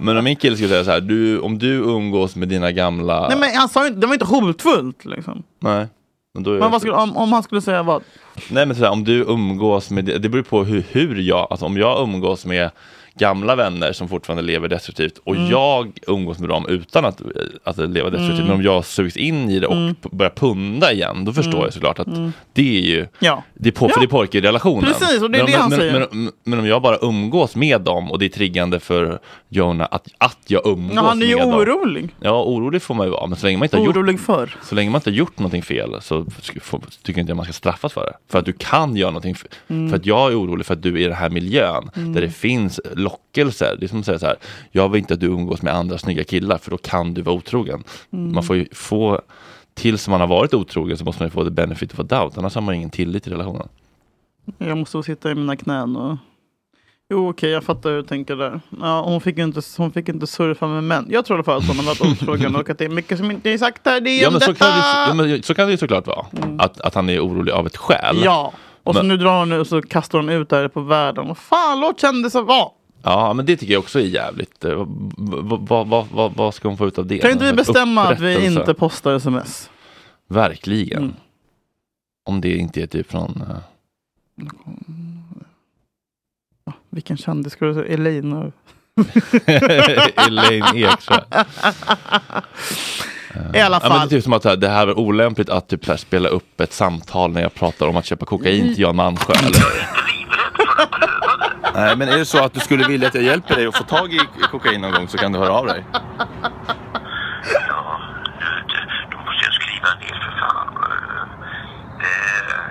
Men 0.00 0.16
om 0.16 0.24
min 0.24 0.36
kille 0.36 0.56
skulle 0.56 0.68
säga 0.68 0.84
så 0.84 0.90
här, 0.90 1.00
du, 1.00 1.40
om 1.40 1.58
du 1.58 1.74
umgås 1.74 2.36
med 2.36 2.48
dina 2.48 2.72
gamla... 2.72 3.28
Nej, 3.28 3.38
men 3.38 3.54
han 3.54 3.68
sa 3.68 3.82
ju 3.82 3.88
inte, 3.88 4.00
det 4.00 4.06
var 4.06 4.14
inte 4.14 4.26
hotfullt. 4.26 5.04
Liksom. 5.04 5.42
Nej. 5.60 5.86
Men, 6.34 6.58
Men 6.58 6.70
vad 6.70 6.80
skulle, 6.80 6.94
om, 6.94 7.16
om 7.16 7.32
han 7.32 7.42
skulle 7.42 7.60
säga 7.60 7.82
vad? 7.82 8.02
Nej 8.50 8.66
men 8.66 8.76
så 8.76 8.84
här, 8.84 8.90
om 8.90 9.04
du 9.04 9.24
umgås 9.24 9.90
med, 9.90 10.04
det 10.04 10.28
beror 10.28 10.42
på 10.42 10.64
hur, 10.64 10.84
hur 10.90 11.16
jag, 11.16 11.46
alltså 11.50 11.66
om 11.66 11.76
jag 11.76 12.02
umgås 12.02 12.46
med 12.46 12.70
gamla 13.18 13.56
vänner 13.56 13.92
som 13.92 14.08
fortfarande 14.08 14.42
lever 14.42 14.68
destruktivt 14.68 15.18
och 15.24 15.36
Mm. 15.36 15.50
jag 15.50 15.92
umgås 16.06 16.38
med 16.38 16.48
dem 16.48 16.66
utan 16.68 17.04
att, 17.04 17.20
att 17.64 17.76
leva 17.78 18.10
destruktivt, 18.10 18.38
Mm. 18.38 18.46
men 18.46 18.56
om 18.56 18.62
jag 18.62 18.84
sugs 18.84 19.16
in 19.16 19.50
i 19.50 19.58
det 19.58 19.66
och 19.66 19.76
Mm. 19.76 19.94
börjar 20.12 20.30
punda 20.30 20.92
igen, 20.92 21.24
då 21.24 21.32
förstår 21.32 21.52
Mm. 21.52 21.64
jag 21.64 21.72
såklart 21.72 21.98
att 21.98 22.06
Mm. 22.06 22.32
det 22.52 22.78
är 22.78 22.82
ju 22.82 23.06
Ja. 23.18 23.42
det 23.54 23.68
är 23.68 23.72
på, 23.72 23.88
för 23.88 23.94
Ja. 23.96 24.00
det 24.00 24.06
är 24.06 24.08
pojkrelationen. 24.08 24.92
Precis, 24.94 25.22
och 25.22 25.30
det 25.30 25.38
är 25.38 25.42
men, 25.42 25.52
det 25.52 25.58
han 25.58 25.70
men, 25.70 25.78
säger. 25.78 25.92
Men, 25.92 26.08
men, 26.24 26.32
men 26.44 26.58
om 26.58 26.66
jag 26.66 26.82
bara 26.82 26.96
umgås 27.02 27.56
med 27.56 27.80
dem 27.80 28.10
och 28.10 28.18
det 28.18 28.24
är 28.24 28.28
triggande 28.28 28.80
för 28.80 29.18
Jonah 29.48 29.88
att, 29.90 30.08
att 30.18 30.38
jag 30.46 30.66
umgås 30.66 30.92
Ja, 30.96 31.02
han 31.02 31.22
är 31.22 31.26
ju 31.26 31.36
med 31.36 31.46
dem. 31.48 31.54
orolig. 31.54 32.08
Ja, 32.20 32.42
orolig 32.44 32.82
får 32.82 32.94
man 32.94 33.06
ju 33.06 33.10
vara, 33.10 33.26
men 33.26 33.38
så 33.38 33.46
länge 33.46 33.58
man 33.58 33.66
inte 33.66 33.76
har 33.76 33.84
gjort 33.84 33.96
Orolig 33.96 34.20
för. 34.20 34.56
så 34.62 34.74
länge 34.74 34.90
man 34.90 34.98
inte 34.98 35.10
har 35.10 35.14
gjort 35.14 35.38
någonting 35.38 35.62
fel 35.62 35.96
så 36.00 36.24
tycker 36.24 36.92
jag 37.06 37.18
inte 37.18 37.32
att 37.32 37.36
man 37.36 37.44
ska 37.44 37.52
straffas 37.52 37.92
för 37.92 38.00
det. 38.06 38.12
För 38.32 38.38
att 38.38 38.44
du 38.44 38.52
kan 38.52 38.96
göra 38.96 39.10
någonting. 39.10 39.32
f- 39.36 39.46
Mm. 39.68 39.90
För 39.90 39.96
att 39.96 40.06
jag 40.06 40.32
är 40.32 40.40
orolig 40.40 40.66
för 40.66 40.74
att 40.74 40.82
du 40.82 40.94
är 40.94 40.98
i 41.00 41.04
den 41.04 41.12
här 41.16 41.30
miljön 41.30 41.90
där 41.94 42.20
det 42.20 42.30
finns 42.30 42.80
lockelser. 43.02 43.76
Det 43.80 43.86
är 43.86 43.88
som 43.88 44.00
att 44.00 44.06
säga 44.06 44.18
så 44.18 44.26
här, 44.26 44.36
jag 44.70 44.88
vill 44.88 44.98
inte 44.98 45.14
att 45.14 45.20
du 45.20 45.26
umgås 45.26 45.62
med 45.62 45.74
andra 45.74 45.98
snygga 45.98 46.24
killar 46.24 46.58
för 46.58 46.70
då 46.70 46.78
kan 46.78 47.14
du 47.14 47.22
vara 47.22 47.36
otrogen. 47.36 47.84
Mm. 48.12 48.32
Man 48.34 48.42
får 48.42 48.56
ju 48.56 48.66
få, 48.72 49.20
tills 49.74 50.08
man 50.08 50.20
har 50.20 50.26
varit 50.28 50.54
otrogen 50.54 50.98
så 50.98 51.04
måste 51.04 51.22
man 51.22 51.26
ju 51.26 51.30
få 51.30 51.44
the 51.44 51.50
benefit 51.50 51.92
of 51.92 52.00
a 52.00 52.02
doubt, 52.02 52.38
annars 52.38 52.54
har 52.54 52.62
man 52.62 52.74
ingen 52.74 52.90
tillit 52.90 53.26
i 53.26 53.30
relationen. 53.30 53.68
Jag 54.58 54.78
måste 54.78 55.02
sitta 55.02 55.30
i 55.30 55.34
mina 55.34 55.56
knän 55.56 55.96
och... 55.96 56.16
Jo 57.10 57.30
okej, 57.30 57.50
jag 57.50 57.64
fattar 57.64 57.90
hur 57.90 57.96
du 57.96 58.02
tänker 58.02 58.36
där. 58.36 58.60
Ja, 58.80 59.02
hon, 59.02 59.20
fick 59.20 59.38
inte, 59.38 59.60
hon 59.78 59.92
fick 59.92 60.08
inte 60.08 60.26
surfa 60.26 60.66
med 60.66 60.84
män. 60.84 61.06
Jag 61.10 61.24
tror 61.24 61.36
i 61.36 61.38
alla 61.38 61.44
fall 61.44 61.58
att 61.58 61.66
hon 61.66 61.76
har 61.76 61.84
varit 61.84 62.00
otrogen 62.22 62.56
och 62.56 62.70
att 62.70 62.78
det 62.78 62.84
är 62.84 62.88
mycket 62.88 63.18
som 63.18 63.30
inte 63.30 63.50
är 63.50 63.58
sagt 63.58 63.80
här. 63.86 64.00
Det 64.00 64.10
är 64.10 64.22
Ja 64.22 64.30
men, 64.30 64.40
så 64.40 64.54
kan, 64.54 64.68
det, 64.68 64.84
ja 65.08 65.14
men 65.14 65.42
så 65.42 65.54
kan 65.54 65.66
det 65.66 65.72
ju 65.72 65.78
såklart 65.78 66.06
vara. 66.06 66.26
Att, 66.58 66.80
att 66.80 66.94
han 66.94 67.08
är 67.10 67.20
orolig 67.20 67.52
av 67.52 67.66
ett 67.66 67.76
skäl. 67.76 68.20
Ja, 68.24 68.52
och 68.82 68.94
så 68.94 69.00
Men- 69.00 69.08
nu 69.08 69.16
drar 69.16 69.38
hon 69.38 69.52
och 69.52 69.66
så 69.66 69.82
kastar 69.82 70.18
hon 70.18 70.28
ut 70.28 70.48
där 70.48 70.68
på 70.68 70.80
världen. 70.80 71.30
Och 71.30 71.38
fan, 71.38 71.80
låt 71.80 72.00
kändisar 72.00 72.42
vara! 72.42 72.68
Ja, 73.04 73.32
men 73.32 73.46
det 73.46 73.56
tycker 73.56 73.72
jag 73.72 73.80
också 73.80 73.98
är 74.00 74.04
jävligt. 74.04 74.64
eh, 74.64 74.84
Vad, 75.16 75.86
vad, 75.88 76.06
vad, 76.12 76.32
vad 76.34 76.54
ska 76.54 76.68
hon 76.68 76.76
få 76.76 76.86
ut 76.86 76.98
av 76.98 77.06
det? 77.06 77.18
Kan 77.18 77.30
inte 77.30 77.44
vi 77.44 77.52
bestämma 77.52 78.02
att 78.08 78.20
vi 78.20 78.46
inte 78.46 78.74
postar 78.74 79.14
sms? 79.14 79.70
Verkligen. 80.28 80.98
Mm. 81.02 81.14
Om 82.24 82.40
det 82.40 82.56
inte 82.56 82.82
är 82.82 82.86
typ 82.86 83.10
från... 83.10 83.42
eh, 83.50 83.56
Vilken 86.90 87.16
kändis 87.16 87.52
skulle 87.52 87.70
du 87.70 87.74
säga? 87.82 87.94
Elaine? 87.94 88.32
och- 88.32 88.52
Elaine 90.26 90.64
Eksjö. 90.76 91.14
I 93.54 93.60
alla 93.60 93.80
Ja, 93.82 93.88
men 93.88 93.90
det 93.90 93.96
är 93.96 93.98
fall. 93.98 94.08
typ 94.08 94.24
som 94.24 94.32
att 94.32 94.42
det 94.42 94.68
här 94.68 94.86
är 94.86 94.98
olämpligt 94.98 95.48
att 95.50 95.68
typ 95.68 96.00
spela 96.00 96.28
upp 96.28 96.60
ett 96.60 96.72
samtal 96.72 97.32
när 97.32 97.42
jag 97.42 97.54
pratar 97.54 97.86
om 97.86 97.96
att 97.96 98.04
köpa 98.06 98.26
kokain 98.26 98.74
till 98.74 98.82
Jan 98.82 98.96
Malmsjö. 98.96 99.32
Eller? 99.32 99.52
Nej, 101.74 101.96
men 101.96 102.08
är 102.08 102.18
det 102.18 102.24
så 102.24 102.44
att 102.44 102.54
du 102.54 102.60
skulle 102.60 102.88
vilja 102.88 103.08
att 103.08 103.14
jag 103.14 103.24
hjälper 103.24 103.56
dig 103.56 103.66
att 103.66 103.76
få 103.76 103.84
tag 103.84 104.12
i 104.12 104.20
kokain 104.50 104.80
någon 104.80 104.92
gång 104.92 105.08
så 105.08 105.18
kan 105.18 105.32
du 105.32 105.38
höra 105.38 105.52
av 105.52 105.66
dig. 105.66 105.84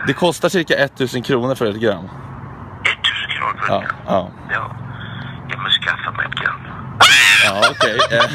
Det 0.07 0.13
kostar 0.13 0.49
cirka 0.49 0.73
1000 0.73 1.23
kronor 1.23 1.55
för 1.55 1.65
ett 1.65 1.75
gram. 1.75 2.05
1000 2.05 2.11
kronor 3.37 3.57
för 3.57 3.63
ett 3.63 3.87
gram? 3.87 3.95
Ja. 4.07 4.29
Ja. 4.49 4.71
ja, 5.49 5.57
men 5.57 5.71
skaffa 5.71 6.11
mig 6.11 6.25
ett 6.25 6.35
gram. 6.35 6.59
Ja, 7.45 7.61
okej. 7.71 7.97
eh. 8.11 8.23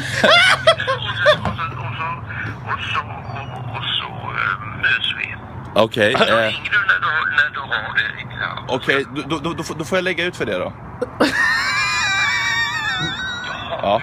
Och 2.67 2.79
så, 2.93 2.99
och, 2.99 3.77
och 3.77 3.83
så 3.83 4.07
uh, 4.07 4.77
möts 4.81 5.09
vi. 5.17 5.36
Okej. 5.77 6.15
Då 6.19 6.23
eh, 6.23 6.27
ringer 6.29 6.71
du 6.71 6.79
när 6.87 6.99
du, 6.99 7.05
har- 7.07 7.31
när 7.37 7.49
du 7.53 7.59
har 7.59 7.93
det. 7.97 8.73
Okej, 8.75 9.05
då, 9.15 9.21
då, 9.21 9.39
då, 9.39 9.53
då 9.53 9.63
får- 9.63 9.75
då 9.75 9.83
får 9.85 9.97
jag 9.97 10.03
lägga 10.03 10.25
ut 10.25 10.35
för 10.35 10.45
det 10.45 10.57
då. 10.57 10.73
Ja. 13.81 14.01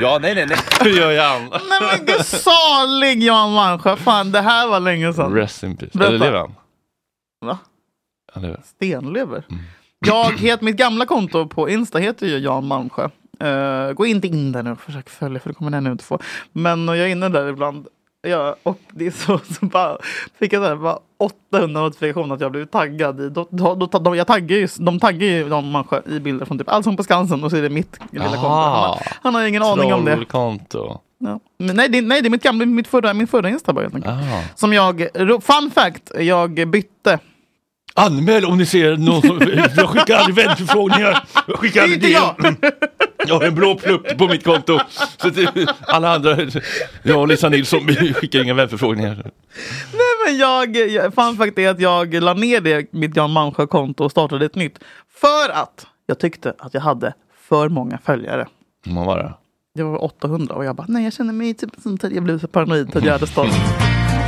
Ja, 0.00 0.18
nej, 0.22 0.34
nej, 0.34 0.46
nej. 0.46 0.58
Hur 0.80 0.90
gör 0.90 1.10
jag? 1.10 1.40
Nej 1.50 1.80
men 1.96 2.06
gud 2.06 2.24
salig 2.26 3.22
Jan 3.22 3.52
Malmsjö. 3.52 3.96
Fan 3.96 4.32
det 4.32 4.40
här 4.40 4.68
var 4.68 4.80
länge 4.80 5.12
sedan. 5.12 5.34
Rest 5.34 5.62
in 5.62 5.76
peace. 5.76 5.98
Berätta. 5.98 6.14
Eller 6.14 6.24
lever 6.26 6.38
han? 6.38 6.54
Va? 7.46 7.58
Han 8.34 8.42
lever. 8.42 8.60
Stenlever. 8.64 9.44
Jag 10.06 10.32
heter, 10.38 10.64
mitt 10.64 10.76
gamla 10.76 11.06
konto 11.06 11.48
på 11.48 11.68
Insta 11.68 11.98
heter 11.98 12.26
ju 12.26 12.38
Jan 12.38 12.66
Malmsjö. 12.66 13.08
Eh, 13.40 13.92
gå 13.92 14.06
inte 14.06 14.26
in 14.26 14.52
där 14.52 14.62
nu 14.62 14.72
och 14.72 14.80
försök 14.80 15.10
följa 15.10 15.40
för 15.40 15.48
det 15.50 15.54
kommer 15.54 15.70
den 15.70 15.86
inte 15.86 16.04
få. 16.04 16.18
Men 16.52 16.88
jag 16.88 16.98
är 16.98 17.06
inne 17.06 17.28
där 17.28 17.48
ibland. 17.48 17.86
Ja, 18.24 18.56
och 18.62 18.78
det 18.90 19.06
är 19.06 19.10
så, 19.10 19.38
så 19.60 19.66
bara 19.66 19.96
fick 20.38 20.52
jag 20.52 20.62
så 20.62 20.68
här, 20.68 20.76
bara 20.76 20.98
800 21.52 21.80
notifikationer 21.80 22.34
att 22.34 22.40
jag 22.40 22.50
blivit 22.50 22.70
taggad 22.72 23.20
i. 23.20 23.28
Då, 23.28 23.48
då, 23.50 23.74
då, 23.74 23.86
de, 23.98 24.16
jag 24.16 24.26
taggar 24.26 24.56
ju, 24.56 24.68
de 24.78 25.00
taggar 25.00 25.26
ju 25.28 25.48
Jan 25.48 25.70
Malmsjö 25.70 26.00
i 26.06 26.20
bilder 26.20 26.46
från 26.46 26.58
typ 26.58 26.68
Allsång 26.68 26.96
på 26.96 27.02
Skansen 27.04 27.44
och 27.44 27.50
så 27.50 27.56
är 27.56 27.62
det 27.62 27.68
mitt 27.68 27.98
lilla 28.10 28.24
konto. 28.24 28.38
Han, 28.48 28.72
har- 28.72 28.98
han 29.22 29.34
har 29.34 29.42
ingen 29.46 29.62
aning 29.62 29.92
om 29.94 30.04
det. 30.04 30.14
Trollkonto. 30.14 31.00
Ja. 31.18 31.40
Men 31.58 31.76
nej, 31.76 31.88
det, 31.88 32.00
nej, 32.00 32.20
det 32.22 32.28
är 32.28 32.30
mitt 32.30 32.42
gamla, 32.42 32.66
mitt 32.66 32.88
förra, 32.88 33.12
min 33.14 33.26
förra 33.26 33.48
Insta 33.48 33.72
bara 33.72 33.82
helt 33.82 33.94
enkelt. 33.94 34.14
Som 34.54 34.72
jag, 34.72 35.06
fun 35.42 35.70
fact, 35.74 36.10
jag 36.18 36.68
bytte. 36.68 37.18
Anmäl 37.96 38.44
om 38.44 38.58
ni 38.58 38.66
ser 38.66 38.96
någon 38.96 39.22
som... 39.22 39.40
Jag 39.76 39.88
skickar 39.88 40.16
aldrig 40.16 40.34
vänförfrågningar. 40.46 41.24
Jag 41.46 41.58
skickar 41.58 41.82
aldrig 41.82 42.00
Det. 42.00 42.18
Jag 43.26 43.34
har 43.34 43.46
en 43.46 43.54
blå 43.54 43.74
plupp 43.78 44.18
på 44.18 44.28
mitt 44.28 44.44
konto. 44.44 44.78
Så 45.16 45.28
att 45.28 45.34
alla 45.80 46.14
andra... 46.14 46.36
Jag 47.02 47.20
och 47.20 47.28
Lisa 47.28 47.48
Nilsson 47.48 47.86
vi 47.86 48.14
skickar 48.14 48.42
inga 48.42 48.54
vänförfrågningar. 48.54 49.14
Nej, 49.92 50.26
men 50.26 50.38
jag, 50.38 50.76
jag, 50.76 51.14
fun 51.14 51.36
fact 51.36 51.58
är 51.58 51.70
att 51.70 51.80
jag 51.80 52.14
la 52.14 52.34
ner 52.34 52.60
det, 52.60 52.92
mitt 52.92 53.16
Jan 53.16 53.30
Malmsjö-konto 53.30 54.04
och 54.04 54.10
startade 54.10 54.46
ett 54.46 54.54
nytt. 54.54 54.78
För 55.20 55.50
att 55.52 55.86
jag 56.06 56.18
tyckte 56.18 56.54
att 56.58 56.74
jag 56.74 56.80
hade 56.80 57.14
för 57.48 57.68
många 57.68 57.98
följare. 58.04 58.46
Vad 58.86 59.06
var 59.06 59.18
det? 59.18 59.34
Det 59.74 59.82
var 59.82 60.04
800 60.04 60.54
och 60.54 60.64
jag 60.64 60.76
bara, 60.76 60.86
nej 60.88 61.04
jag 61.04 61.12
känner 61.12 61.32
mig 61.32 61.54
typ 61.54 61.70
som 61.82 61.94
att 61.94 62.12
jag 62.12 62.22
blev 62.22 62.38
så 62.38 62.48
paranoid 62.48 62.92
till 62.92 63.04
Gärdestad. 63.04 63.48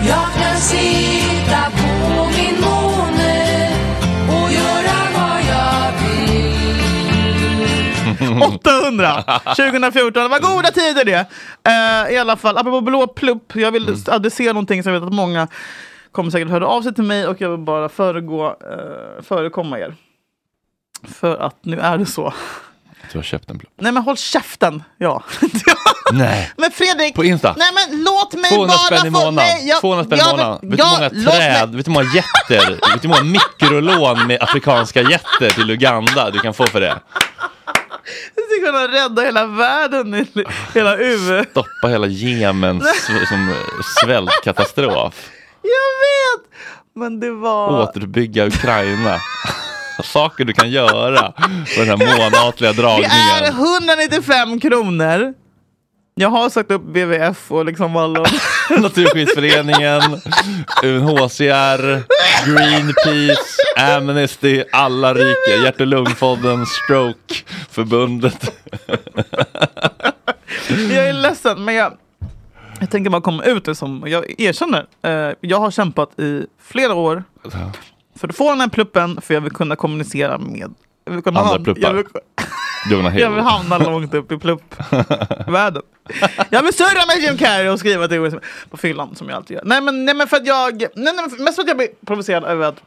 Jag 0.09 0.27
kan 0.39 0.57
sitta 0.57 1.71
på 1.71 2.25
min 2.25 2.76
800! 8.43 9.23
2014, 9.57 10.23
det 10.23 10.29
var 10.29 10.41
goda 10.41 10.71
tider 10.71 11.05
det. 11.05 11.27
Eh, 12.09 12.15
I 12.15 12.19
alla 12.19 12.37
fall, 12.37 12.59
apropå 12.59 12.81
blå 12.81 13.07
plupp, 13.07 13.53
jag 13.57 13.73
vill 13.73 13.97
adressera 14.09 14.53
någonting 14.53 14.83
som 14.83 14.93
jag 14.93 15.01
vet 15.01 15.07
att 15.07 15.15
många 15.15 15.49
kommer 16.13 16.31
säkert 16.31 16.49
höra 16.51 16.67
av 16.67 16.83
sig 16.83 16.95
till 16.95 17.05
mig 17.05 17.27
och 17.27 17.41
jag 17.41 17.51
vill 17.51 17.61
bara 17.61 17.89
föregå, 17.89 18.47
eh, 18.47 19.23
förekomma 19.23 19.79
er. 19.79 19.95
För 21.21 21.37
att 21.37 21.57
nu 21.63 21.81
är 21.81 21.99
det 21.99 22.07
så. 22.07 22.35
Du 23.13 23.19
har 23.19 23.23
köpt 23.23 23.51
en 23.51 23.59
plupp. 23.59 23.73
Nej 23.81 23.93
men 23.93 24.03
håll 24.03 24.17
käften! 24.17 24.83
Ja. 24.99 25.23
Nej. 26.13 26.51
Men 26.57 26.71
Fredrik! 26.71 27.15
På 27.15 27.25
Insta? 27.25 27.55
Nej 27.59 27.69
men 27.75 28.05
låt 28.05 28.35
mig 28.35 28.51
200 28.51 28.67
bara 28.91 28.97
spänn 28.99 29.07
i 29.07 29.11
månaden. 29.11 29.35
Nej, 29.35 29.69
jag- 29.69 29.81
200 29.81 30.05
spänn 30.05 30.19
i 30.19 30.23
månaden. 30.31 30.71
Vet 30.71 30.79
du 30.79 30.85
hur 30.85 30.91
många 30.93 31.11
träd, 31.31 31.75
vet 31.75 31.85
du 31.85 31.91
hur 31.91 31.95
många 31.95 32.07
jätter, 32.15 32.71
vet 32.93 33.03
du 33.03 33.09
hur 33.09 33.15
många 33.15 33.23
mikrolån 33.23 34.27
med 34.27 34.43
afrikanska 34.43 35.03
jätter 35.03 35.51
till 35.51 35.71
Uganda 35.71 36.31
du 36.31 36.39
kan 36.39 36.55
få 36.55 36.67
för 36.67 36.81
det? 36.81 36.99
Jag 38.35 38.45
skulle 38.45 38.67
kunna 38.67 38.89
rädda 38.89 39.23
hela 39.23 39.47
världen, 39.47 40.27
hela 40.75 40.97
U. 40.97 41.45
Stoppa 41.51 41.89
hela 41.89 42.07
Jemens 42.07 42.85
som 43.29 43.55
svältkatastrof. 44.05 45.31
Jag 45.63 45.71
vet! 45.71 46.51
Men 46.95 47.21
det 47.21 47.31
var... 47.31 47.83
Återuppbygga 47.83 48.47
Ukraina. 48.47 49.19
Saker 50.05 50.45
du 50.45 50.53
kan 50.53 50.71
göra 50.71 51.33
på 51.77 51.85
den 51.85 51.89
här 51.89 51.97
månatliga 51.97 52.73
Det 52.73 52.79
är 52.79 52.83
dragningen. 52.83 53.67
195 53.99 54.61
kronor. 54.61 55.35
Jag 56.19 56.29
har 56.29 56.51
sagt 56.51 56.71
upp 56.71 56.83
WWF 56.83 57.53
och 57.53 57.65
liksom 57.65 57.97
alla... 57.97 58.21
Naturskyddsföreningen, 58.79 60.03
UNHCR, 60.85 62.03
Greenpeace, 62.47 63.63
Amnesty, 63.97 64.65
alla 64.73 65.15
rika, 65.15 65.63
Hjärt 65.65 65.81
och 65.81 65.87
lungfonden, 65.87 66.67
Strokeförbundet. 66.67 68.55
jag 70.69 71.09
är 71.09 71.13
ledsen 71.13 71.65
men 71.65 71.75
jag... 71.75 71.93
Jag 72.81 72.91
tänker 72.91 73.11
bara 73.11 73.23
komma 73.23 73.45
ut 73.45 73.65
det 73.65 73.75
som, 73.75 74.05
jag 74.07 74.41
erkänner, 74.41 74.87
eh, 75.03 75.35
jag 75.41 75.59
har 75.59 75.71
kämpat 75.71 76.21
i 76.21 76.47
flera 76.63 76.95
år. 76.95 77.25
För 78.19 78.29
att 78.29 78.37
få 78.37 78.51
den 78.51 78.61
här 78.61 78.69
pluppen 78.69 79.21
för 79.21 79.35
jag 79.35 79.41
vill 79.41 79.53
kunna 79.53 79.77
kommunicera 79.77 80.39
med 80.39 80.75
jag 81.05 81.13
vill 81.13 81.23
kunna 81.23 81.41
Andra 81.41 81.59
pluppar. 81.59 82.05
Jag 83.21 83.31
vill, 83.31 83.41
hamna 83.45 83.79
långt 83.79 84.15
upp 84.15 84.33
i 84.33 84.39
pluppvärlden. 84.39 85.83
Jag 86.51 86.63
vill 86.63 86.73
surra 86.75 87.07
med 87.07 87.17
Jim 87.29 87.37
Carrey 87.39 87.69
och 87.69 87.79
skriva 87.79 88.09
till 88.09 88.21
OS 88.21 88.35
på 88.71 88.77
fyllan 88.77 89.15
som 89.15 89.29
jag 89.29 89.37
alltid 89.37 89.55
gör. 89.55 89.65
Nej 89.65 89.81
men, 89.81 90.05
nej, 90.05 90.15
men 90.15 90.27
för 90.29 90.37
att 90.37 90.47
jag, 90.47 90.81
nej, 90.81 90.91
nej, 91.15 91.15
mest 91.39 91.55
för 91.55 91.63
att 91.63 91.69
jag 91.69 91.77
blir 91.77 91.89
provocerad 92.07 92.45
över 92.45 92.69
att 92.69 92.83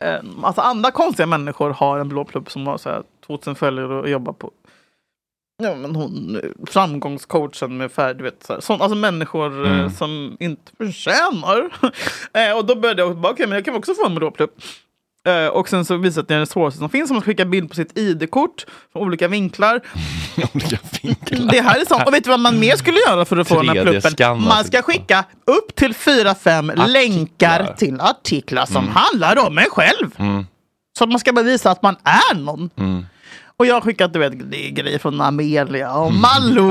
eh, 0.00 0.18
alltså 0.42 0.60
andra 0.60 0.90
konstiga 0.90 1.26
människor 1.26 1.70
har 1.70 1.98
en 1.98 2.08
blå 2.08 2.24
plupp 2.24 2.50
som 2.50 2.66
har 2.66 2.78
så 2.78 2.88
här 2.88 3.02
2000 3.26 3.54
följare 3.54 3.94
och 4.00 4.10
jobbar 4.10 4.32
på 4.32 4.50
Ja, 5.62 5.74
men 5.74 5.96
hon, 5.96 6.40
framgångscoachen 6.66 7.76
med 7.76 7.92
färd, 7.92 8.16
du 8.16 8.24
vet, 8.24 8.42
så 8.46 8.52
här, 8.52 8.60
sån, 8.60 8.82
alltså 8.82 8.96
människor 8.96 9.66
eh, 9.66 9.72
Mm. 9.72 9.90
som 9.90 10.36
inte 10.40 10.72
förtjänar. 10.78 11.70
eh, 12.50 12.56
och 12.58 12.64
då 12.66 12.74
började 12.74 13.02
jag 13.02 13.16
bara, 13.16 13.32
okej, 13.32 13.46
men 13.46 13.54
jag 13.56 13.64
kan 13.64 13.74
också 13.74 13.94
få 13.94 14.06
en 14.06 14.14
blå 14.14 14.30
plupp. 14.30 14.54
Eh, 15.28 15.46
och 15.46 15.68
sen 15.68 15.84
så 15.84 15.96
visade 15.96 16.26
det 16.28 16.34
den 16.38 16.46
svåraste 16.46 16.78
som 16.78 16.88
finns, 16.90 17.10
om 17.10 17.14
man 17.16 17.22
skickar 17.22 17.44
bild 17.44 17.68
på 17.68 17.74
sitt 17.74 17.98
ID-kort 17.98 18.66
från 18.92 19.02
olika 19.02 19.28
vinklar. 19.28 19.80
olika 20.54 20.78
vinklar. 21.02 21.52
Det 21.52 21.60
här 21.60 21.80
är 21.80 21.84
sånt. 21.84 22.06
Och 22.06 22.14
vet 22.14 22.24
du 22.24 22.30
vad 22.30 22.40
man 22.40 22.58
mer 22.60 22.76
skulle 22.76 22.98
göra 23.08 23.24
för 23.24 23.36
att 23.36 23.48
få 23.48 23.62
den 23.62 23.68
här 23.76 23.82
pluppen? 23.84 24.00
3D-scanna 24.12 24.48
Man 24.48 24.64
ska 24.64 24.82
skicka 24.82 25.24
upp 25.46 25.74
till 25.76 25.92
4-5 25.94 26.86
länkar 26.88 27.74
till 27.78 28.00
artiklar 28.00 28.66
som 28.66 28.76
Mm. 28.76 28.90
handlar 28.96 29.46
om 29.46 29.58
en 29.58 29.64
själv. 29.70 30.10
Mm. 30.18 30.46
Så 30.98 31.04
att 31.04 31.10
man 31.10 31.20
ska 31.20 31.32
bevisa 31.32 31.70
att 31.70 31.82
man 31.82 31.96
är 32.04 32.34
någon. 32.34 32.70
Mm. 32.76 33.06
Och 33.60 33.66
jag 33.66 33.74
har 33.74 33.80
skickat 33.80 34.12
du 34.12 34.18
vet, 34.18 34.32
grejer 34.32 34.98
från 34.98 35.20
Amelia 35.20 35.92
och 35.92 36.12
Malou. 36.14 36.70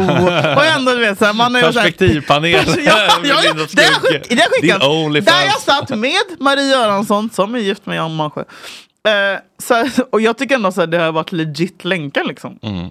och 0.55 0.65
ändå, 0.65 0.91
du 0.91 0.97
vet, 0.99 1.19
så 1.19 1.25
här, 1.25 1.33
man 1.33 1.55
är 1.55 1.59
ju 1.67 1.73
så 1.73 1.79
här- 1.79 1.85
Perspektivpanel. 1.91 2.51
ja, 2.51 2.61
ja, 2.85 3.19
det 3.23 3.29
har 3.29 3.67
Skugge. 3.67 3.83
skick, 4.01 4.29
det 4.29 4.35
har 4.35 4.61
Din 4.61 4.61
skickats. 4.61 4.85
Onlyfans. 4.87 5.37
Där 5.37 5.45
jag 5.45 5.59
satt 5.61 5.89
med 5.89 6.13
Marie 6.39 6.63
Göransson 6.71 7.29
som 7.33 7.55
är 7.55 7.59
gift 7.59 7.85
med 7.85 7.97
Jan 7.97 8.15
Malmsjö. 8.15 8.43
Så 9.63 9.73
här, 9.73 9.91
och 10.11 10.21
jag 10.21 10.37
tycker 10.37 10.55
ändå 10.55 10.67
att 10.69 10.91
det 10.91 10.97
har 10.97 11.11
varit 11.11 11.31
legit 11.31 11.85
länkar 11.85 12.23
liksom. 12.23 12.59
Mm. 12.61 12.89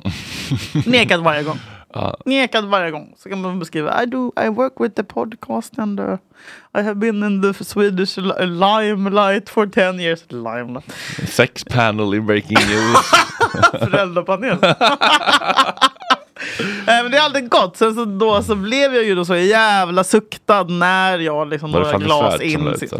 Nekat 0.86 1.20
varje 1.20 1.42
gång. 1.42 1.58
Ja. 1.94 2.16
Nekat 2.24 2.64
varje 2.64 2.90
gång. 2.90 3.14
Så 3.18 3.28
kan 3.28 3.40
man 3.40 3.58
beskriva 3.58 4.02
I 4.02 4.06
do, 4.06 4.32
I 4.46 4.48
work 4.48 4.72
with 4.80 4.94
the 4.94 5.02
podcast 5.02 5.78
and 5.78 6.00
uh, 6.00 6.16
I 6.78 6.82
have 6.82 6.94
been 6.94 7.22
in 7.24 7.42
the 7.54 7.64
Swedish 7.64 8.16
li- 8.18 8.46
limelight 8.46 9.48
for 9.48 9.66
10 9.66 10.00
years. 10.00 10.24
Limelight. 10.28 10.92
Sex 11.28 11.64
panel 11.64 12.14
in 12.14 12.26
breaking 12.26 12.58
news. 12.58 12.96
Föräldrapanel. 13.90 14.58
Eh, 16.86 17.02
Men 17.02 17.10
det 17.10 17.16
är 17.18 17.22
alltid 17.22 17.48
gott. 17.50 17.76
Sen 17.76 17.94
så, 17.94 18.04
då 18.04 18.42
så 18.42 18.54
blev 18.54 18.94
jag 18.94 19.04
ju 19.04 19.14
då 19.14 19.24
så 19.24 19.36
jävla 19.36 20.04
suktad 20.04 20.62
när 20.64 21.18
jag 21.18 21.48
liksom 21.48 21.72
Var 21.72 21.80
några 21.80 21.98
glas 21.98 22.34
Svärd 22.36 22.42
in. 22.42 22.68
ut? 22.68 22.92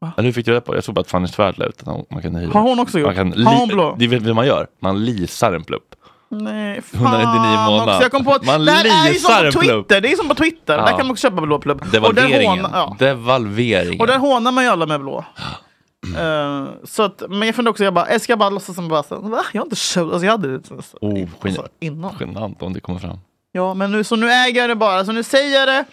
Ja, 0.00 0.22
nu 0.22 0.32
fick 0.32 0.46
du 0.46 0.50
reda 0.52 0.60
på 0.60 0.74
Jag 0.74 0.84
såg 0.84 0.94
bara 0.94 1.00
att 1.00 1.10
Fanny 1.10 1.28
Svärd 1.28 1.58
la 1.58 1.64
ut 1.66 1.82
att 1.88 2.10
man 2.10 2.22
kan 2.22 2.34
hyra. 2.34 2.50
Har 2.52 2.60
hon 2.60 2.80
också 2.80 2.98
gjort? 2.98 3.06
Man 3.16 3.32
kan 3.32 3.46
Har 3.46 3.54
hon 3.56 3.68
blå? 3.68 3.96
Det 3.98 4.06
vet 4.06 4.22
vad 4.22 4.34
man 4.34 4.46
gör. 4.46 4.66
Man 4.80 5.04
leasar 5.04 5.52
en 5.52 5.64
plupp. 5.64 5.94
Nej, 6.32 6.80
199 6.92 7.02
fan 7.54 7.66
månader. 7.72 7.92
också. 7.92 8.02
Jag 8.02 8.10
kom 8.12 8.24
på 8.24 8.32
att 8.32 8.44
Man 8.46 8.64
det 8.64 8.72
här 8.72 9.06
är 9.08 9.12
ju 9.12 9.18
som 9.18 9.32
en 9.46 9.52
på. 9.52 9.60
Twitter. 9.60 10.00
Det 10.00 10.12
är 10.12 10.16
som 10.16 10.28
på 10.28 10.34
Twitter. 10.34 10.78
Ja. 10.78 10.84
Där 10.84 10.88
kan 10.88 10.98
man 10.98 11.10
också 11.10 11.28
köpa 11.28 11.40
blå 11.42 11.58
plupp. 11.58 11.80
Och 11.80 11.86
där, 11.86 11.92
Devalveringen. 12.00 12.66
ja. 12.72 12.96
Devalveringen. 12.98 14.00
och 14.00 14.06
där 14.06 14.18
hånar 14.18 14.52
man 14.52 14.64
ju 14.64 14.70
alla 14.70 14.86
med 14.86 15.00
blå. 15.00 15.24
Eh, 16.18 16.64
så 16.84 17.02
att, 17.02 17.22
men 17.28 17.42
jag 17.42 17.54
funderar 17.54 17.70
också, 17.70 17.84
jag 17.84 17.94
bara, 17.94 18.06
eh, 18.06 18.18
ska 18.18 18.32
jag 18.32 18.38
bara 18.38 18.50
låtsas 18.50 18.74
som 18.76 18.88
bara, 18.88 19.02
så, 19.02 19.16
va? 19.20 19.42
Jag 19.52 19.60
har 19.60 19.66
inte 19.66 19.76
köpt, 19.76 20.12
alltså 20.12 20.24
jag 20.24 20.32
hade 20.32 20.58
det. 20.58 20.70
Oh, 21.00 21.28
alltså, 21.44 21.66
innan. 21.80 22.12
genant 22.20 22.62
om 22.62 22.72
det 22.72 22.80
kommer 22.80 22.98
fram. 22.98 23.18
Ja, 23.52 23.74
men 23.74 23.92
nu, 23.92 24.04
så 24.04 24.16
nu 24.16 24.30
äger 24.30 24.60
jag 24.60 24.70
det 24.70 24.74
bara. 24.76 25.04
Så 25.04 25.12
nu 25.12 25.22
säger 25.22 25.58
jag 25.58 25.68
det. 25.68 25.84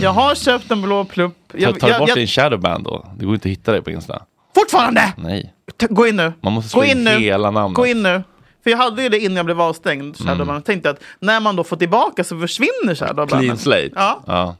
Jag 0.00 0.10
har 0.10 0.34
köpt 0.34 0.70
en 0.70 0.82
blå 0.82 1.04
plupp. 1.04 1.34
Ta, 1.52 1.58
Jag, 1.58 1.80
tar 1.80 1.86
du 1.86 1.92
jag, 1.92 2.00
bort 2.00 2.08
jag, 2.08 2.18
din 2.18 2.26
shadowband 2.26 2.84
då? 2.84 3.06
Det 3.18 3.24
går 3.24 3.34
inte 3.34 3.48
att 3.48 3.52
hitta 3.52 3.72
dig 3.72 3.82
på 3.82 3.90
Insta. 3.90 4.22
fortfarande! 4.54 5.12
Nej. 5.16 5.54
T- 5.80 5.86
Gå 5.90 6.06
in 6.06 6.16
nu. 6.16 6.32
Man 6.40 6.52
måste 6.52 6.70
slå 6.70 6.80
Gå 6.80 6.86
in, 6.86 6.98
in 6.98 7.06
hela 7.22 7.50
namnet. 7.50 7.74
Gå 7.76 7.86
in 7.86 8.02
nu. 8.02 8.22
För 8.64 8.70
jag 8.70 8.78
hade 8.78 9.02
ju 9.02 9.08
det 9.08 9.18
innan 9.18 9.36
jag 9.36 9.46
blev 9.46 9.60
avstängd. 9.60 10.02
Mm. 10.02 10.14
Shadowban. 10.14 10.54
Jag 10.54 10.64
tänkte 10.64 10.90
att 10.90 11.00
när 11.18 11.40
man 11.40 11.56
då 11.56 11.64
får 11.64 11.76
tillbaka 11.76 12.24
så 12.24 12.40
försvinner 12.40 12.94
Shadowban. 12.94 13.40
Clean 13.40 13.58
slate. 13.58 13.90
Ja. 13.94 14.22
ja. 14.26 14.56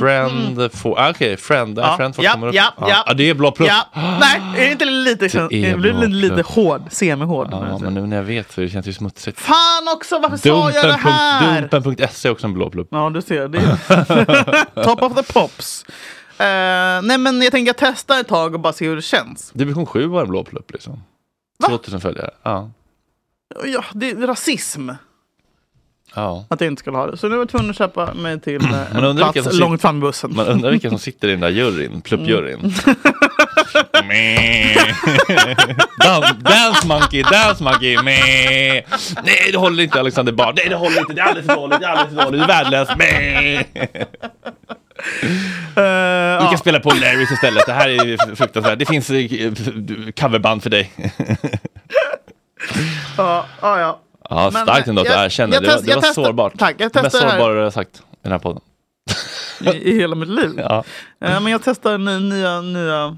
Friend 0.00 0.72
får... 0.72 0.98
ah, 1.00 1.10
Okej, 1.10 1.36
friend. 1.36 1.78
Ja, 1.78 1.82
Ja. 1.82 1.96
friend 1.96 2.16
får 2.16 2.24
ja, 2.24 2.32
komma 2.32 2.46
upp. 2.48 2.54
ja, 2.54 2.72
ja. 2.80 3.04
Ah, 3.06 3.14
det 3.14 3.30
är 3.30 3.34
blå 3.34 3.50
plupp. 3.50 3.68
Ja. 3.68 3.86
Nej, 4.20 4.40
är 4.56 4.64
det 4.66 4.72
inte 4.72 4.84
lite, 4.84 5.28
Det 5.28 5.64
är 5.64 5.70
det 5.72 5.76
blir 5.76 5.92
lite, 5.92 6.06
lite 6.34 6.42
hård? 6.48 6.82
Semihård. 6.90 7.48
Ja, 7.50 7.78
men 7.78 7.94
nu 7.94 8.06
när 8.06 8.16
jag 8.16 8.24
vet 8.24 8.52
så 8.52 8.60
det 8.60 8.68
känns 8.68 8.86
ju 8.86 8.92
smutsigt. 8.92 9.40
Fan 9.40 9.88
också, 9.96 10.18
varför 10.18 10.36
sa 10.36 10.70
jag 10.70 10.84
det 10.84 10.92
här? 10.92 11.68
Dumpen.se 11.70 12.28
är 12.28 12.32
också 12.32 12.46
en 12.46 12.54
blå 12.54 12.70
plupp. 12.70 12.88
Ja, 12.90 13.10
du 13.10 13.22
ser. 13.22 13.48
Det 13.48 13.58
är 13.58 14.82
Top 14.84 15.02
of 15.02 15.14
the 15.14 15.32
pops. 15.32 15.84
Eh, 16.38 17.02
nej, 17.02 17.18
men 17.18 17.42
jag 17.42 17.50
tänker 17.52 17.72
testa 17.72 18.20
ett 18.20 18.28
tag 18.28 18.54
och 18.54 18.60
bara 18.60 18.72
se 18.72 18.88
hur 18.88 18.96
det 18.96 19.02
känns. 19.02 19.50
Division 19.50 19.86
7 19.86 20.06
var 20.06 20.22
en 20.22 20.28
blå 20.28 20.44
plupp 20.44 20.72
liksom. 20.72 21.02
2000 21.68 22.00
följare. 22.00 22.30
Ja. 22.42 22.70
Ja, 23.66 23.84
det 23.92 24.10
är 24.10 24.26
rasism 24.26 24.90
ja. 26.14 26.46
att 26.50 26.60
jag 26.60 26.68
inte 26.68 26.80
skulle 26.80 26.96
ha 26.96 27.06
det. 27.06 27.16
Så 27.16 27.28
nu 27.28 27.34
var 27.34 27.40
jag 27.42 27.48
tvungen 27.48 27.70
att 27.70 27.78
köpa 27.78 28.14
mig 28.14 28.40
till 28.40 28.64
eh, 28.74 28.96
en 29.04 29.16
plats 29.16 29.42
som 29.42 29.58
långt 29.58 29.72
sitter- 29.72 29.76
fram 29.76 29.98
i 29.98 30.00
bussen. 30.00 30.34
Man 30.36 30.46
undrar 30.46 30.70
vilka 30.70 30.88
som 30.88 30.98
sitter 30.98 31.28
i 31.28 31.30
den 31.30 31.40
där 31.40 31.48
juryn, 31.50 32.00
pluppjuryn. 32.00 32.74
Mm. 33.94 34.76
Dan- 35.98 36.42
dance 36.42 36.86
monkey, 36.86 37.22
dance 37.22 37.64
monkey. 37.64 37.96
Nej 38.02 38.86
det 39.52 39.58
håller 39.58 39.82
inte 39.82 40.00
Alexander 40.00 40.32
Bard. 40.32 40.56
Nej 40.56 40.68
det 40.68 40.74
håller 40.76 41.00
inte, 41.00 41.12
det 41.12 41.20
är 41.20 41.24
alldeles 41.24 41.46
för 41.46 41.54
dåligt, 41.56 41.80
det 41.80 41.86
är 41.86 41.90
alldeles 41.90 42.14
för 42.14 42.24
dåligt, 42.24 42.40
du 42.40 42.44
är 42.44 42.48
värdelös. 42.48 42.88
Eh, 45.76 46.42
Vi 46.42 46.48
kan 46.48 46.58
spela 46.58 46.80
på 46.80 46.88
Larrys 46.90 47.30
istället, 47.30 47.66
det 47.66 47.72
här 47.72 47.88
är 47.88 48.34
fruktansvärt. 48.36 48.78
Det 48.78 48.86
finns 48.86 49.10
eh, 49.10 49.52
coverband 50.20 50.62
för 50.62 50.70
dig. 50.70 50.92
Ja, 53.16 53.46
ja, 53.62 53.80
ja. 53.80 53.98
Ja, 54.30 54.50
Men, 54.52 54.62
starkt 54.62 54.88
ändå 54.88 55.00
att 55.02 55.06
du 55.08 55.12
jag- 55.12 55.24
erkänner. 55.24 55.60
Det 55.60 55.66
var, 55.66 55.74
det 55.76 55.80
var 55.82 55.88
jag 55.88 56.02
testar- 56.02 56.24
sårbart. 56.24 56.58
tack, 56.58 56.74
jag 56.78 56.94
Mest 56.94 57.04
testar 57.04 57.20
det 57.20 57.26
här. 57.32 57.38
sårbara 57.38 57.54
du 57.54 57.62
har 57.62 57.70
sagt 57.70 57.96
i 57.98 58.02
den 58.22 58.32
här 58.32 58.38
podden. 58.38 58.62
I, 59.60 59.68
I 59.70 59.98
hela 59.98 60.14
mitt 60.14 60.28
liv. 60.28 60.52
Ja. 60.56 60.84
Eh, 61.20 61.40
men 61.40 61.52
jag 61.52 61.60
testar 61.64 61.98
ny, 61.98 62.18
nya, 62.18 62.60
nya, 62.60 63.16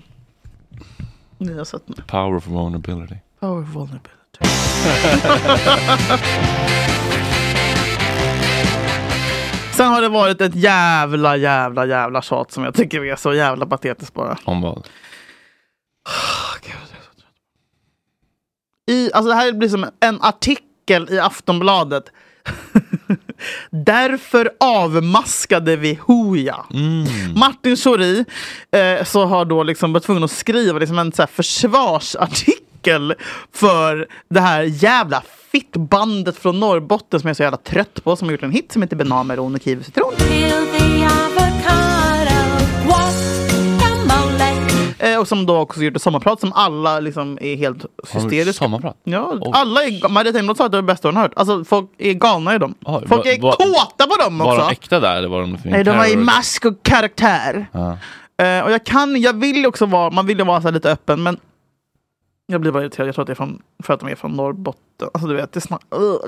nya 1.39 1.65
sätt 1.65 1.83
nu. 1.87 1.95
Power 2.07 2.37
of 2.37 2.47
vulnerability. 2.47 3.15
Power 3.41 3.63
vulnerability. 3.63 4.11
Sen 9.73 9.89
har 9.89 10.01
det 10.03 10.09
varit 10.09 10.41
ett 10.41 10.55
jävla, 10.55 11.37
jävla, 11.37 11.87
jävla 11.87 12.23
tjat 12.23 12.53
som 12.53 12.65
jag 12.65 12.75
tycker 12.75 13.05
är 13.05 13.17
så 13.17 13.35
jävla 13.35 13.67
patetiskt 13.67 14.15
bara. 14.15 14.39
Om 14.45 14.61
vad? 14.61 14.89
I, 18.87 19.13
alltså 19.13 19.29
det 19.29 19.35
här 19.35 19.53
blir 19.53 19.69
som 19.69 19.87
en 20.01 20.23
artikel 20.23 21.09
i 21.11 21.19
Aftonbladet. 21.19 22.05
Därför 23.71 24.51
avmaskade 24.61 25.77
vi 25.77 25.99
Hooja. 26.03 26.65
Martin 27.37 27.77
Schori 27.77 28.25
eh, 28.71 29.05
så 29.05 29.25
har 29.25 29.45
då 29.45 29.63
liksom 29.63 29.93
varit 29.93 30.05
tvungen 30.05 30.25
att 30.25 30.31
skriva 30.31 30.79
liksom 30.79 30.99
en 30.99 31.13
så 31.13 31.23
här 31.23 31.27
försvarsartikel 31.27 33.15
för 33.53 34.07
det 34.29 34.41
här 34.41 34.63
jävla 34.63 35.23
fittbandet 35.53 36.37
från 36.37 36.61
Norrbotten 36.61 37.21
som 37.21 37.29
jag 37.29 37.33
är 37.33 37.37
så 37.37 37.43
jävla 37.43 37.57
trött 37.57 38.05
på 38.05 38.17
som 38.17 38.29
har 38.29 38.33
gjort 38.33 38.43
en 38.43 38.51
hit 38.51 38.73
som 38.73 38.83
heter 38.83 38.97
Benamer, 38.97 39.37
Ron 39.37 39.55
och 39.55 39.63
kiwi 39.63 39.85
citron. 39.85 40.13
Eh, 45.05 45.19
och 45.21 45.29
som 45.29 45.47
då 45.47 45.57
också 45.57 45.83
gjort 45.83 45.97
ett 45.97 46.03
sommarprat 46.03 46.41
som 46.41 46.53
alla 46.53 47.01
liksom 47.01 47.39
är 47.41 47.57
helt 47.57 47.85
hysteriska. 48.13 48.53
sommarprat? 48.65 48.97
Ja, 49.05 49.31
Oj. 49.41 49.51
alla 49.55 49.83
är, 49.85 50.09
Maria 50.09 50.33
Tengroth 50.33 50.59
sa 50.59 50.67
att 50.67 50.73
det 50.73 50.77
var 50.79 50.83
det 50.83 50.87
bästa 50.87 51.09
hon 51.09 51.17
har 51.17 51.23
hört. 51.23 51.33
Alltså 51.37 51.65
folk 51.65 51.91
är 51.99 52.13
galna 52.13 52.55
i 52.55 52.59
dem. 52.59 52.75
Oj, 52.85 53.05
folk 53.09 53.25
va- 53.25 53.31
är 53.31 53.41
va- 53.41 53.53
kåta 53.59 54.07
på 54.07 54.17
dem 54.25 54.39
Var 54.39 54.47
också. 54.55 54.67
de 54.67 54.73
äkta 54.73 55.01
där 55.01 55.17
eller 55.17 55.29
var 55.29 55.41
de 55.41 55.59
för 55.59 55.69
Nej, 55.71 55.85
de 55.85 55.97
var 55.97 56.07
i 56.13 56.17
mask 56.17 56.65
och 56.65 56.83
karaktär. 56.83 57.67
Ja. 57.73 57.99
Eh, 58.45 58.65
och 58.65 58.73
jag 58.73 58.85
kan, 58.85 59.21
jag 59.21 59.33
vill 59.41 59.67
också 59.67 59.87
vara, 59.87 60.11
man 60.11 60.27
vill 60.27 60.39
ju 60.39 60.45
vara 60.45 60.63
så 60.63 60.71
lite 60.71 60.91
öppen 60.93 61.23
men 61.23 61.37
jag 62.47 62.61
blir 62.61 62.73
bara 62.73 62.83
irriterad, 62.83 63.09
jag 63.09 63.15
tror 63.15 63.23
att 63.23 63.27
det 63.27 63.33
är 63.33 63.35
från, 63.35 63.63
för 63.83 63.95
att 63.95 64.01
de 64.01 64.09
är 64.09 64.15
från 64.15 64.33
Norrbotten. 64.33 65.09
Alltså 65.15 65.29
du 65.29 65.35
vet, 65.35 65.53
det 65.53 65.59
är 65.59 65.61
snack, 65.61 65.81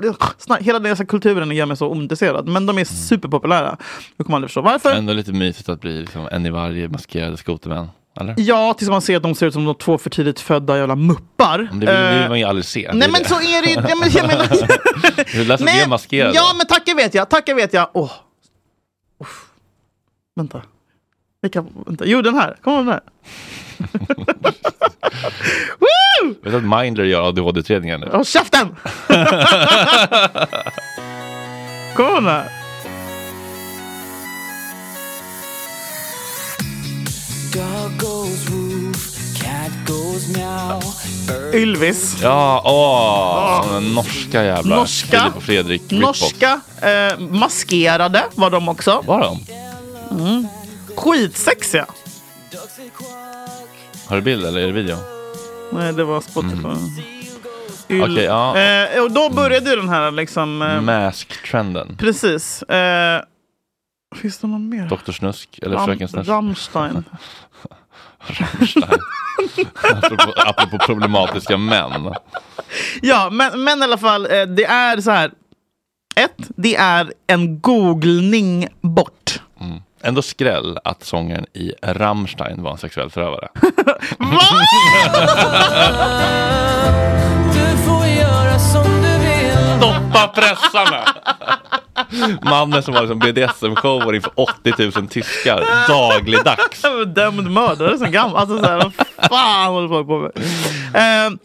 uh, 0.03 0.13
snack, 0.37 0.61
hela 0.61 0.79
den 0.79 0.97
här 0.97 1.05
kulturen 1.05 1.51
gör 1.51 1.65
mig 1.65 1.77
så 1.77 1.87
ointresserad. 1.87 2.47
Men 2.47 2.65
de 2.65 2.77
är 2.77 2.85
superpopulära. 2.85 3.77
Jag 4.17 4.25
kommer 4.25 4.37
aldrig 4.37 4.49
förstå 4.49 4.61
varför. 4.61 4.91
Ändå 4.91 5.13
lite 5.13 5.33
mysigt 5.33 5.69
att 5.69 5.81
bli 5.81 6.01
liksom 6.01 6.27
en 6.31 6.45
i 6.45 6.49
varje 6.49 6.89
maskerade 6.89 7.37
skotervän. 7.37 7.87
Eller? 8.19 8.35
Ja, 8.37 8.73
tills 8.73 8.89
man 8.89 9.01
ser 9.01 9.17
att 9.17 9.23
de 9.23 9.35
ser 9.35 9.45
ut 9.45 9.53
som 9.53 9.65
de 9.65 9.75
två 9.75 9.97
för 9.97 10.09
tidigt 10.09 10.39
födda 10.39 10.77
jävla 10.77 10.95
muppar. 10.95 11.57
Det 11.57 11.79
vill, 11.79 11.89
eh, 12.23 12.29
man 12.29 12.39
ju 12.39 12.45
aldrig 12.45 12.65
se. 12.65 12.89
Nej, 12.93 13.09
men 13.11 13.21
det. 13.23 13.29
så 13.29 13.35
är 13.35 13.61
det 13.61 13.69
ju. 13.69 13.75
Ja, 13.89 13.95
men, 13.95 14.11
jag 14.11 14.27
menar... 14.27 14.47
det 15.37 15.43
lät 15.43 15.59
som 15.59 15.65
det 15.65 15.87
maskerade. 15.89 16.35
Ja, 16.35 16.53
men 16.57 16.67
tacka 16.67 16.93
vet 16.93 17.13
jag. 17.13 17.29
Tacka 17.29 17.53
vet 17.55 17.73
jag. 17.73 17.89
Åh. 17.93 18.11
Oh. 19.19 19.27
Vänta. 20.35 20.61
Vilka, 21.41 21.65
vänta. 21.85 22.05
Jo, 22.05 22.21
den 22.21 22.35
här. 22.35 22.57
Kom 22.61 22.85
den 22.85 22.87
här. 22.87 23.01
Woo! 25.79 26.35
Vet 26.43 26.51
du 26.51 26.57
att 26.57 26.81
Mindler 26.81 27.03
gör 27.03 27.27
ADHD-utredningar 27.27 27.97
nu? 27.97 28.09
Håll 28.11 28.25
käften! 28.25 28.67
Kom 31.95 32.25
här. 32.25 32.51
Jag 37.55 38.03
Ylvis. 41.53 42.17
Ja, 42.21 42.61
åh, 42.65 43.73
den 43.73 43.93
norska 43.93 44.43
jävla 44.43 44.75
Norska. 44.75 45.19
Filip 45.19 45.35
och 45.35 45.43
Fredrik 45.43 45.81
rip-off. 45.91 46.01
Norska. 46.01 46.61
Eh, 46.81 47.19
maskerade 47.19 48.23
var 48.35 48.49
de 48.49 48.69
också. 48.69 49.03
Var 49.05 49.19
de? 49.21 49.39
Mm. 50.19 50.47
Skitsexiga. 50.95 51.85
Har 54.07 54.15
du 54.15 54.21
bild 54.21 54.45
eller 54.45 54.61
är 54.61 54.65
det 54.67 54.71
video? 54.73 54.97
Nej, 55.71 55.93
det 55.93 56.03
var 56.03 56.21
Spotify. 56.21 56.55
Yl- 56.57 57.07
Mm. 57.89 58.11
Okej, 58.11 58.23
ja. 58.23 58.57
eh, 58.59 59.01
och 59.03 59.11
då 59.11 59.29
började 59.29 59.69
ju 59.69 59.75
den 59.75 59.89
här 59.89 60.11
liksom... 60.11 60.61
Eh, 60.61 60.81
Mask-trenden. 60.81 61.95
precis. 61.99 62.61
Eh, 62.63 63.21
finns 64.15 64.37
det 64.37 64.47
någon 64.47 64.69
mer? 64.69 64.87
Dr. 64.87 65.11
Snusk 65.11 65.59
eller 65.61 65.75
Ram- 65.77 65.85
Fröken 65.85 66.07
Snusk. 66.07 66.29
Rammstein. 66.29 67.03
Rammstein. 68.27 68.83
Apropå, 69.95 70.33
apropå 70.35 70.77
problematiska 70.85 71.57
män. 71.57 72.13
Ja, 73.01 73.29
men, 73.31 73.63
men 73.63 73.79
i 73.79 73.83
alla 73.83 73.97
fall, 73.97 74.25
eh, 74.25 74.41
det 74.41 74.65
är 74.65 75.01
så 75.01 75.11
här. 75.11 75.31
Ett, 76.15 76.49
det 76.55 76.75
är 76.75 77.13
en 77.27 77.59
googlning 77.59 78.67
bort. 78.81 79.41
Mm. 79.61 79.81
Ändå 80.01 80.21
skräll 80.21 80.79
att 80.83 81.03
sångaren 81.03 81.45
i 81.53 81.73
Rammstein 81.83 82.63
var 82.63 82.71
en 82.71 82.77
sexuell 82.77 83.09
förövare. 83.09 83.47
Du 87.53 87.77
får 87.77 88.07
göra 88.07 88.59
som 88.59 88.83
du 88.83 89.17
vill. 89.19 89.77
Stoppa 89.77 90.27
pressarna! 90.27 91.05
Mannen 92.41 92.83
som 92.83 92.93
har 92.93 93.01
liksom 93.01 93.19
BDSM-shower 93.19 94.15
inför 94.15 94.31
80 94.35 94.73
000 94.95 95.07
tyskar 95.07 95.87
dagligdags. 95.87 96.81
Dömd 97.15 97.51
mördare 97.51 97.97
som 97.97 98.11
gammal. 98.11 98.37
Alltså, 98.37 98.59
så 98.59 98.65
här, 98.65 98.77
vad 98.77 99.29
fan 99.29 99.71
håller 99.71 99.87
folk 99.87 100.07
på 100.07 100.19
med? 100.19 100.31
Eh, 100.93 101.37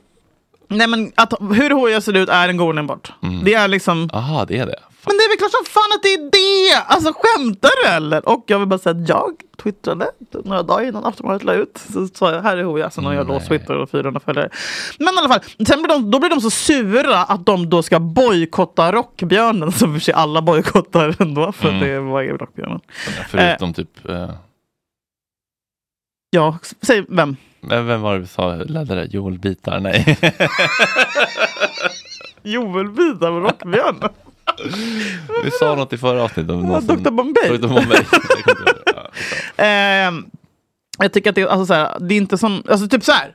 nej 0.68 0.87
men 0.87 1.12
att, 1.14 1.35
hur 1.40 1.70
hoja 1.70 2.01
ser 2.01 2.16
ut 2.16 2.29
är 2.29 2.48
en 2.48 2.57
googlning 2.57 2.87
bort. 2.87 3.12
Mm. 3.22 3.44
Det 3.44 3.55
är 3.55 3.68
liksom... 3.68 4.11
Jaha, 4.12 4.44
det 4.44 4.59
är 4.59 4.66
det. 4.66 4.79
Men 5.07 5.17
det 5.17 5.23
är 5.23 5.29
väl 5.29 5.38
klart 5.38 5.51
som 5.51 5.65
fan 5.65 5.93
att 5.97 6.03
det 6.03 6.09
är 6.15 6.31
det! 6.31 6.83
Alltså 6.87 7.12
skämtar 7.17 7.71
du 7.85 7.88
eller? 7.91 8.29
Och 8.29 8.45
jag 8.47 8.59
vill 8.59 8.69
bara 8.69 8.79
säga 8.79 9.03
att 9.03 9.09
jag 9.09 9.31
twittrade 9.62 10.11
några 10.45 10.62
dagar 10.62 10.85
innan 10.88 11.05
Aftonbladet 11.05 11.45
la 11.45 11.53
ut. 11.55 11.79
Så 11.93 12.09
sa 12.09 12.33
jag 12.35 12.43
här 12.43 12.57
är 12.57 12.62
Hooja, 12.65 12.91
sen 12.91 13.05
har 13.05 13.15
jag 13.15 13.29
låst 13.29 13.49
Twitter 13.49 13.77
och 13.77 13.91
400 13.91 14.21
följare. 14.25 14.49
Men 14.99 15.15
i 15.15 15.19
alla 15.19 15.29
fall, 15.29 15.41
sen 15.67 15.83
blir 15.83 15.88
de, 15.88 16.11
då 16.11 16.19
blir 16.19 16.31
de 16.31 16.41
så 16.41 16.51
sura 16.51 17.19
att 17.19 17.47
de 17.47 17.71
då 17.71 17.83
ska 17.83 18.01
bojkotta 18.01 18.93
Rockbjörnen 18.93 19.73
som 19.73 19.93
för 19.93 20.01
sig 20.01 20.15
alla 20.15 20.43
bojkottar 20.43 21.17
ändå 21.23 21.53
för 21.53 21.69
Mm. 21.69 21.81
det 21.81 22.01
var 22.01 22.21
ju 22.21 22.37
Rockbjörnen. 22.37 22.81
Förutom 23.29 23.75
typ... 23.75 24.09
Eh, 24.09 24.31
Ja, 26.35 26.59
säg 26.83 27.05
vem? 27.09 27.37
vem 27.61 27.87
vem 27.87 28.01
var 28.01 28.15
det 28.15 28.21
vi 28.21 28.27
sa 28.27 28.55
ledde 28.55 28.95
det? 28.95 29.05
Joel 29.05 29.38
Bitar? 29.38 29.81
Nej. 29.81 30.19
Joel 32.43 32.88
Bitar 32.88 33.33
med 33.33 33.43
Rockbjörnen? 33.43 34.09
Vi 35.44 35.50
sa 35.50 35.74
något 35.74 35.92
i 35.92 35.98
förra 35.98 36.22
avsnittet. 36.22 36.50
om 36.50 36.62
någon 36.62 36.70
Ja, 36.72 36.81
som- 36.81 37.02
Dr. 37.02 37.11
Bombay. 37.11 37.59
Dr. 37.59 37.68
Bombay. 37.68 37.98
Ehm, 39.57 40.24
jag 40.98 41.12
tycker 41.12 41.31
att 41.31 41.37
det, 41.37 41.48
alltså, 41.48 41.66
så 41.66 41.74
här, 41.74 41.96
det 42.00 42.14
är 42.14 42.16
inte 42.16 42.38
som, 42.38 42.62
alltså 42.70 42.88
typ 42.88 43.05
så 43.05 43.12
här. 43.12 43.35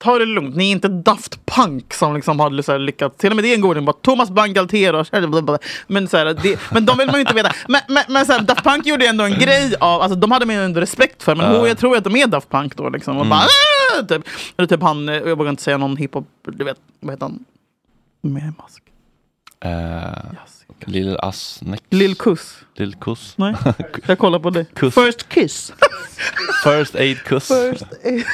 Ta 0.00 0.18
det 0.18 0.24
lugnt, 0.26 0.56
ni 0.56 0.68
är 0.68 0.72
inte 0.72 0.88
Daft 0.88 1.46
Punk 1.46 1.94
som 1.94 2.14
liksom 2.14 2.40
har 2.40 2.62
så 2.62 2.72
här, 2.72 2.78
lyckats. 2.78 3.16
Till 3.16 3.30
och 3.30 3.36
med 3.36 3.44
det 3.44 3.48
är 3.48 3.54
en 3.54 3.60
goding, 3.60 3.84
bara 3.84 3.96
Thomas 4.02 4.30
Bangalter 4.30 4.94
och 4.94 5.06
men, 5.86 6.08
så 6.08 6.16
här, 6.16 6.24
det, 6.42 6.58
men 6.72 6.86
de 6.86 6.98
vill 6.98 7.06
man 7.06 7.14
ju 7.14 7.20
inte 7.20 7.34
veta. 7.34 7.52
Men, 7.68 7.80
men, 7.88 8.04
men 8.08 8.26
så 8.26 8.32
här, 8.32 8.40
Daft 8.40 8.64
Punk 8.64 8.86
gjorde 8.86 9.06
ändå 9.06 9.24
en 9.24 9.38
grej 9.38 9.74
av, 9.80 10.00
alltså 10.02 10.18
de 10.18 10.30
hade 10.32 10.46
man 10.46 10.54
ju 10.56 10.62
ändå 10.64 10.80
respekt 10.80 11.22
för. 11.22 11.34
Men 11.34 11.54
Ja. 11.54 11.68
jag 11.68 11.78
tror 11.78 11.96
att 11.96 12.04
de 12.04 12.16
är 12.16 12.26
Daft 12.26 12.50
Punk 12.50 12.76
då 12.76 12.88
liksom. 12.88 13.16
Och 13.16 13.26
Mm. 13.26 13.30
bara, 13.38 13.40
"Ah!" 14.00 14.02
typ. 14.02 14.22
Eller 14.56 14.66
typ 14.68 14.82
han, 14.82 15.08
eh, 15.08 15.14
jag 15.14 15.36
vågar 15.38 15.50
inte 15.50 15.62
säga 15.62 15.76
någon 15.78 15.96
hiphop, 15.96 16.26
du 16.46 16.64
vet, 16.64 16.78
vad 17.00 17.12
heter 17.14 17.24
han? 17.26 17.44
Med 18.20 18.52
mask. 18.58 18.82
Eh, 19.64 20.12
Lill 20.86 21.16
Asnex. 21.22 21.82
Lill 21.90 22.14
Kuss. 22.14 22.56
Lill 22.74 22.94
Kuss. 22.94 23.34
Nej, 23.36 23.54
jag 24.06 24.18
kollar 24.18 24.38
på 24.38 24.50
dig. 24.50 24.66
Kuss. 24.74 24.94
First 24.94 25.28
Kiss. 25.28 25.72
First 26.64 26.94
Aid 26.94 27.22
Kuss. 27.24 27.48
First 27.48 27.84
aid. 28.04 28.24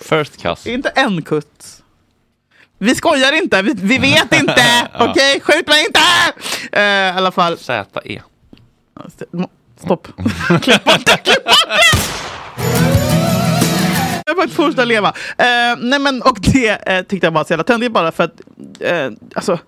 First 0.00 0.42
Cuss. 0.42 0.66
Inte 0.66 0.88
en 0.88 1.22
kutt. 1.22 1.82
Vi 2.78 2.94
skojar 2.94 3.32
inte, 3.32 3.62
vi, 3.62 3.72
vi 3.74 3.98
vet 3.98 4.32
inte! 4.32 4.88
Okej, 4.98 5.40
skjut 5.40 5.66
mig 5.68 5.86
inte! 5.86 6.00
Eh, 6.72 6.82
I 6.82 7.10
alla 7.10 7.30
fall. 7.30 7.58
Z-E. 7.58 8.22
Stopp. 9.84 10.08
klipp 10.62 10.84
bort 10.84 11.06
det, 11.06 11.16
klipp 11.16 11.44
bort 11.44 11.68
det! 11.68 13.15
Jag 14.28 14.36
bara 14.36 14.48
fortsätta 14.48 14.84
leva. 14.84 15.08
Eh, 15.38 15.76
nej 15.78 15.98
men, 15.98 16.22
och 16.22 16.38
det 16.40 16.88
eh, 16.88 17.02
tyckte 17.02 17.26
jag 17.26 17.32
var 17.32 17.44
så 17.44 17.52
jävla 17.52 17.64
töntigt 17.64 17.92
bara 17.92 18.12
för 18.12 18.24
att 18.24 18.40
eh, 18.80 19.10
alltså, 19.34 19.58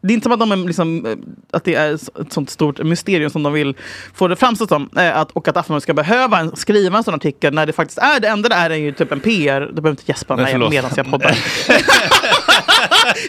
det 0.00 0.12
är 0.12 0.14
inte 0.14 0.24
som 0.24 0.32
att, 0.32 0.40
de 0.40 0.52
är 0.52 0.56
liksom, 0.56 1.16
att 1.50 1.64
det 1.64 1.74
är 1.74 1.94
ett 1.94 2.32
sånt 2.32 2.50
stort 2.50 2.78
mysterium 2.78 3.30
som 3.30 3.42
de 3.42 3.52
vill 3.52 3.76
få 4.14 4.28
det 4.28 4.36
framstå 4.36 4.66
som. 4.66 4.90
Eh, 4.96 5.16
att, 5.16 5.30
och 5.32 5.48
att 5.48 5.56
Aftonbladet 5.56 5.82
ska 5.82 5.94
behöva 5.94 6.38
en, 6.38 6.56
skriva 6.56 6.98
en 6.98 7.04
sån 7.04 7.14
artikel 7.14 7.54
när 7.54 7.66
det 7.66 7.72
faktiskt 7.72 7.98
är 7.98 8.20
det 8.20 8.28
enda 8.28 8.48
det 8.48 8.54
är 8.54 8.70
är 8.70 8.74
ju 8.74 8.92
typ 8.92 9.12
en 9.12 9.20
PR. 9.20 9.60
Du 9.60 9.66
behöver 9.66 9.90
inte 9.90 10.02
gäspa 10.06 10.36
Nej, 10.36 10.58
nej, 10.58 10.70
medan 10.70 10.90
jag 10.96 11.10
poddar. 11.10 11.38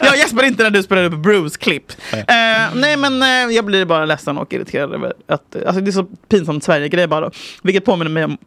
jag 0.00 0.16
gäspar 0.16 0.44
inte 0.44 0.62
när 0.62 0.70
du 0.70 0.82
spelar 0.82 1.04
upp 1.04 1.14
Bruce-klipp. 1.14 1.92
Eh, 2.12 2.24
nej 2.74 2.96
men 2.96 3.22
eh, 3.22 3.54
jag 3.54 3.64
blir 3.64 3.84
bara 3.84 4.04
ledsen 4.04 4.38
och 4.38 4.52
irriterad 4.52 4.94
över 4.94 5.12
att 5.28 5.56
alltså, 5.66 5.80
det 5.80 5.90
är 5.90 5.92
så 5.92 6.04
pinsamt 6.04 6.64
Sverige-grej 6.64 7.06
bara. 7.06 7.30
Vilket 7.62 7.84
påminner 7.84 8.10
mig 8.10 8.24
om 8.24 8.38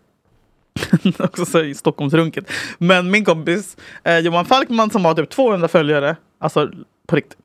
också 1.20 1.46
så 1.46 1.64
i 1.64 1.76
Stockholmsrunket. 1.76 2.46
Men 2.78 3.12
min 3.12 3.26
kompis 3.26 3.78
eh, 4.04 4.20
Johan 4.20 4.46
Falkman 4.46 4.90
som 4.90 5.06
har 5.06 5.14
typ 5.14 5.30
200 5.30 5.68
följare, 5.68 6.16
alltså 6.40 6.72
på 7.08 7.16
riktigt. 7.16 7.38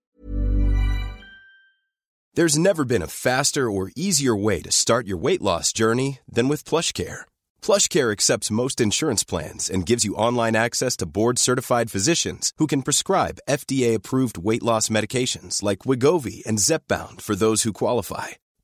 There's 2.36 2.58
never 2.58 2.84
been 2.84 3.02
a 3.02 3.06
faster 3.06 3.70
or 3.70 3.90
easier 3.96 4.36
way 4.36 4.60
to 4.60 4.70
start 4.70 5.06
your 5.06 5.16
weight 5.16 5.40
loss 5.40 5.72
journey 5.72 6.18
than 6.34 6.50
with 6.50 6.68
PlushCare. 6.68 7.24
PlushCare 7.62 8.12
accepts 8.12 8.50
most 8.50 8.78
insurance 8.78 9.24
plans 9.24 9.70
and 9.70 9.86
gives 9.86 10.04
you 10.04 10.14
online 10.18 10.54
access 10.54 10.98
to 10.98 11.06
board-certified 11.06 11.90
physicians 11.90 12.52
who 12.58 12.66
can 12.66 12.82
prescribe 12.82 13.40
FDA-approved 13.48 14.36
weight 14.36 14.62
loss 14.62 14.90
medications 14.90 15.62
like 15.62 15.86
Wigovi 15.86 16.44
and 16.44 16.58
Zepbound 16.58 17.22
for 17.22 17.34
those 17.34 17.62
who 17.62 17.72
qualify. 17.72 18.36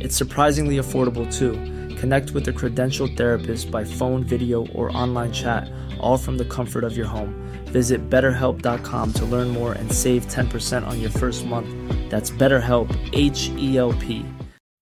It's 0.00 0.16
surprisingly 0.16 0.76
affordable 0.76 1.30
too. 1.32 1.52
Connect 1.96 2.30
with 2.30 2.48
a 2.48 2.52
credentialed 2.52 3.16
therapist 3.16 3.70
by 3.70 3.84
phone, 3.84 4.24
video, 4.24 4.66
or 4.68 4.96
online 4.96 5.32
chat, 5.32 5.70
all 6.00 6.16
from 6.16 6.38
the 6.38 6.46
comfort 6.46 6.82
of 6.82 6.96
your 6.96 7.06
home. 7.06 7.34
Visit 7.66 8.08
betterhelp.com 8.08 9.12
to 9.12 9.24
learn 9.26 9.48
more 9.48 9.74
and 9.74 9.92
save 9.92 10.26
10% 10.26 10.86
on 10.86 11.00
your 11.00 11.10
first 11.10 11.44
month. 11.44 11.68
That's 12.10 12.30
BetterHelp, 12.30 12.88
H 13.12 13.50
E 13.56 13.76
L 13.76 13.92
P. 13.92 14.24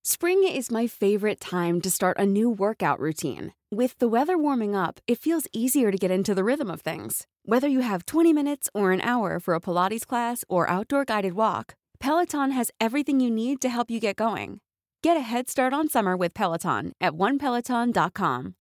Spring 0.05 0.43
is 0.47 0.71
my 0.71 0.87
favorite 0.87 1.41
time 1.41 1.81
to 1.83 1.91
start 1.91 2.17
a 2.19 2.25
new 2.25 2.49
workout 2.49 2.99
routine. 2.99 3.53
With 3.71 3.99
the 3.99 4.09
weather 4.09 4.39
warming 4.39 4.75
up, 4.75 5.01
it 5.07 5.19
feels 5.19 5.47
easier 5.53 5.91
to 5.91 5.99
get 5.99 6.11
into 6.11 6.35
the 6.35 6.45
rhythm 6.45 6.71
of 6.71 6.81
things. 6.81 7.27
Whether 7.45 7.69
you 7.69 7.81
have 7.81 8.07
20 8.07 8.33
minutes 8.33 8.71
or 8.73 8.93
an 8.93 9.03
hour 9.03 9.39
for 9.39 9.55
a 9.55 9.61
Pilates 9.61 10.07
class 10.07 10.45
or 10.49 10.71
outdoor 10.71 11.05
guided 11.05 11.35
walk, 11.35 11.75
Peloton 12.01 12.53
has 12.53 12.71
everything 12.81 13.21
you 13.21 13.31
need 13.31 13.61
to 13.61 13.69
help 13.69 13.91
you 13.91 14.01
get 14.01 14.17
going. 14.17 14.61
Get 15.05 15.17
a 15.17 15.21
head 15.21 15.49
start 15.49 15.73
on 15.73 15.89
summer 15.89 16.17
with 16.17 16.35
Peloton 16.35 16.93
at 17.01 17.13
onepeloton.com. 17.15 18.55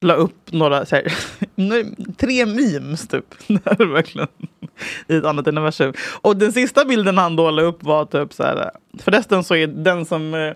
La 0.00 0.14
upp 0.14 0.52
några, 0.52 0.86
så 0.86 0.96
här, 0.96 1.12
tre 2.16 2.46
memes 2.46 3.08
typ. 3.08 3.24
Det 3.48 3.60
här 3.64 3.82
är 3.82 3.86
verkligen 3.86 4.28
i 5.08 5.16
ett 5.16 5.24
annat 5.24 5.46
universum. 5.46 5.92
Och 6.20 6.36
den 6.36 6.52
sista 6.52 6.84
bilden 6.84 7.18
han 7.18 7.36
då 7.36 7.50
la 7.50 7.62
upp 7.62 7.82
var 7.82 8.04
typ 8.04 8.32
så 8.32 8.42
här. 8.42 8.70
Förresten 8.98 9.44
så 9.44 9.54
är 9.56 9.66
den 9.66 10.06
som 10.06 10.34
eh, 10.34 10.52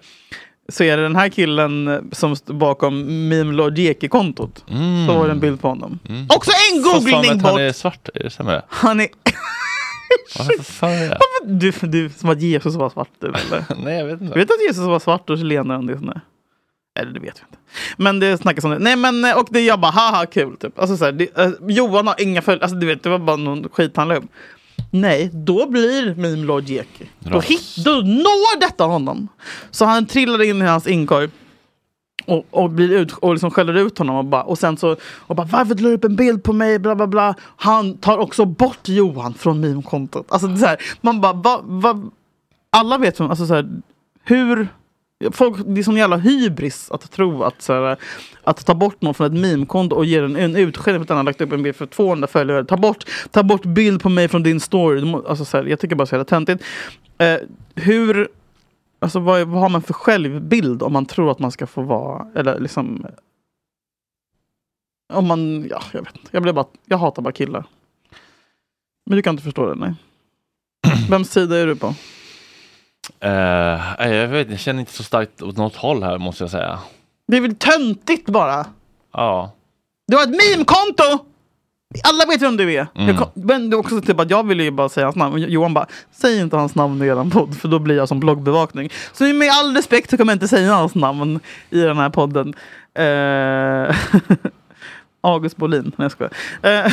så 0.68 0.84
är 0.84 0.96
det 0.96 1.02
den 1.02 1.16
här 1.16 1.28
killen 1.28 1.88
eh, 1.88 2.00
som 2.12 2.36
står 2.36 2.54
bakom 2.54 3.28
Meme 3.28 3.52
Logieki-kontot. 3.52 4.64
Så 5.06 5.18
var 5.18 5.26
det 5.26 5.32
en 5.32 5.40
bild 5.40 5.60
på 5.60 5.68
honom. 5.68 5.98
Också 6.28 6.50
en 6.72 6.82
googling 6.82 7.30
att 7.30 7.42
Han 7.42 7.52
bort! 7.52 7.60
är 7.60 7.72
svart, 7.72 8.08
är 8.14 8.22
det 8.22 8.30
sämre? 8.30 8.62
Han 8.68 9.00
är... 9.00 9.08
Varför 10.38 10.86
är 10.86 11.08
det? 11.08 11.18
Du, 11.44 11.70
du, 11.70 12.10
som 12.10 12.30
att 12.30 12.42
Jesus 12.42 12.74
var 12.74 12.90
svart 12.90 13.10
du, 13.18 13.26
eller? 13.26 13.64
Nej, 13.84 13.98
jag 13.98 14.04
vet 14.06 14.20
inte. 14.20 14.34
Du 14.34 14.40
vet 14.40 14.50
att 14.50 14.62
Jesus 14.66 14.84
var 14.84 14.98
svart 14.98 15.30
och 15.30 15.38
chilenare? 15.38 15.78
och. 15.78 16.20
Eller 16.98 17.12
det 17.12 17.20
vet 17.20 17.38
jag 17.38 17.48
inte. 17.48 17.58
Men 17.96 18.20
det 18.20 18.38
snackas 18.38 18.64
om 18.64 18.70
det. 18.70 18.78
Nej 18.78 18.96
men 18.96 19.24
och 19.24 19.48
det 19.50 19.60
jag 19.60 19.80
bara 19.80 19.92
haha 19.92 20.26
kul 20.26 20.56
typ. 20.56 20.78
Alltså, 20.78 20.96
så 20.96 21.04
här, 21.04 21.12
det, 21.12 21.38
eh, 21.38 21.50
Johan 21.68 22.06
har 22.06 22.22
inga 22.22 22.42
följare. 22.42 22.62
Alltså 22.62 22.76
du 22.78 22.86
vet 22.86 23.02
det 23.02 23.10
var 23.10 23.18
bara 23.18 23.36
någon 23.36 23.68
skit 23.68 23.96
han 23.96 24.08
la 24.08 24.16
upp. 24.16 24.24
Nej, 24.90 25.30
då 25.32 25.66
blir 25.66 26.14
Meme 26.14 26.46
Lord 26.46 26.64
Jeki. 26.64 27.10
Då, 27.18 27.40
hit, 27.40 27.76
då 27.84 27.90
når 27.90 28.60
detta 28.60 28.84
honom. 28.84 29.28
Så 29.70 29.84
han 29.84 30.06
trillar 30.06 30.42
in 30.42 30.62
i 30.62 30.64
hans 30.64 30.86
inkorg. 30.86 31.28
Och, 32.28 32.46
och, 32.50 32.70
blir 32.70 32.92
ut, 32.92 33.12
och 33.12 33.32
liksom 33.32 33.50
skäller 33.50 33.74
ut 33.74 33.98
honom 33.98 34.16
och, 34.16 34.24
bara, 34.24 34.42
och 34.42 34.58
sen 34.58 34.76
så 34.76 34.96
och 35.02 35.36
bara 35.36 35.46
varför 35.46 35.74
la 35.74 35.88
du 35.88 35.94
upp 35.94 36.04
en 36.04 36.16
bild 36.16 36.42
på 36.42 36.52
mig 36.52 36.78
bla 36.78 36.94
bla 36.94 37.06
bla. 37.06 37.34
Han 37.56 37.96
tar 37.96 38.18
också 38.18 38.44
bort 38.44 38.88
Johan 38.88 39.34
från 39.34 39.60
meme-kontot. 39.60 40.26
Alltså 40.28 40.56
så 40.56 40.66
här, 40.66 40.76
man 41.00 41.20
bara 41.20 41.32
va, 41.32 41.60
va, 41.64 42.02
alla 42.70 42.98
vet 42.98 43.20
alltså 43.20 43.46
så 43.46 43.54
här, 43.54 43.68
hur 44.24 44.68
Folk, 45.32 45.56
det 45.66 45.80
är 45.80 45.84
sån 45.84 45.96
jävla 45.96 46.16
hybris 46.16 46.90
att 46.90 47.10
tro 47.10 47.42
att, 47.42 47.62
så 47.62 47.72
här, 47.72 47.96
att 48.44 48.66
ta 48.66 48.74
bort 48.74 49.02
någon 49.02 49.14
från 49.14 49.26
ett 49.26 49.40
meme-konto 49.40 49.96
och 49.96 50.04
ge 50.04 50.20
den 50.20 50.36
en 50.36 50.56
utskällning 50.56 51.00
för 51.00 51.04
att 51.04 51.08
den 51.08 51.16
har 51.16 51.24
lagt 51.24 51.40
upp 51.40 51.52
en 51.52 51.62
bild 51.62 51.76
för 51.76 51.86
200 51.86 52.26
följare. 52.26 52.64
Ta 52.64 52.76
bort, 52.76 53.04
ta 53.30 53.42
bort 53.42 53.64
bild 53.64 54.02
på 54.02 54.08
mig 54.08 54.28
från 54.28 54.42
din 54.42 54.60
story. 54.60 55.14
Alltså, 55.28 55.44
så 55.44 55.56
här, 55.56 55.64
jag 55.64 55.80
tycker 55.80 55.96
bara 55.96 56.06
så 56.06 56.14
jävla 56.14 56.24
töntigt. 56.24 56.64
Eh, 57.18 57.36
hur, 57.74 58.28
alltså, 58.98 59.20
vad, 59.20 59.48
vad 59.48 59.60
har 59.60 59.68
man 59.68 59.82
för 59.82 59.94
självbild 59.94 60.82
om 60.82 60.92
man 60.92 61.06
tror 61.06 61.30
att 61.30 61.38
man 61.38 61.50
ska 61.50 61.66
få 61.66 61.82
vara, 61.82 62.26
eller 62.34 62.60
liksom 62.60 63.06
om 65.12 65.26
man, 65.26 65.66
ja 65.70 65.82
jag 65.92 66.00
vet 66.04 66.16
inte. 66.16 66.28
Jag, 66.30 66.42
blir 66.42 66.52
bara, 66.52 66.66
jag 66.84 66.98
hatar 66.98 67.22
bara 67.22 67.32
killar. 67.32 67.64
Men 69.06 69.16
du 69.16 69.22
kan 69.22 69.34
inte 69.34 69.44
förstå 69.44 69.66
det, 69.66 69.74
nej. 69.74 69.94
Vems 71.10 71.30
sida 71.30 71.56
är 71.56 71.66
du 71.66 71.76
på? 71.76 71.94
Nej, 73.20 74.16
jag, 74.16 74.28
vet, 74.28 74.50
jag 74.50 74.58
känner 74.58 74.80
inte 74.80 74.92
så 74.92 75.02
starkt 75.02 75.42
åt 75.42 75.56
något 75.56 75.76
håll 75.76 76.02
här 76.02 76.18
måste 76.18 76.42
jag 76.42 76.50
säga. 76.50 76.78
Det 77.26 77.36
är 77.36 77.40
väl 77.40 77.56
töntigt 77.56 78.26
bara? 78.28 78.66
Ja. 79.12 79.52
Du 80.06 80.16
har 80.16 80.22
ett 80.22 80.30
meme-konto! 80.30 81.24
Alla 82.04 82.26
vet 82.26 82.42
vem 82.42 82.56
du 82.56 82.74
är. 82.74 82.86
Mm. 82.94 83.08
Jag 83.08 83.18
kom, 83.18 83.28
men 83.34 83.70
det 83.70 83.76
är 83.76 83.78
också 83.78 84.00
typ 84.00 84.20
att 84.20 84.30
jag 84.30 84.46
ville 84.46 84.64
ju 84.64 84.70
bara 84.70 84.88
säga 84.88 85.06
hans 85.06 85.16
namn. 85.16 85.38
Johan 85.38 85.74
bara, 85.74 85.86
säg 86.12 86.40
inte 86.40 86.56
hans 86.56 86.74
namn 86.74 87.02
i 87.02 87.06
eran 87.06 87.30
podd 87.30 87.56
för 87.56 87.68
då 87.68 87.78
blir 87.78 87.96
jag 87.96 88.08
som 88.08 88.20
bloggbevakning. 88.20 88.90
Så 89.12 89.24
med 89.24 89.50
all 89.50 89.74
respekt 89.76 90.10
så 90.10 90.16
kommer 90.16 90.32
jag 90.32 90.36
inte 90.36 90.48
säga 90.48 90.72
hans 90.72 90.94
namn 90.94 91.40
i 91.70 91.80
den 91.80 91.96
här 91.96 92.10
podden. 92.10 92.54
Eh, 92.94 93.96
August 95.20 95.56
Bolin, 95.56 95.82
nej 95.82 95.92
jag 95.96 96.12
skojar. 96.12 96.32
Eh, 96.62 96.92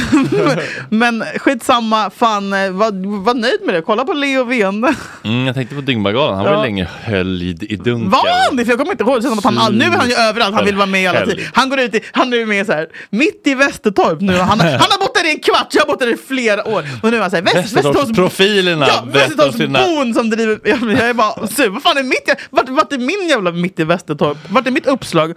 Men 0.89 1.23
skitsamma, 1.37 2.09
fan 2.09 2.53
eh, 2.53 2.71
var, 2.71 3.21
var 3.23 3.33
nöjd 3.33 3.59
med 3.65 3.75
det. 3.75 3.81
Kolla 3.81 4.05
på 4.05 4.13
Leo 4.13 4.43
Vene. 4.43 4.95
Mm, 5.23 5.45
jag 5.45 5.55
tänkte 5.55 5.75
på 5.75 5.81
Dyngbaggalan, 5.81 6.35
han 6.35 6.45
var 6.45 6.55
ju 6.55 6.61
länge 6.61 6.87
höljd 7.03 7.63
i 7.63 7.75
dunkel. 7.75 8.09
Var 8.09 8.47
han 8.47 8.55
det? 8.57 8.65
För 8.65 8.71
jag 8.71 8.79
kommer 8.79 8.91
inte 8.91 9.03
ihåg. 9.03 9.17
Det 9.17 9.21
känns 9.21 9.41
som 9.41 9.49
att 9.51 9.55
han, 9.55 9.57
all- 9.65 9.77
nu 9.77 9.85
är 9.85 9.89
han 9.89 10.09
ju 10.09 10.15
överallt. 10.15 10.55
Han 10.55 10.65
vill 10.65 10.75
vara 10.75 10.85
med 10.85 11.01
hela 11.01 11.25
tiden. 11.25 11.45
Han 11.53 11.69
går 11.69 11.79
ut 11.79 11.95
i, 11.95 12.01
han 12.11 12.33
är 12.33 12.45
med 12.45 12.65
så 12.65 12.71
här, 12.71 12.87
mitt 13.09 13.41
i 13.47 13.55
Västertorp 13.55 14.21
nu. 14.21 14.33
Han, 14.37 14.59
han 14.59 14.69
har 14.69 14.99
bott 14.99 15.15
där 15.15 15.25
i 15.27 15.31
en 15.31 15.39
kvart. 15.39 15.67
Jag 15.71 15.81
har 15.81 15.87
bott 15.87 15.99
där 15.99 16.13
i 16.13 16.17
flera 16.17 16.67
år. 16.67 16.83
Och 17.03 17.11
nu 17.11 17.17
är 17.17 17.21
han 17.21 17.29
så 17.29 17.35
här, 17.35 17.43
Väst, 17.43 17.55
Västertorps... 17.57 17.85
Västertorpsprofilerna 17.97 18.85
Ja. 18.87 19.03
Västertorpsbon 19.07 20.13
som 20.13 20.29
driver... 20.29 20.59
Ja, 20.69 20.75
men 20.81 20.95
jag 20.95 21.09
är 21.09 21.13
bara 21.13 21.47
sur. 21.47 21.69
Vad 21.69 21.81
fan 21.83 21.97
är 21.97 22.03
mitt... 22.03 22.29
Vart, 22.49 22.69
vart 22.69 22.93
är 22.93 22.97
min 22.97 23.27
jävla 23.29 23.51
mitt 23.51 23.79
i 23.79 23.83
Västertorp? 23.83 24.37
Vart 24.49 24.67
är 24.67 24.71
mitt 24.71 24.87
uppslag? 24.87 25.33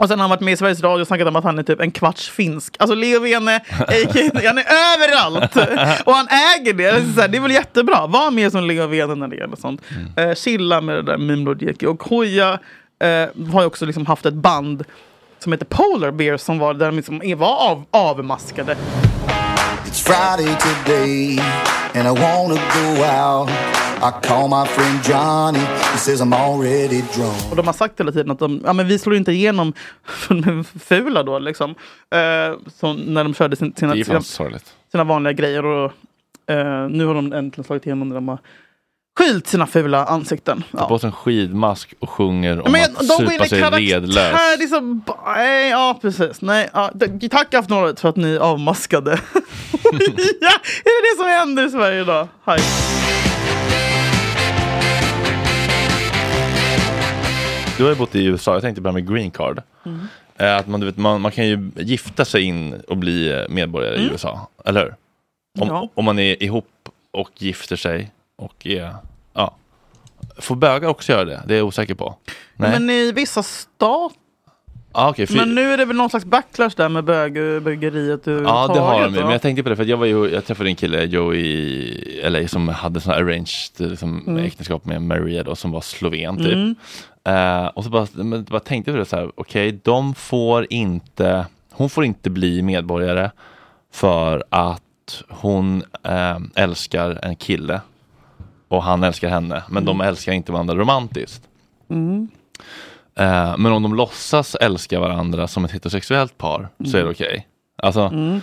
Och 0.00 0.08
sen 0.08 0.18
har 0.18 0.22
han 0.24 0.30
varit 0.30 0.40
med 0.40 0.52
i 0.52 0.56
Sveriges 0.56 0.82
Radio 0.82 1.00
och 1.00 1.06
snackat 1.06 1.28
om 1.28 1.36
att 1.36 1.44
han 1.44 1.58
är 1.58 1.62
typ 1.62 1.80
en 1.80 1.90
kvarts 1.90 2.30
finsk. 2.30 2.76
Alltså 2.78 2.94
Leo 2.94 3.20
Vene, 3.20 3.56
a.k.a. 3.56 4.40
han 4.46 4.58
är 4.58 4.64
överallt! 4.94 5.56
Och 6.06 6.14
han 6.14 6.28
äger 6.28 6.72
det. 6.72 6.90
Det 6.90 6.96
är, 6.98 7.12
så 7.14 7.20
här, 7.20 7.28
det 7.28 7.36
är 7.36 7.40
väl 7.42 7.50
jättebra. 7.50 8.06
Var 8.06 8.30
med 8.30 8.52
som 8.52 8.64
Leo 8.64 8.86
Vene 8.86 9.14
när 9.14 9.28
det 9.28 9.36
gäller 9.36 9.56
sånt. 9.56 9.80
Eh, 10.16 10.34
chilla 10.34 10.80
med 10.80 10.94
det 10.96 11.02
där 11.02 11.18
Meme 11.18 11.44
Lord 11.44 11.62
Jeki. 11.62 11.86
Och 11.86 12.02
Hoja 12.02 12.58
eh, 13.02 13.08
har 13.52 13.60
ju 13.60 13.66
också 13.66 13.86
liksom 13.86 14.06
haft 14.06 14.26
ett 14.26 14.34
band 14.34 14.84
som 15.38 15.52
heter 15.52 15.66
Polar 15.66 16.10
Bears 16.10 16.40
som 16.40 16.58
var, 16.58 16.74
där 16.74 16.86
de 16.86 16.96
liksom 16.96 17.22
är- 17.22 17.34
var 17.34 17.56
av, 17.70 17.84
avmaskade. 17.90 18.76
It's 19.86 20.04
Friday 20.04 20.56
today, 20.56 21.40
and 21.94 22.18
I 22.18 22.22
wanna 22.22 22.54
go 22.54 23.02
out. 23.02 23.50
I 24.02 24.10
call 24.26 24.48
my 24.48 24.66
friend 24.66 25.04
Johnny, 25.04 25.58
he 25.58 25.98
says 25.98 26.20
I'm 26.22 26.32
already 26.34 27.02
drunk. 27.14 27.50
Och 27.50 27.56
de 27.56 27.66
har 27.66 27.72
sagt 27.72 28.00
hela 28.00 28.12
tiden 28.12 28.30
att 28.30 28.38
de, 28.38 28.62
ja, 28.64 28.72
men 28.72 28.86
vi 28.88 28.98
slår 28.98 29.16
inte 29.16 29.32
igenom 29.32 29.72
för 30.04 30.34
de 30.34 30.58
är 30.58 30.78
fula 30.78 31.22
då 31.22 31.38
liksom. 31.38 31.70
Eh, 32.14 32.58
så 32.80 32.92
när 32.92 33.24
de 33.24 33.34
körde 33.34 33.56
sin, 33.56 33.74
sina, 33.76 34.04
sina, 34.04 34.20
sina 34.92 35.04
vanliga 35.04 35.32
grejer. 35.32 35.64
Och, 35.64 35.92
eh, 36.50 36.88
nu 36.88 37.06
har 37.06 37.14
de 37.14 37.32
äntligen 37.32 37.64
slagit 37.64 37.86
igenom 37.86 38.08
när 38.08 38.14
de 38.14 38.28
har 38.28 38.38
skylt 39.18 39.46
sina 39.46 39.66
fula 39.66 40.04
ansikten. 40.04 40.64
Ta 40.78 40.88
på 40.88 40.98
sig 40.98 41.06
en 41.06 41.12
skidmask 41.12 41.94
och 41.98 42.10
sjunger 42.10 42.66
om 42.66 42.72
Men 42.72 42.82
att 42.84 43.08
de 43.08 43.24
går 43.24 43.32
in 43.32 43.38
supa 43.38 43.48
sig 43.48 43.60
redlös. 43.60 44.70
ba- 45.06 45.34
nej, 45.36 45.70
ja, 45.70 45.98
precis. 46.02 46.40
Nej, 46.42 46.70
ja, 46.72 46.90
tack 47.30 47.54
Aftonbladet 47.54 48.00
för 48.00 48.08
att 48.08 48.16
ni 48.16 48.38
avmaskade. 48.38 49.10
ja, 50.40 50.52
är 50.84 51.02
det 51.02 51.14
det 51.14 51.16
som 51.18 51.26
händer 51.26 51.66
i 51.66 51.70
Sverige 51.70 52.00
idag? 52.00 52.28
Hej. 52.44 52.60
Du 57.80 57.84
har 57.84 57.90
ju 57.92 57.96
bott 57.98 58.14
i 58.14 58.24
USA, 58.24 58.52
jag 58.52 58.62
tänkte 58.62 58.80
börja 58.80 58.94
med 58.94 59.08
green 59.08 59.30
card. 59.30 59.62
Mm. 59.86 60.00
Eh, 60.36 60.56
Att 60.56 60.66
man, 60.68 60.80
du 60.80 60.86
vet, 60.86 60.96
man, 60.96 61.20
man 61.20 61.32
kan 61.32 61.46
ju 61.46 61.70
gifta 61.76 62.24
sig 62.24 62.42
in 62.42 62.74
och 62.88 62.96
bli 62.96 63.32
eh, 63.32 63.48
medborgare 63.48 63.94
i 63.94 63.98
Mm. 63.98 64.12
USA, 64.12 64.48
eller 64.64 64.80
hur? 64.80 64.94
Om, 65.62 65.68
Ja. 65.68 65.88
om 65.94 66.04
man 66.04 66.18
är 66.18 66.42
ihop 66.42 66.88
och 67.10 67.30
gifter 67.38 67.76
sig 67.76 68.10
och 68.36 68.66
är, 68.66 68.94
ja. 69.32 69.54
Får 70.38 70.56
bögar 70.56 70.88
också 70.88 71.12
göra 71.12 71.24
det? 71.24 71.42
Det 71.46 71.54
är 71.54 71.58
jag 71.58 71.66
osäker 71.66 71.94
på. 71.94 72.16
Nej? 72.56 72.70
Men 72.70 72.90
i 72.90 73.12
vissa 73.12 73.42
stater 73.42 74.16
ah, 74.92 75.10
okay, 75.10 75.26
Men 75.30 75.54
nu 75.54 75.72
är 75.72 75.76
det 75.76 75.84
väl 75.84 75.96
någon 75.96 76.10
slags 76.10 76.24
backlash 76.24 76.70
där 76.76 76.88
med 76.88 77.04
bög, 77.04 77.32
bögeriet 77.62 78.20
Ja 78.26 78.70
det 78.74 78.80
har 78.80 79.02
de 79.04 79.10
men 79.12 79.30
jag 79.30 79.42
tänkte 79.42 79.62
på 79.62 79.68
det 79.68 79.76
för 79.76 79.84
jag 79.84 79.96
var 79.96 80.06
ju, 80.06 80.28
jag 80.30 80.44
träffade 80.44 80.70
en 80.70 80.76
kille, 80.76 81.04
Joe 81.04 81.34
i 81.34 82.20
LA 82.24 82.48
som 82.48 82.68
hade 82.68 83.00
sån 83.00 83.12
här 83.12 83.20
arranged 83.20 83.70
liksom, 83.90 84.24
Mm. 84.26 84.44
äktenskap 84.44 84.84
med 84.84 85.02
Maria 85.02 85.42
då 85.42 85.56
som 85.56 85.70
var 85.72 85.80
sloven 85.80 86.36
typ. 86.36 86.52
Mm. 86.52 86.74
Eh, 87.24 87.66
och 87.66 87.84
så 87.84 87.90
bara, 87.90 88.06
men, 88.12 88.44
bara 88.44 88.60
tänkte 88.60 88.92
på 88.92 88.98
det 88.98 89.04
så 89.04 89.16
här, 89.16 89.32
okej 89.34 89.80
de 89.82 90.14
får 90.14 90.66
inte, 90.70 91.46
hon 91.72 91.90
får 91.90 92.04
inte 92.04 92.30
bli 92.30 92.62
medborgare 92.62 93.30
för 93.92 94.44
att 94.48 95.22
hon 95.28 95.82
eh, 96.02 96.38
älskar 96.54 97.18
en 97.22 97.36
kille 97.36 97.80
och 98.68 98.82
han 98.82 99.04
älskar 99.04 99.28
henne, 99.28 99.62
men 99.68 99.84
de 99.84 100.00
älskar 100.00 100.32
inte 100.32 100.52
varandra 100.52 100.74
romantiskt. 100.74 101.42
Mm. 101.90 102.28
Eh, 103.14 103.56
men 103.58 103.72
om 103.72 103.82
de 103.82 103.94
låtsas 103.94 104.54
älska 104.54 105.00
varandra 105.00 105.48
som 105.48 105.64
ett 105.64 105.70
heterosexuellt 105.72 106.38
par 106.38 106.68
så 106.86 106.96
är 106.96 107.04
det 107.04 107.10
okej. 107.10 107.46
Alltså, 107.82 108.00
Mm. 108.00 108.40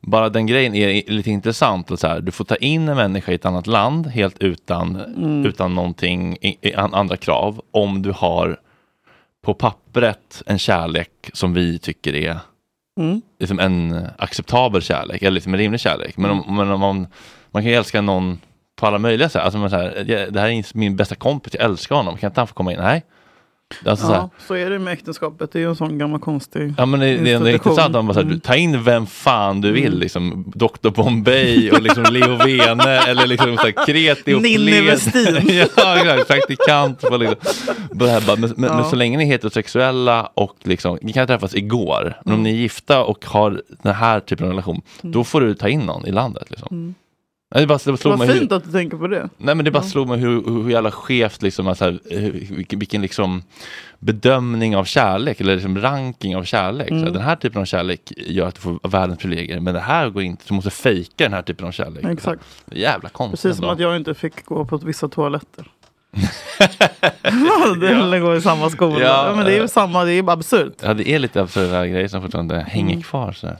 Bara 0.00 0.28
den 0.28 0.46
grejen 0.46 0.74
är 0.74 1.10
lite 1.10 1.30
intressant. 1.30 1.90
Att 1.90 2.00
så 2.00 2.06
här, 2.06 2.20
du 2.20 2.32
får 2.32 2.44
ta 2.44 2.56
in 2.56 2.88
en 2.88 2.96
människa 2.96 3.32
i 3.32 3.34
ett 3.34 3.44
annat 3.44 3.66
land 3.66 4.06
helt 4.06 4.38
utan, 4.42 4.96
Mm. 4.96 5.46
utan 5.46 5.74
någonting, 5.74 6.36
i, 6.40 6.56
i, 6.60 6.74
an- 6.74 6.94
andra 6.94 7.16
krav. 7.16 7.60
Om 7.70 8.02
du 8.02 8.12
har 8.12 8.60
på 9.44 9.54
pappret 9.54 10.42
en 10.46 10.58
kärlek 10.58 11.10
som 11.32 11.54
vi 11.54 11.78
tycker 11.78 12.14
är 12.14 12.38
Mm. 13.00 13.22
liksom 13.40 13.60
en 13.60 14.06
acceptabel 14.18 14.82
kärlek, 14.82 15.22
eller 15.22 15.30
liksom 15.30 15.54
en 15.54 15.60
rimlig 15.60 15.80
kärlek. 15.80 16.16
Men, 16.16 16.30
om, 16.30 16.56
men 16.56 16.70
om 16.70 16.80
man, 16.80 17.06
man 17.50 17.62
kan 17.62 17.70
ju 17.70 17.76
älska 17.76 18.00
någon 18.00 18.38
på 18.80 18.86
alla 18.86 18.98
möjliga 18.98 19.28
sätt. 19.28 19.42
Alltså 19.42 19.58
man 19.58 19.70
så 19.70 19.76
här, 19.76 20.04
"Ja, 20.08 20.30
det 20.30 20.40
här 20.40 20.48
är 20.48 20.76
min 20.78 20.96
bästa 20.96 21.14
kompis, 21.14 21.54
jag 21.54 21.64
älskar 21.64 21.96
honom, 21.96 22.16
kan 22.16 22.30
inte 22.30 22.40
han 22.40 22.46
få 22.48 22.54
komma 22.54 22.72
in? 22.72 22.78
Nej. 22.78 23.02
Alltså 23.84 24.06
så 24.06 24.12
här, 24.12 24.18
Ja, 24.20 24.30
så 24.46 24.54
är 24.54 24.70
det 24.70 24.78
med 24.78 24.92
äktenskapet. 24.92 25.52
Det 25.52 25.58
är 25.58 25.60
ju 25.60 25.68
en 25.68 25.76
sån 25.76 25.98
gammal 25.98 26.20
konstig 26.20 26.74
Ja 26.78 26.86
men 26.86 27.00
det, 27.00 27.16
det, 27.16 27.30
är 27.30 27.48
intressant 27.48 27.96
att 27.96 28.04
man 28.04 28.14
så 28.14 28.20
här, 28.20 28.28
du, 28.28 28.38
ta 28.38 28.56
in 28.56 28.82
vem 28.82 29.06
fan 29.06 29.60
du 29.60 29.72
vill, 29.72 29.86
Mm. 29.86 29.98
liksom 29.98 30.52
Dr 30.54 30.90
Bombay 30.90 31.70
och 31.70 31.82
liksom 31.82 32.04
Leo 32.10 32.36
Vene 32.36 32.98
eller 32.98 33.26
liksom 33.26 33.56
så 33.56 33.62
här, 33.62 33.86
kreti 33.86 34.34
och 34.34 34.42
Ninni. 34.42 34.80
Westin. 34.80 35.36
ja 35.76 35.96
exakt, 35.96 36.28
praktikant. 36.28 37.00
På, 37.00 37.16
liksom. 37.16 37.36
här, 38.00 38.22
men, 38.26 38.40
men, 38.40 38.54
men 38.56 38.78
Ja. 38.78 38.84
så 38.90 38.96
länge 38.96 39.18
ni 39.18 39.24
är 39.24 39.28
heterosexuella 39.28 40.30
och 40.34 40.56
liksom, 40.62 40.98
ni 41.02 41.12
kan 41.12 41.26
träffas 41.26 41.54
igår, 41.54 42.02
men 42.24 42.34
om 42.34 42.40
Mm. 42.40 42.42
ni 42.42 42.50
är 42.50 42.62
gifta 42.62 43.04
och 43.04 43.24
har 43.26 43.62
den 43.82 43.94
här 43.94 44.20
typen 44.20 44.46
av 44.46 44.50
relation, 44.52 44.80
då 45.02 45.24
får 45.24 45.40
du 45.40 45.54
ta 45.54 45.68
in 45.68 45.80
någon 45.80 46.06
i 46.06 46.10
landet. 46.12 46.50
Liksom. 46.50 46.68
Mm. 46.70 46.94
Ja, 47.54 47.60
Det 47.60 47.66
bara, 47.66 47.78
bara 47.86 47.96
slog 47.96 48.10
Vad 48.10 48.18
mig 48.18 48.28
hur, 48.28 48.38
fint 48.38 48.52
att 48.52 48.64
du 48.64 48.70
tänker 48.70 48.96
på 48.96 49.06
det. 49.06 49.28
Nej 49.38 49.54
men 49.54 49.64
det 49.64 49.70
bara 49.70 49.82
slog 49.82 50.08
mig 50.08 50.18
hur, 50.18 50.44
hur, 50.62 50.70
jävla 50.70 50.90
skevt 50.90 51.42
liksom, 51.42 51.66
alltså, 51.68 51.84
här, 51.84 51.98
hur- 52.10 52.66
vilken, 52.76 53.02
liksom 53.02 53.42
bedömning 53.98 54.76
av 54.76 54.84
kärlek 54.84 55.40
eller 55.40 55.54
liksom 55.54 55.78
ranking 55.78 56.36
av 56.36 56.44
kärlek. 56.44 56.88
Så 56.88 56.94
Mm. 56.94 57.04
här, 57.06 57.12
den 57.12 57.22
här 57.22 57.36
typen 57.36 57.60
av 57.60 57.64
kärlek 57.64 58.12
gör 58.16 58.46
att 58.48 58.54
du 58.54 58.60
får 58.60 58.88
världens 58.88 59.18
privilegier 59.18 59.60
men 59.60 59.74
det 59.74 59.80
här 59.80 60.10
går 60.10 60.22
inte, 60.22 60.44
du 60.48 60.54
måste 60.54 60.70
fejka 60.70 61.24
den 61.24 61.32
här 61.32 61.42
typen 61.42 61.66
av 61.66 61.72
kärlek. 61.72 62.04
Exakt. 62.04 62.42
Jävla 62.72 63.08
konstigt. 63.08 63.42
Precis 63.42 63.56
som 63.56 63.64
ändå. 63.64 63.72
att 63.74 63.80
jag 63.80 63.96
inte 63.96 64.14
fick 64.14 64.44
gå 64.44 64.64
på 64.64 64.76
vissa 64.76 65.08
toaletter. 65.08 65.66
Eller 67.22 68.20
gå 68.20 68.36
i 68.36 68.40
samma 68.40 68.70
skola. 68.70 69.00
Ja, 69.00 69.26
Ja, 69.28 69.36
men 69.36 69.44
det 69.44 69.52
är 69.52 69.56
ju 69.56 69.62
eh. 69.62 69.66
samma, 69.68 70.04
det 70.04 70.12
är 70.12 70.22
ju 70.22 70.30
absurt. 70.30 70.74
Ja 70.82 70.94
det 70.94 71.08
är 71.08 71.18
lite 71.18 71.42
absurda 71.42 71.86
grejer 71.86 72.08
som 72.08 72.22
fortfarande 72.22 72.60
hänger 72.60 72.90
Mm. 72.92 73.02
kvar. 73.02 73.32
Så 73.32 73.46
här. 73.46 73.56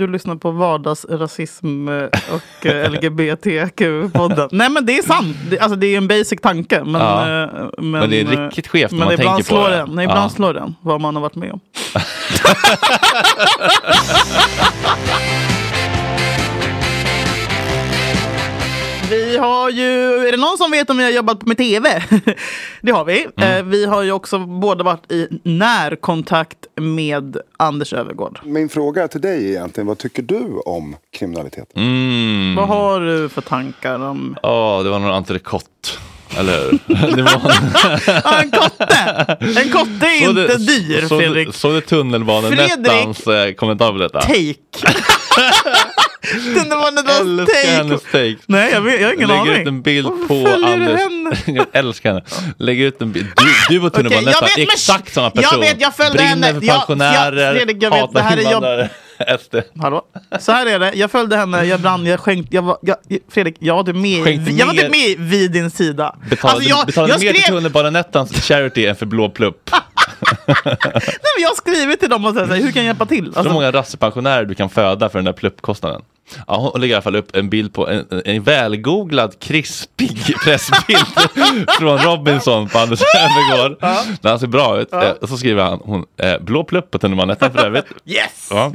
Du 0.00 0.06
lyssnar 0.06 0.34
på 0.36 0.50
vardagsrasism 0.50 1.88
eh, 1.88 1.94
och 2.04 2.66
eh, 2.66 2.90
LGBTQ-podden. 2.90 4.48
Nej 4.52 4.70
men 4.70 4.86
det 4.86 4.98
är 4.98 5.02
sant. 5.02 5.36
Alltså, 5.60 5.76
det 5.76 5.86
är 5.86 5.96
en 5.96 6.08
basic 6.08 6.40
tanke. 6.42 6.84
Men, 6.84 7.00
Ja. 7.00 7.42
eh, 7.44 7.48
Men 7.78 8.10
det 8.10 8.20
är 8.20 8.24
riktigt 8.46 8.68
skevt 8.68 8.90
när 8.92 8.98
men 8.98 9.06
man 9.08 9.16
tänker 9.16 9.36
på 9.36 9.42
slår 9.42 9.70
det. 9.70 9.76
Den. 9.76 9.90
Nej, 9.94 10.04
ibland 10.04 10.24
Ja. 10.24 10.28
slår 10.28 10.54
den 10.54 10.74
vad 10.80 11.00
man 11.00 11.14
har 11.16 11.22
varit 11.22 11.34
med 11.36 11.52
om. 11.52 11.60
Vi 19.10 19.36
har 19.36 19.70
ju, 19.70 20.16
är 20.28 20.30
det 20.32 20.36
någon 20.38 20.58
som 20.58 20.70
vet 20.70 20.90
om 20.90 20.96
vi 20.98 21.04
har 21.04 21.10
jobbat 21.10 21.46
med 21.46 21.56
tv? 21.56 22.02
det 22.80 22.92
har 22.92 23.04
vi. 23.04 23.26
Mm. 23.36 23.56
Eh, 23.56 23.62
vi 23.64 23.86
har 23.86 24.02
ju 24.02 24.12
också 24.12 24.38
båda 24.38 24.84
varit 24.84 25.12
i 25.12 25.28
närkontakt 25.42 26.56
med 26.76 27.36
Anders 27.56 27.92
Övergård. 27.92 28.40
Min 28.44 28.68
fråga 28.68 29.08
till 29.08 29.20
dig 29.20 29.44
är 29.46 29.50
egentligen, 29.50 29.86
vad 29.86 29.98
tycker 29.98 30.22
du 30.22 30.60
om 30.66 30.96
kriminalitet? 31.18 31.76
Mm. 31.76 32.54
Vad 32.56 32.68
har 32.68 33.00
du 33.00 33.28
för 33.28 33.40
tankar 33.40 33.98
om... 34.00 34.36
Ja, 34.42 34.80
det 34.84 34.90
var 34.90 34.98
någon 34.98 35.10
entrecote. 35.14 35.66
Eller 36.38 36.70
hur? 36.70 36.78
Det 37.16 37.22
var... 37.22 37.52
Ja, 38.24 38.42
en 38.42 38.50
kotte! 38.50 38.94
En 39.60 39.70
kotte 39.72 40.06
är 40.06 40.20
Såg 40.24 40.30
inte 40.38 40.56
du- 40.56 40.64
dyr, 40.64 41.00
du- 41.00 41.08
Fredrik. 41.08 41.54
Såg 41.54 41.72
du 41.72 41.80
tunnelbanenettans 41.80 43.26
eh, 43.26 43.52
kommentar 43.52 43.92
på 43.92 43.98
detta? 43.98 44.20
Take. 44.20 44.54
Tunnelbanenettans 46.54 47.20
älskar 47.20 47.46
take. 47.62 47.68
hennes 47.76 48.02
take. 48.02 48.36
Nej, 48.46 48.70
jag, 48.72 48.80
vet, 48.80 49.00
jag 49.00 49.08
har 49.08 49.14
ingen 49.14 49.28
Lägger 49.28 49.40
aning. 49.40 49.60
ut 49.62 49.66
en 49.68 49.82
bild 49.82 50.06
Varför 50.08 50.26
på 50.28 50.34
du 50.58 50.64
Anders. 50.64 51.00
henne? 51.00 51.36
jag 51.46 51.66
älskar 51.72 52.08
henne. 52.12 52.24
Lägger 52.58 52.86
ut 52.86 53.02
en 53.02 53.12
bild. 53.12 53.26
Du, 53.68 53.78
du 53.78 53.86
och 53.86 53.92
jag 53.96 54.02
vet, 54.10 54.24
men- 54.24 54.62
exakt 54.62 55.14
samma 55.14 55.26
jag 55.34 55.44
person. 55.44 55.60
vet, 55.60 55.80
jag 55.80 55.94
följde 55.96 56.16
Brinner 56.18 56.28
henne. 56.46 56.60
för 56.60 56.66
Ja, 56.66 56.74
pensionärer, 56.74 57.46
ja, 57.46 57.52
Fredrik, 57.54 57.82
jag 57.82 57.90
vet, 57.90 58.12
det 58.14 58.20
här 58.22 58.36
är 58.36 58.52
jobb-. 58.52 58.88
SD. 59.40 59.54
Hallå? 59.82 60.02
Så 60.40 60.52
här 60.52 60.66
är 60.66 60.78
det, 60.78 60.92
jag 60.94 61.10
följde 61.10 61.36
henne, 61.36 61.64
jag 61.64 61.80
brann, 61.80 62.06
jag 62.06 62.20
skänkte, 62.20 62.54
jag 62.56 62.62
var, 62.62 62.78
jag, 62.82 62.96
Fredrik, 63.32 63.56
jag 63.58 63.74
var 63.84 63.92
med, 63.92 64.24
Skänkte 64.24 64.52
jag 64.52 64.66
var 64.66 64.72
typ 64.74 64.90
med 64.90 65.18
vid 65.18 65.52
din 65.52 65.70
sida. 65.70 66.16
Betalade, 66.30 66.54
Alltså, 66.56 66.70
jag, 66.70 66.86
betalade 66.86 67.12
jag 67.12 67.20
mer 67.20 67.32
till 67.32 67.42
skrev, 67.42 67.54
tunnelbanenettans 67.54 68.32
charity 68.32 68.86
än 68.86 68.96
för 68.96 69.06
blå 69.06 69.28
plupp. 69.30 69.70
Nej, 70.46 70.56
men 71.22 71.40
jag 71.42 71.48
har 71.48 71.56
skrivit 71.56 72.00
till 72.00 72.10
dem 72.10 72.24
och 72.24 72.34
sagt 72.34 72.48
så 72.48 72.54
här, 72.54 72.60
hur 72.62 72.72
kan 72.72 72.82
jag 72.82 72.86
hjälpa 72.86 73.06
till? 73.06 73.32
Så 73.32 73.38
Alltså, 73.38 73.54
många 73.54 73.70
rassepensionärer 73.72 74.44
du 74.44 74.54
kan 74.54 74.70
föda 74.70 75.08
för 75.08 75.18
den 75.18 75.24
där 75.24 75.32
pluppkostnaden. 75.32 76.02
Ja, 76.46 76.70
hon 76.72 76.80
lägger 76.80 76.92
i 76.92 76.94
alla 76.94 77.02
fall 77.02 77.16
upp 77.16 77.36
en 77.36 77.50
bild 77.50 77.72
på 77.74 77.88
en, 77.88 78.22
en 78.24 78.42
välgooglad 78.42 79.38
krispig 79.38 80.36
pressbild 80.44 81.06
från 81.78 81.98
Robinson 81.98 82.68
på 82.68 82.78
Anders 82.78 83.00
Öfvergård. 83.16 83.76
Där 84.20 84.30
han 84.30 84.38
ser 84.40 84.46
bra 84.46 84.80
ut. 84.80 84.88
Ja. 84.90 85.02
Eh, 85.04 85.12
så 85.28 85.36
skriver 85.36 85.62
han 85.62 85.80
hon, 85.84 86.04
eh, 86.16 86.38
blå 86.40 86.64
plupp 86.64 86.90
på 86.90 86.98
tunnelbanenettan 86.98 87.52
för 87.52 87.66
övrigt. 87.66 87.84
Yes! 88.06 88.48
Ja. 88.50 88.72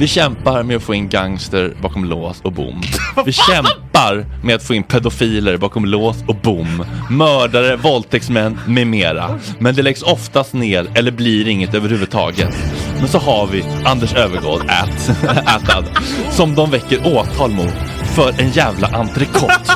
Vi 0.00 0.08
kämpar 0.08 0.62
med 0.62 0.76
att 0.76 0.82
få 0.82 0.94
in 0.94 1.08
gangster 1.08 1.76
bakom 1.82 2.04
lås 2.04 2.40
och 2.40 2.52
bom. 2.52 2.82
Vi 3.24 3.32
kämpar 3.32 4.26
med 4.44 4.54
att 4.54 4.62
få 4.62 4.74
in 4.74 4.82
pedofiler 4.82 5.56
bakom 5.56 5.84
lås 5.84 6.24
och 6.26 6.36
bom. 6.36 6.84
Mördare, 7.10 7.76
våldtäktsmän 7.76 8.60
med 8.66 8.86
mera. 8.86 9.38
Men 9.58 9.74
det 9.74 9.82
läggs 9.82 10.02
oftast 10.02 10.52
ner 10.52 10.86
eller 10.94 11.10
blir 11.10 11.48
inget 11.48 11.74
överhuvudtaget. 11.74 12.56
Men 12.98 13.08
så 13.08 13.18
har 13.18 13.46
vi 13.46 13.64
Anders 13.84 14.14
Övergård, 14.14 14.60
ät, 14.60 15.10
ätad, 15.48 15.84
som 16.30 16.54
de 16.54 16.70
väcker 16.70 17.06
åtal 17.06 17.50
mot 17.50 17.74
för 18.14 18.40
en 18.40 18.50
jävla 18.50 18.88
entrecote. 18.88 19.72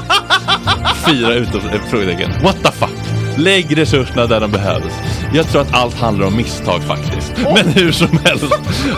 Fyra 1.07 1.35
utom, 1.35 1.61
eh, 1.61 1.81
frågetecken. 1.91 2.31
What 2.43 2.63
the 2.63 2.73
fuck? 2.73 3.15
Lägg 3.37 3.79
resurserna 3.79 4.27
där 4.27 4.41
de 4.41 4.51
behövs. 4.51 4.95
Jag 5.35 5.49
tror 5.49 5.63
att 5.63 5.75
allt 5.75 5.95
handlar 5.95 6.27
om 6.27 6.37
misstag 6.37 6.83
faktiskt. 6.83 7.33
Men 7.55 7.69
hur 7.69 7.93
som 7.93 8.19
helst, 8.25 8.45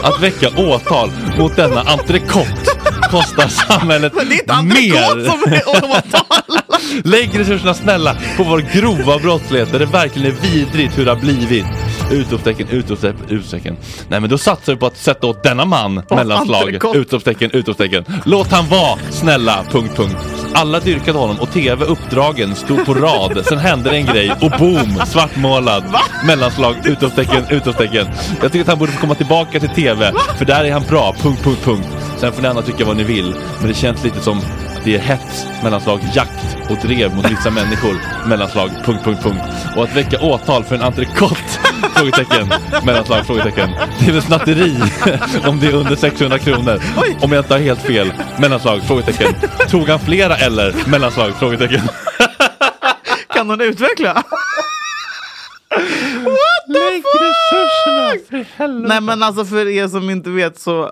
att 0.02 0.22
väcka 0.22 0.48
åtal 0.56 1.10
mot 1.38 1.56
denna 1.56 1.80
entrecote 1.80 2.70
kostar 3.10 3.48
samhället 3.48 4.12
det 4.12 4.20
är 4.20 4.32
inte 4.32 4.52
entrecote 4.52 5.16
mer. 5.16 5.24
som 5.24 5.52
är 5.52 5.68
åtal! 5.68 6.60
Lägg 7.04 7.38
resurserna 7.38 7.74
snälla 7.74 8.16
på 8.36 8.44
vår 8.44 8.58
grova 8.58 9.18
brottslighet 9.18 9.72
där 9.72 9.78
det 9.78 9.86
verkligen 9.86 10.32
är 10.32 10.40
vidrigt 10.40 10.98
hur 10.98 11.04
det 11.04 11.10
har 11.10 11.20
blivit. 11.20 11.64
Utropstecken, 12.12 12.68
utropstecken, 12.70 13.20
utropstecken. 13.28 13.76
Nej 14.08 14.20
men 14.20 14.30
då 14.30 14.38
satsar 14.38 14.72
vi 14.72 14.78
på 14.78 14.86
att 14.86 14.96
sätta 14.96 15.26
åt 15.26 15.42
denna 15.42 15.64
man 15.64 16.02
mellanslag. 16.10 16.96
Utropstecken, 16.96 17.50
utropstecken. 17.50 18.04
Låt 18.24 18.52
han 18.52 18.68
vara, 18.68 18.98
snälla, 19.10 19.64
punkt, 19.70 19.96
punkt. 19.96 20.45
Alla 20.58 20.80
dyrkade 20.80 21.18
honom 21.18 21.40
och 21.40 21.50
tv 21.52 21.84
uppdragen 21.84 22.54
stod 22.54 22.86
på 22.86 22.94
rad. 22.94 23.46
Sen 23.46 23.58
hände 23.58 23.90
det 23.90 23.96
en 23.96 24.06
grej 24.06 24.32
och 24.40 24.50
boom, 24.58 25.00
svartmålad. 25.06 25.84
Mellanslag, 26.26 26.74
utropstecken, 26.84 27.44
utropstecken. 27.50 28.06
Jag 28.42 28.52
tycker 28.52 28.60
att 28.60 28.68
han 28.68 28.78
borde 28.78 28.92
komma 28.92 29.14
tillbaka 29.14 29.60
till 29.60 29.68
tv, 29.68 30.12
för 30.38 30.44
där 30.44 30.64
är 30.64 30.72
han 30.72 30.82
bra, 30.82 31.14
punkt, 31.22 31.44
punkt, 31.44 31.60
punkt. 31.64 31.88
Sen 32.18 32.32
får 32.32 32.42
ni 32.42 32.48
andra 32.48 32.62
tycka 32.62 32.84
vad 32.84 32.96
ni 32.96 33.04
vill, 33.04 33.34
men 33.58 33.68
det 33.68 33.74
känns 33.74 34.04
lite 34.04 34.20
som 34.20 34.40
det 34.86 34.94
är 34.94 34.98
hets, 34.98 35.46
mellanslag, 35.62 36.00
jakt 36.14 36.70
och 36.70 36.76
drev 36.76 37.14
mot 37.14 37.30
vissa 37.30 37.50
människor, 37.50 37.96
mellanslag, 38.28 38.70
punkt, 38.84 39.04
punkt, 39.04 39.22
punkt. 39.22 39.42
Och 39.76 39.84
att 39.84 39.96
väcka 39.96 40.20
åtal 40.20 40.64
för 40.64 40.74
en 40.74 40.82
entrecote, 40.82 41.36
frågetecken, 41.94 42.48
mellanslag, 42.86 43.26
frågetecken. 43.26 43.70
Det 44.00 44.08
är 44.08 44.12
väl 44.12 44.22
snatteri 44.22 44.76
om 45.46 45.60
det 45.60 45.66
är 45.66 45.74
under 45.74 45.96
600 45.96 46.38
kronor. 46.38 46.80
Om 47.20 47.32
jag 47.32 47.40
inte 47.40 47.54
har 47.54 47.60
helt 47.60 47.80
fel, 47.80 48.12
mellanslag, 48.40 48.82
frågetecken. 48.82 49.34
Tog 49.68 49.88
han 49.88 50.00
flera 50.00 50.36
eller, 50.36 50.88
mellanslag, 50.88 51.34
frågetecken. 51.34 51.82
Kan 53.34 53.50
hon 53.50 53.60
utveckla? 53.60 54.22
What 56.24 56.66
the 56.66 57.02
fuck? 58.58 58.68
Nej 58.88 59.00
men 59.00 59.22
alltså 59.22 59.44
för 59.44 59.68
er 59.68 59.88
som 59.88 60.10
inte 60.10 60.30
vet 60.30 60.58
så 60.58 60.90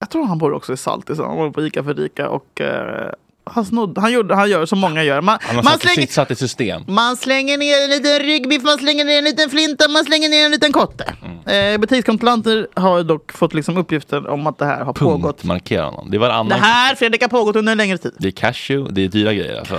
Jag 0.00 0.10
tror 0.10 0.26
han 0.26 0.38
bor 0.38 0.52
också 0.52 0.72
i 0.72 0.76
Saltis. 0.76 1.18
Han 1.18 1.36
var 1.36 1.50
på 1.50 1.66
Ica 1.66 1.84
för 1.84 1.94
Rika 1.94 2.28
och 2.28 2.60
eh, 2.60 3.12
han, 3.44 3.64
snodde, 3.64 4.00
han, 4.00 4.12
gjorde, 4.12 4.34
han 4.34 4.50
gör 4.50 4.66
som 4.66 4.78
många 4.78 5.02
gör. 5.02 5.20
Man, 5.20 5.38
Han 5.42 5.56
har 5.56 5.62
man, 5.62 5.72
satt, 5.72 5.82
slänger, 5.82 6.00
sitt 6.00 6.12
satt 6.12 6.30
i 6.30 6.36
system. 6.36 6.84
man 6.88 7.16
slänger 7.16 7.58
ner 7.58 7.84
en 7.84 7.90
liten 7.90 8.18
ryggbiff, 8.18 8.62
man 8.62 8.78
slänger 8.78 9.04
ner 9.04 9.18
en 9.18 9.24
liten 9.24 9.50
flinta, 9.50 9.88
man 9.88 10.04
slänger 10.04 10.28
ner 10.28 10.44
en 10.44 10.50
liten 10.50 10.72
kotte. 10.72 11.14
Mm. 11.46 11.74
Eh, 11.74 11.80
butikskontrollanter 11.80 12.68
har 12.74 13.02
dock 13.02 13.32
fått 13.32 13.54
liksom 13.54 13.76
uppgifter 13.76 14.28
om 14.28 14.46
att 14.46 14.58
det 14.58 14.64
här 14.64 14.84
har 14.84 14.92
pågått. 14.92 15.36
Punktmarkera 15.36 15.84
honom. 15.84 16.10
Det 16.10 16.18
var 16.18 16.30
annan. 16.30 16.48
Det 16.48 16.54
här 16.54 16.94
Fredrik 16.94 17.22
har 17.22 17.28
pågått 17.28 17.56
under 17.56 17.72
en 17.72 17.78
längre 17.78 17.98
tid. 17.98 18.12
Det 18.18 18.28
är 18.28 18.32
cashew, 18.32 18.94
det 18.94 19.04
är 19.04 19.08
dyra 19.08 19.32
grejer 19.32 19.58
alltså. 19.58 19.78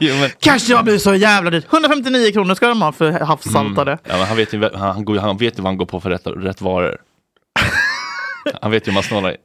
jo, 0.00 0.14
men... 0.14 0.30
Kanske 0.40 0.74
har 0.74 0.82
blivit 0.82 1.02
så 1.02 1.14
jävla 1.14 1.50
dyrt. 1.50 1.64
159 1.72 2.32
kronor 2.32 2.54
ska 2.54 2.68
de 2.68 2.82
ha 2.82 2.92
för 2.92 3.10
havssaltare. 3.12 3.98
Ja, 4.04 4.16
men 4.16 4.26
han, 4.26 4.36
vet 4.36 4.52
ju, 4.54 4.62
han, 4.62 5.04
han, 5.06 5.18
han 5.18 5.36
vet 5.36 5.58
ju 5.58 5.62
vad 5.62 5.70
han 5.70 5.76
går 5.76 5.86
på 5.86 6.00
för 6.00 6.10
rätt, 6.10 6.26
rätt 6.26 6.60
varor. 6.60 6.98
Han 8.62 8.70
vet 8.70 8.86
ju 8.86 8.90
hur 8.90 8.94
man 8.94 9.02
snålar. 9.02 9.36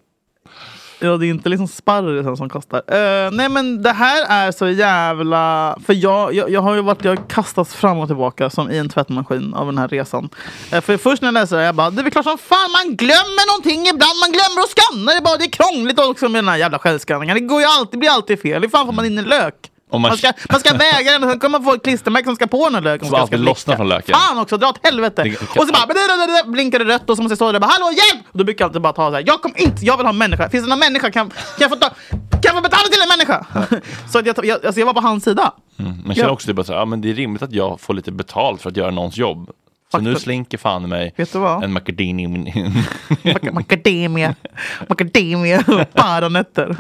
Ja, 1.00 1.18
det 1.18 1.26
är 1.26 1.30
inte 1.30 1.50
liksom 1.50 1.68
sparrisen 1.68 2.38
som 2.38 2.50
kostar. 2.50 2.78
Uh, 2.78 3.32
nej, 3.32 3.50
men 3.50 3.82
det 3.82 3.92
här 3.92 4.26
är 4.30 4.52
så 4.52 4.70
jävla... 4.70 5.78
För 5.86 5.94
jag, 5.94 6.34
jag, 6.34 6.50
jag 6.50 6.62
har 6.62 6.76
ju 6.76 6.82
varit, 6.82 7.04
jag 7.04 7.28
kastats 7.28 7.76
fram 7.76 8.00
och 8.00 8.08
tillbaka 8.08 8.50
som 8.50 8.72
i 8.72 8.78
en 8.78 8.90
tvättmaskin 8.90 9.54
av 9.54 9.66
den 9.66 9.78
här 9.78 9.88
resan. 9.88 10.30
Uh, 10.74 10.82
för 10.82 10.98
först 10.98 11.22
när 11.22 11.28
jag 11.28 11.34
läste 11.34 11.56
det, 11.56 11.64
jag 11.64 11.76
bara, 11.76 11.90
det 11.90 12.02
är 12.02 12.04
väl 12.04 12.12
klart 12.12 12.26
som 12.26 12.38
fan 12.38 12.72
man 12.72 12.96
glömmer 12.96 13.48
någonting 13.52 13.82
ibland. 13.82 14.20
Man 14.24 14.32
glömmer 14.32 14.62
att 14.62 14.70
skanna 14.70 15.14
det 15.14 15.22
bara. 15.22 15.38
Det 15.38 15.46
är 15.46 15.50
krångligt 15.50 16.00
också 16.00 16.30
med 16.30 16.44
den 16.44 16.50
här 16.50 16.58
jävla 16.58 16.80
självskanningen. 16.80 17.36
Det 17.36 17.42
går 17.42 17.62
ju 17.62 17.68
alltid, 17.68 18.00
blir 18.00 18.10
alltid 18.10 18.42
fel. 18.42 18.62
Hur 18.62 18.70
fan 18.70 18.86
får 18.86 18.94
man 18.94 19.06
in 19.06 19.18
en 19.18 19.26
lök? 19.26 19.72
Om 19.96 20.02
man- 20.02 20.10
Man 20.10 20.18
ska, 20.18 20.32
man 20.52 20.60
ska 20.60 20.74
väga 20.74 21.12
den 21.12 21.24
och 21.24 21.30
sen 21.30 21.40
kommer 21.40 21.60
man 21.60 21.64
få 21.66 21.74
ett 21.74 21.84
klistermärke 21.84 22.26
som 22.26 22.36
ska 22.36 22.48
på 22.48 22.66
den 22.66 22.76
här 22.76 22.82
löken. 22.82 23.08
Som 23.08 23.16
alltid 23.22 23.40
lossnar 23.40 23.76
från 23.76 23.90
löken. 23.90 24.16
Fan 24.16 24.40
också, 24.40 24.58
dra 24.58 24.68
åt 24.68 24.80
helvete! 24.84 25.24
Det- 25.24 25.42
Och 25.60 25.68
så 25.68 25.74
bara 25.74 25.86
blablabla, 25.86 26.44
blinkar 26.52 26.80
det 26.80 26.86
rött 26.86 27.10
och 27.10 27.16
så 27.18 27.24
måste 27.24 27.32
jag 27.32 27.38
stå 27.38 27.46
där 27.48 27.56
och 27.56 27.62
bara 27.62 27.72
hallå 27.72 27.86
hjälp! 27.92 28.26
Och 28.32 28.38
då 28.38 28.44
brukar 28.44 28.64
jag 28.66 28.70
alltid 28.70 28.82
bara 28.82 28.94
ta 28.94 29.10
så 29.10 29.16
här, 29.16 29.24
jag 29.28 29.42
kommer 29.42 29.62
inte, 29.62 29.86
jag 29.86 29.98
vill 29.98 30.06
ha 30.06 30.12
en 30.14 30.18
människa. 30.18 30.50
Finns 30.50 30.64
det 30.64 30.70
någon 30.70 30.80
människa? 30.80 31.12
Kan, 31.12 31.30
kan, 31.30 31.38
jag, 31.60 31.70
få 31.70 31.76
ta, 31.76 31.90
kan 32.10 32.40
jag 32.44 32.56
få 32.56 32.62
betala 32.62 32.84
till 32.92 33.02
en 33.02 33.08
människa? 33.08 33.46
så 34.12 34.20
att 34.20 34.26
jag, 34.26 34.46
jag, 34.46 34.66
alltså 34.66 34.80
jag 34.82 34.86
var 34.86 34.94
på 34.94 35.02
hans 35.02 35.24
sida. 35.24 35.52
Mm. 35.80 36.02
Men 36.06 36.16
känner 36.16 36.28
Ja. 36.30 36.34
också 36.34 36.48
typ 36.48 36.60
att 36.60 36.70
ja, 36.70 36.86
men 36.86 37.02
det 37.02 37.10
är 37.10 37.14
rimligt 37.14 37.42
att 37.44 37.52
jag 37.54 37.82
får 37.82 37.94
lite 37.94 38.12
betalt 38.12 38.62
för 38.62 38.70
att 38.70 38.78
göra 38.78 38.92
någons 38.92 39.18
jobb. 39.18 39.50
Så 39.92 39.98
nu 39.98 40.16
slinker 40.16 40.58
fan 40.58 40.90
mig 40.90 41.14
en 41.64 41.74
macadini. 41.74 42.28
Mac- 43.24 43.52
Macadamia, 43.52 44.36
macadamia, 44.90 45.64
paranötter. 45.94 46.78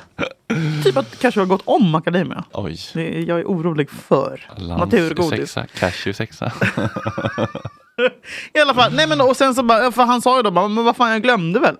Typ 0.84 0.98
att 0.98 1.20
kanske 1.20 1.40
har 1.42 1.46
gått 1.46 1.62
om 1.66 1.90
macadamia. 1.90 2.44
Oj. 2.54 2.80
Det 2.94 3.20
jag 3.22 3.40
är 3.40 3.44
orolig 3.46 3.90
för 3.90 4.48
naturgodis. 4.78 5.52
Sexa, 5.52 5.68
cashew 5.80 6.14
sexa. 6.14 6.52
I 8.54 8.60
alla 8.60 8.74
fall, 8.74 8.94
nej 8.94 9.08
men 9.08 9.22
och 9.22 9.38
sen 9.38 9.56
så 9.56 9.64
bara, 9.64 9.92
för 9.92 10.04
han 10.04 10.22
sa 10.22 10.38
ju 10.38 10.44
då 10.44 10.52
bara, 10.52 10.68
men 10.68 10.86
vad 10.86 10.96
fan 10.96 11.12
jag 11.12 11.22
glömde 11.22 11.60
väl. 11.60 11.76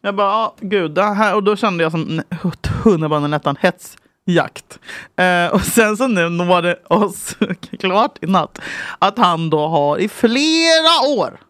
Jag 0.00 0.14
bara, 0.14 0.30
ja 0.30 0.54
gud, 0.60 0.98
här, 0.98 1.34
och 1.34 1.42
då 1.42 1.56
kände 1.56 1.82
jag 1.82 1.92
som 1.92 2.22
tunnelbanenettan 2.82 3.56
hetsjakt. 3.60 4.78
Eh, 5.16 5.46
och 5.54 5.60
sen 5.60 5.96
så 5.96 6.06
nu 6.06 6.28
når 6.28 6.62
det 6.62 6.76
oss 6.84 7.36
klart 7.80 8.18
i 8.20 8.26
natt 8.26 8.58
att 8.98 9.18
han 9.18 9.50
då 9.50 9.68
har 9.68 9.98
i 9.98 10.08
flera 10.08 11.08
år 11.18 11.40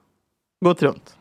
gått 0.64 0.82
runt 0.82 1.16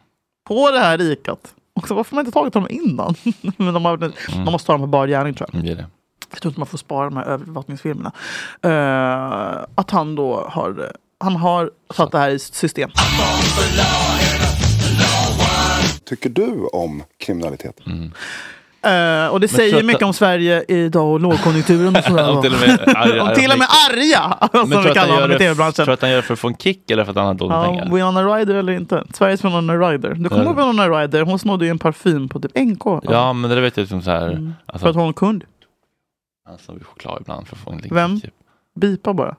på 0.48 0.72
det 0.72 0.80
här 0.80 0.98
rikat. 0.98 1.56
Och 1.76 1.88
så 1.88 1.96
varför 1.96 2.12
har 2.12 2.16
man 2.16 2.26
inte 2.26 2.34
tagit 2.34 2.54
honom 2.54 2.70
innan? 2.72 3.16
men 3.58 3.74
de, 3.74 3.86
har, 3.86 3.98
de 3.98 4.52
måste 4.52 4.68
ta 4.68 4.74
dem 4.74 4.82
på 4.82 4.88
bar 4.88 5.08
gärning 5.08 5.34
tror 5.34 5.50
jag. 5.54 5.64
Det 5.64 5.72
är 5.72 5.76
det. 5.76 5.86
Jag 6.32 6.42
tror 6.42 6.50
inte 6.50 6.60
man 6.60 6.68
får 6.68 6.78
spara 6.78 7.06
de 7.06 7.18
här 7.18 7.26
övervakningsfilmerna. 7.26 8.12
Eh, 8.62 9.66
att 9.76 9.92
han 9.92 10.16
då 10.16 10.48
har, 10.50 10.92
han 11.20 11.36
har 11.36 11.72
satt 11.94 12.12
det 12.12 12.18
här 12.18 12.30
i 12.30 12.40
system. 12.40 12.90
tycker 16.06 16.30
du 16.30 16.68
om 16.74 17.04
kriminalitet? 17.18 17.80
Eh, 18.84 19.28
och 19.28 19.40
det 19.40 19.48
tror 19.48 19.58
säger 19.58 19.78
att- 19.80 19.86
mycket 19.86 20.02
om 20.04 20.14
Sverige 20.14 20.66
idag 20.68 21.12
och 21.14 21.20
lågkonjunkturen 21.20 21.96
och 21.96 22.04
sådär. 22.08 22.38
Och 22.38 22.42
till 22.44 22.54
och 22.54 22.60
med 22.60 22.80
arga- 22.80 23.22
och 23.30 23.36
till 23.36 23.52
och 23.52 23.58
med 23.58 23.68
arga, 23.92 24.38
Men 24.54 24.68
som 24.72 24.84
vi 24.84 24.90
kallar 24.94 25.14
honom 25.14 25.32
i 25.32 25.38
tv-branschen. 25.38 25.74
Tror 25.74 25.86
du 25.86 25.92
att 25.94 26.02
han 26.02 26.10
gör 26.10 26.18
det 26.18 26.24
för 26.24 26.34
att 26.34 26.40
få 26.40 26.48
en 26.48 26.56
kick 26.58 26.92
eller 26.92 27.04
för 27.04 27.12
att 27.12 27.18
han 27.18 27.26
har 27.26 27.34
dåligt 27.34 27.54
Ja, 27.54 27.64
pengar? 27.64 27.86
Winona 27.92 28.24
Ryder 28.38 28.56
eller 28.56 28.74
inte? 28.74 29.04
Sveriges 29.14 29.46
Winona 29.46 29.74
Ryder. 29.78 30.14
Du 30.14 30.30
kommer 30.30 30.44
Ja. 30.44 30.50
ihåg 30.50 30.58
Winona 30.58 30.90
Ryder? 30.90 31.22
Hon 31.22 31.40
snodde 31.40 31.66
ju 31.66 31.72
en 31.72 31.80
parfym 31.80 32.30
på 32.30 32.40
typ 32.40 32.52
NK. 32.58 32.84
Ja, 33.04 33.34
men 33.34 33.50
det 33.52 33.62
vet 33.62 33.78
jag 33.78 33.88
som 33.88 34.02
så 34.02 34.12
här. 34.12 34.28
Mm. 34.32 34.54
Alltså, 34.66 34.84
För 34.84 34.90
att 34.90 34.96
hon 34.96 35.14
kunde. 35.14 35.46
Han 36.50 36.58
snor 36.58 36.80
choklad 36.80 37.18
ibland 37.22 37.48
för 37.48 37.56
att 37.56 37.62
få 37.62 37.72
en 37.72 37.78
liten 37.78 37.96
Vem? 37.96 38.22
Typ. 38.22 38.34
Bipa 38.80 39.14
bara. 39.14 39.36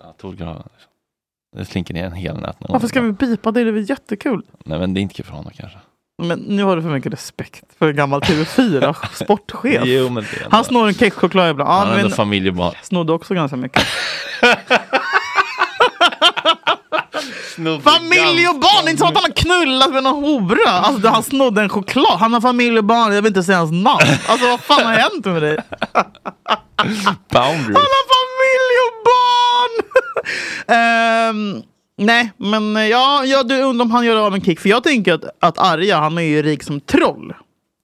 Ja, 0.00 0.14
Tordgraven. 0.20 0.56
Liksom. 0.56 0.90
Det 1.56 1.64
slinker 1.64 1.94
ner 1.94 2.04
en 2.04 2.12
hel 2.12 2.36
nät. 2.36 2.56
Varför 2.60 2.88
ska 2.88 3.00
vi 3.00 3.12
bipa? 3.12 3.50
Det 3.50 3.60
är 3.60 3.64
väl 3.64 3.90
jättekul. 3.90 4.42
Nej, 4.64 4.78
men 4.78 4.94
det 4.94 5.00
är 5.00 5.02
inte 5.02 5.14
kul 5.14 5.26
för 5.26 5.32
honom 5.32 5.52
kanske. 5.56 5.78
Men 6.22 6.38
nu 6.38 6.62
har 6.64 6.76
du 6.76 6.82
för 6.82 6.88
mycket 6.88 7.12
respekt 7.12 7.64
för 7.78 7.88
en 7.88 7.96
gammal 7.96 8.20
TV4 8.20 8.94
sportchef. 9.24 9.82
Jo, 9.84 10.08
men 10.08 10.24
det 10.30 10.36
är 10.36 10.44
ändå- 10.44 10.56
Han 10.56 10.64
snor 10.64 10.88
en 10.88 10.94
kexchoklad 10.94 11.50
ibland. 11.50 11.70
Han 11.70 11.86
har 11.88 11.94
ändå 11.94 12.08
men 12.08 12.16
familjebarn. 12.16 12.74
snodde 12.82 13.12
också 13.12 13.34
ganska 13.34 13.56
mycket. 13.56 13.86
Familj 17.84 18.48
och 18.48 18.54
barn! 18.60 18.84
Det 18.84 18.88
är 18.88 18.90
inte 18.90 18.98
så 19.00 19.06
att 19.06 19.14
han 19.14 19.22
har 19.24 19.30
knullat 19.36 19.92
med 19.92 20.02
någon 20.02 20.24
hora. 20.24 20.70
Alltså, 20.70 21.08
han 21.08 21.22
snodde 21.22 21.62
en 21.62 21.68
choklad. 21.68 22.18
Han 22.18 22.32
har 22.34 22.40
familj 22.40 22.78
och 22.78 22.84
barn. 22.84 23.12
Jag 23.14 23.22
vill 23.22 23.30
inte 23.30 23.42
säga 23.42 23.58
hans 23.58 23.70
namn. 23.72 24.18
Alltså 24.28 24.46
vad 24.46 24.60
fan 24.60 24.84
har 24.86 24.92
hänt 24.92 25.24
med 25.24 25.42
dig? 25.42 25.56
Boundaries. 27.32 27.76
Han 27.76 27.88
har 27.96 28.04
familj 28.14 28.74
och 28.86 29.04
barn! 29.04 29.84
Ehm, 30.76 31.62
nej, 31.98 32.32
men 32.36 32.76
eh, 32.76 32.86
ja, 32.86 33.24
ja, 33.24 33.42
du 33.42 33.62
undrar 33.62 33.84
om 33.84 33.90
han 33.90 34.04
gör 34.04 34.16
av 34.16 34.34
en 34.34 34.40
kick. 34.40 34.60
För 34.60 34.68
jag 34.68 34.82
tänker 34.82 35.14
att, 35.14 35.24
att 35.40 35.58
Arja, 35.58 35.98
han 35.98 36.18
är 36.18 36.22
ju 36.22 36.42
rik 36.42 36.62
som 36.62 36.80
troll. 36.80 37.34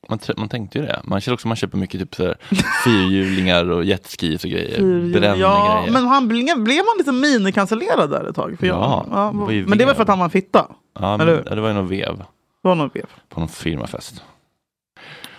Man, 0.09 0.19
man 0.37 0.49
tänkte 0.49 0.79
ju 0.79 0.85
det. 0.87 1.01
Man 1.05 1.21
känner 1.21 1.35
också 1.35 1.49
man 1.49 1.57
köper 1.57 1.79
mycket 1.79 2.01
typ 2.01 2.15
så 2.15 2.23
här, 2.25 2.37
fyrhjulingar 2.85 3.71
och 3.71 3.85
jetskis 3.85 4.45
och 4.45 4.51
grejer. 4.51 4.81
Bränning 5.13 5.41
ja, 5.41 5.79
grejer. 5.81 5.93
men 5.93 6.07
han, 6.07 6.29
blev, 6.29 6.59
blev 6.63 6.85
han 6.89 6.99
lite 6.99 7.13
minikancellerad 7.13 8.11
där 8.11 8.29
ett 8.29 8.37
tag? 8.37 8.57
För 8.61 8.67
jag, 8.67 8.77
Ja, 8.77 9.07
ja, 9.11 9.31
det 9.33 9.39
var 9.39 9.51
ju 9.51 9.67
men 9.67 9.79
det 9.79 9.85
var 9.85 9.95
för 9.95 10.03
att 10.03 10.09
han 10.09 10.19
var 10.19 10.25
en 10.25 10.31
fitta. 10.31 10.67
ja, 11.01 11.15
eller 11.15 11.35
men, 11.35 11.45
ja, 11.49 11.55
det 11.55 11.61
var 11.61 11.69
ju 11.69 11.75
någon 11.75 11.89
vev 11.89 12.17
Det 12.19 12.69
var 12.69 12.75
någon 12.75 12.91
vev. 12.95 13.07
på 13.29 13.41
någon 13.41 13.49
firmafest. 13.49 14.23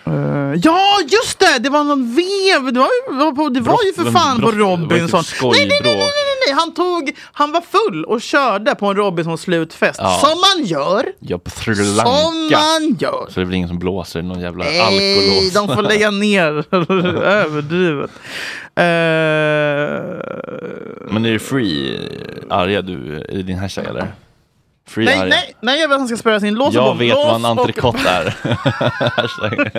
Eh, 0.06 0.54
ja, 0.62 0.80
just 1.08 1.38
det! 1.38 1.58
Det 1.58 1.70
var 1.70 1.84
någon 1.84 2.14
vev. 2.14 2.72
Det 2.72 2.80
var 2.80 2.88
ju, 2.88 3.50
det 3.50 3.60
var 3.60 3.84
ju 3.84 3.92
för 3.92 4.10
fan 4.10 4.40
på 4.40 4.50
typ 4.50 4.60
Robinson. 4.60 5.22
nej, 5.42 5.66
nej, 5.66 5.80
nej, 5.84 5.96
nej, 5.96 6.25
nej. 6.46 6.54
Han, 6.54 6.74
tog, 6.74 7.16
han 7.32 7.52
var 7.52 7.60
full 7.60 8.04
och 8.04 8.22
körde 8.22 8.74
på 8.74 8.86
en 8.86 8.96
Robinson 8.96 9.38
slutfest. 9.38 10.00
Ja. 10.02 10.20
Som 10.24 10.40
man 10.40 10.66
gör. 10.66 11.12
Ja, 11.18 11.38
på 11.38 11.50
Sri 11.50 11.74
Lanka. 11.74 12.10
Som 12.10 12.48
man 12.50 12.96
gör. 13.00 13.26
Så 13.30 13.40
det 13.40 13.46
väl 13.46 13.54
ingen 13.54 13.68
som 13.68 13.78
blåser 13.78 14.20
i 14.20 14.22
någon 14.22 14.40
jävla 14.40 14.64
Nej, 14.64 14.80
alkolås. 14.80 15.52
de 15.68 15.74
får 15.76 15.82
lägga 15.82 16.10
ner. 16.10 16.64
Överdrivet. 17.24 18.10
Eh, 18.74 18.82
Men 21.12 21.24
är 21.24 21.32
det 21.32 21.38
free 21.38 21.98
arga 22.50 22.82
du? 22.82 23.24
Det 23.32 23.42
din 23.42 23.58
hashtag 23.58 23.84
eller? 23.86 24.12
Free 24.88 25.04
nej, 25.04 25.28
nej, 25.28 25.54
nej, 25.60 25.80
jag 25.80 25.88
vill 25.88 25.94
att 25.94 26.00
han 26.00 26.08
ska 26.08 26.16
spöa 26.16 26.40
sin 26.40 26.54
lås 26.54 26.68
och 26.68 26.74
Jag 26.74 26.98
vet 26.98 27.14
vad 27.14 27.34
en 27.34 27.44
och- 27.44 27.50
entrecote 27.50 28.08
är. 28.10 28.34
Hashtag. 29.16 29.70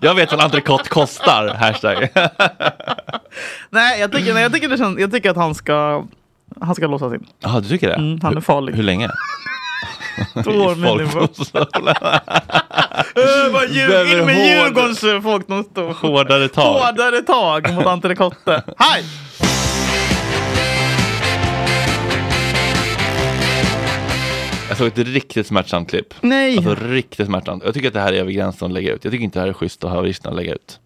jag 0.00 0.14
vet 0.14 0.30
vad 0.30 0.40
en 0.40 0.44
entrecote 0.44 0.88
kostar. 0.88 1.48
Hashtag. 1.48 2.08
Nej, 3.70 4.00
jag 4.00 4.12
tycker, 4.12 4.34
nej, 4.34 4.42
jag 4.42 4.52
tycker, 4.52 4.76
känns, 4.76 4.98
jag 4.98 5.12
tycker 5.12 5.30
att 5.30 5.36
han 5.36 5.54
ska, 5.54 6.04
han 6.60 6.74
ska 6.74 6.86
låsas 6.86 7.12
in. 7.12 7.26
Jaha, 7.40 7.60
du 7.60 7.68
tycker 7.68 7.88
det? 7.88 7.94
Mm, 7.94 8.20
han 8.22 8.36
är 8.36 8.40
farlig. 8.40 8.72
Hur 8.74 8.82
länge? 8.82 9.08
Två 10.44 10.50
år 10.50 10.74
minimum. 10.74 11.28
ljug, 13.70 13.88
Behöver 13.88 14.18
in 14.20 14.26
med 14.26 14.46
Djurgårdens 14.46 15.00
folkdomstol. 15.22 15.92
Hårdare 15.92 16.48
tag. 16.48 16.62
Hårdare 16.62 17.22
tag 17.22 17.72
mot 17.74 17.86
entrecote. 17.86 18.62
Hej! 18.78 19.04
Jag 24.72 24.78
såg 24.78 24.86
ett 24.86 24.98
riktigt 24.98 25.46
smärtsamt 25.46 25.90
klipp. 25.90 26.14
Nej. 26.20 26.56
Alltså 26.56 26.74
riktigt 26.74 27.26
smärtsamt. 27.26 27.64
Jag 27.64 27.74
tycker 27.74 27.88
att 27.88 27.94
det 27.94 28.00
här 28.00 28.12
är 28.12 28.16
över 28.20 28.32
gränsen 28.32 28.66
att 28.66 28.72
lägga 28.72 28.92
ut. 28.92 29.04
Jag 29.04 29.12
tycker 29.12 29.24
inte 29.24 29.38
det 29.38 29.40
här 29.40 29.48
är 29.48 29.52
schysst 29.52 29.84
att 29.84 29.90
haveristerna 29.90 30.34
lägga 30.34 30.54
ut. 30.54 30.80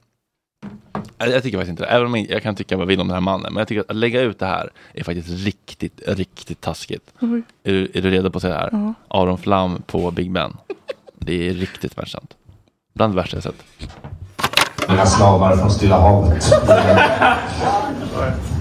Jag, 1.19 1.29
jag 1.29 1.43
tycker 1.43 1.59
faktiskt 1.59 1.71
inte 1.71 1.83
det. 1.83 1.89
Även 1.89 2.07
om 2.07 2.17
jag, 2.17 2.31
jag 2.31 2.43
kan 2.43 2.55
tycka 2.55 2.77
vad 2.77 2.83
jag 2.83 2.87
vill 2.87 3.01
om 3.01 3.09
den 3.09 3.15
här 3.15 3.21
mannen. 3.21 3.53
Men 3.53 3.61
jag 3.61 3.69
tycker 3.69 3.81
att, 3.81 3.91
att 3.91 3.97
lägga 3.97 4.21
ut 4.21 4.39
det 4.39 4.47
här 4.47 4.71
är 4.95 5.05
faktiskt 5.05 5.29
riktigt, 5.45 6.01
riktigt 6.07 6.61
taskigt. 6.61 7.13
Oj. 7.21 7.43
Är 7.65 7.73
du, 7.73 7.89
är 7.95 8.03
du 8.03 8.11
redo 8.11 8.31
på 8.31 8.39
att 8.39 8.43
se 8.43 8.49
det 8.49 8.55
här? 8.55 8.69
Ja. 8.73 8.95
Aron 9.09 9.39
Flam 9.39 9.83
på 9.87 10.11
Big 10.11 10.31
Ben. 10.31 10.57
Det 11.19 11.49
är 11.49 11.55
riktigt 11.55 11.93
smärtsamt. 11.93 12.35
Bland 12.95 13.13
det 13.13 13.17
värsta 13.17 13.37
jag 13.37 13.45
sett. 13.45 13.65
Mina 14.89 15.07
slavar 15.07 15.57
från 15.57 15.71
Stilla 15.71 15.99
havet. 16.01 16.53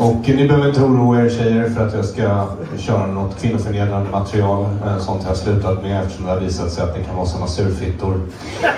Och 0.00 0.28
ni 0.28 0.48
behöver 0.48 0.68
inte 0.68 0.80
oroa 0.82 1.20
er 1.24 1.28
tjejer 1.28 1.70
för 1.70 1.86
att 1.86 1.94
jag 1.94 2.04
ska 2.04 2.46
köra 2.78 3.06
något 3.06 3.40
kvinnoförnedrande 3.40 4.10
material. 4.10 4.64
Eh, 4.86 4.98
Sånt 4.98 5.22
har 5.22 5.30
jag 5.30 5.36
slutat 5.36 5.82
med 5.82 6.02
eftersom 6.02 6.26
det 6.26 6.32
har 6.32 6.40
visat 6.40 6.70
sig 6.70 6.84
att 6.84 6.98
ni 6.98 7.04
kan 7.04 7.16
vara 7.16 7.26
såna 7.26 7.46
surfittor. 7.46 8.20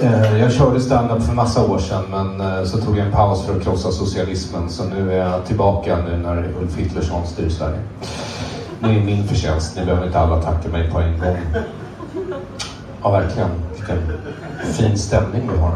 Eh, 0.00 0.40
Jag 0.40 0.52
körde 0.52 0.80
stand-up 0.80 1.22
för 1.22 1.32
massa 1.34 1.66
år 1.66 1.78
sedan 1.78 2.02
men 2.10 2.40
eh, 2.40 2.64
så 2.64 2.78
tog 2.78 2.98
jag 2.98 3.06
en 3.06 3.12
paus 3.12 3.46
för 3.46 3.56
att 3.56 3.62
krossa 3.62 3.90
socialismen. 3.90 4.68
Så 4.68 4.84
nu 4.84 5.12
är 5.12 5.26
jag 5.28 5.44
tillbaka 5.46 5.96
nu 5.96 6.16
när 6.16 6.48
Ulf 6.60 6.76
Hitlersson 6.76 7.26
styr 7.26 7.48
Sverige. 7.48 7.78
Det 8.80 8.86
är 8.86 9.00
min 9.04 9.28
förtjänst. 9.28 9.76
Ni 9.76 9.84
behöver 9.84 10.06
inte 10.06 10.18
alla 10.20 10.42
tacka 10.42 10.68
mig 10.68 10.90
på 10.90 10.98
en 11.00 11.18
gång. 11.20 11.36
Ja, 13.02 13.10
verkligen. 13.10 13.48
Vilken 13.74 13.98
fin 14.64 14.98
stämning 14.98 15.50
vi 15.52 15.58
har. 15.58 15.72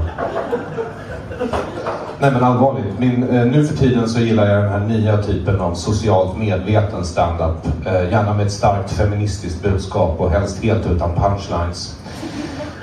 Nej 2.19 2.31
men 2.31 2.45
allvarligt. 2.45 2.99
Min, 2.99 3.29
eh, 3.29 3.45
nu 3.47 3.67
för 3.67 3.77
tiden 3.77 4.09
så 4.09 4.21
gillar 4.21 4.47
jag 4.47 4.63
den 4.63 4.73
här 4.73 4.81
nya 4.89 5.23
typen 5.23 5.61
av 5.61 5.75
socialt 5.75 6.39
medveten 6.39 7.05
stand-up. 7.05 7.87
Eh, 7.87 8.11
gärna 8.11 8.35
med 8.35 8.47
ett 8.47 8.53
starkt 8.53 8.91
feministiskt 8.91 9.63
budskap 9.63 10.21
och 10.21 10.31
helst 10.31 10.65
helt 10.65 10.87
utan 10.87 11.11
punchlines. 11.15 11.97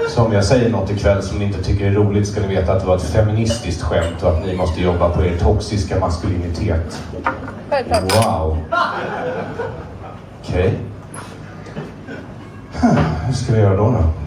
Så 0.10 0.26
om 0.26 0.34
jag 0.34 0.46
säger 0.46 0.70
något 0.70 0.92
ikväll 0.92 1.22
som 1.24 1.40
ni 1.40 1.46
inte 1.46 1.64
tycker 1.64 1.86
är 1.86 1.92
roligt 1.92 2.28
ska 2.28 2.42
ni 2.42 2.48
veta 2.48 2.74
att 2.74 2.80
det 2.80 2.88
var 2.88 2.96
ett 2.96 3.04
feministiskt 3.04 3.82
skämt 3.82 4.24
och 4.24 4.30
att 4.30 4.46
ni 4.46 4.56
måste 4.58 4.82
jobba 4.82 5.10
på 5.10 5.24
er 5.26 5.38
toxiska 5.38 6.00
maskulinitet. 6.00 7.04
Wow. 8.02 8.58
Okej. 10.42 10.80
Huh, 12.82 13.00
Hur 13.26 13.34
ska 13.34 13.54
vi 13.54 13.60
göra 13.60 13.78
då? 13.78 13.92
då? 13.92 14.23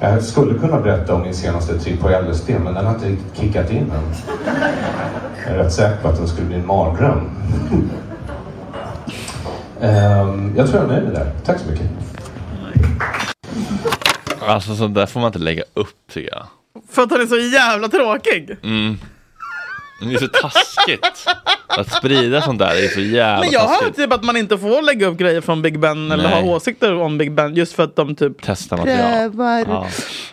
Jag 0.00 0.22
skulle 0.22 0.58
kunna 0.58 0.80
berätta 0.80 1.14
om 1.14 1.22
min 1.22 1.34
senaste 1.34 1.78
tripp 1.78 2.00
på 2.00 2.08
LSD 2.08 2.50
men 2.50 2.74
den 2.74 2.86
har 2.86 2.94
inte 2.94 3.08
riktigt 3.08 3.40
kickat 3.40 3.70
in 3.70 3.78
än. 3.78 4.14
Jag 5.46 5.54
är 5.54 5.58
rätt 5.58 5.72
säker 5.72 6.02
på 6.02 6.08
att 6.08 6.16
den 6.16 6.28
skulle 6.28 6.46
bli 6.46 6.56
en 6.56 6.66
mardröm. 6.66 7.30
Ehm, 9.80 10.54
jag 10.56 10.66
tror 10.68 10.80
jag 10.82 10.90
är 10.90 10.92
nöjd 10.92 11.04
med 11.04 11.12
det. 11.12 11.32
Tack 11.44 11.60
så 11.60 11.70
mycket. 11.70 11.86
Alltså 14.40 14.74
sånt 14.74 14.94
där 14.94 15.06
får 15.06 15.20
man 15.20 15.26
inte 15.26 15.38
lägga 15.38 15.62
upp 15.74 15.96
tycker 16.12 16.30
jag. 16.30 16.46
För 16.90 17.02
att 17.02 17.10
han 17.10 17.20
är 17.20 17.26
så 17.26 17.38
jävla 17.38 17.88
tråkig. 17.88 18.56
Mm. 18.62 18.98
Det 20.00 20.14
är 20.14 20.18
så 20.18 20.28
taskigt. 20.28 21.26
Att 21.66 21.92
sprida 21.92 22.42
sånt 22.42 22.58
där 22.58 22.84
är 22.84 22.88
så 22.88 23.00
jävla 23.00 23.40
Men 23.40 23.50
jag 23.50 23.60
har 23.60 23.68
taskigt. 23.76 23.96
typ 23.96 24.12
att 24.12 24.22
man 24.24 24.36
inte 24.36 24.58
får 24.58 24.82
lägga 24.82 25.06
upp 25.06 25.18
grejer 25.18 25.40
från 25.40 25.62
Big 25.62 25.78
Ben 25.80 26.12
eller 26.12 26.28
Nej. 26.30 26.42
ha 26.42 26.50
åsikter 26.50 26.94
om 27.00 27.18
Big 27.18 27.32
Ben 27.32 27.54
just 27.54 27.72
för 27.72 27.82
att 27.84 27.96
de 27.96 28.16
typ 28.16 28.42
Testa 28.42 28.76
material. 28.76 28.98
prövar. 29.30 29.64
Ja. 29.68 29.86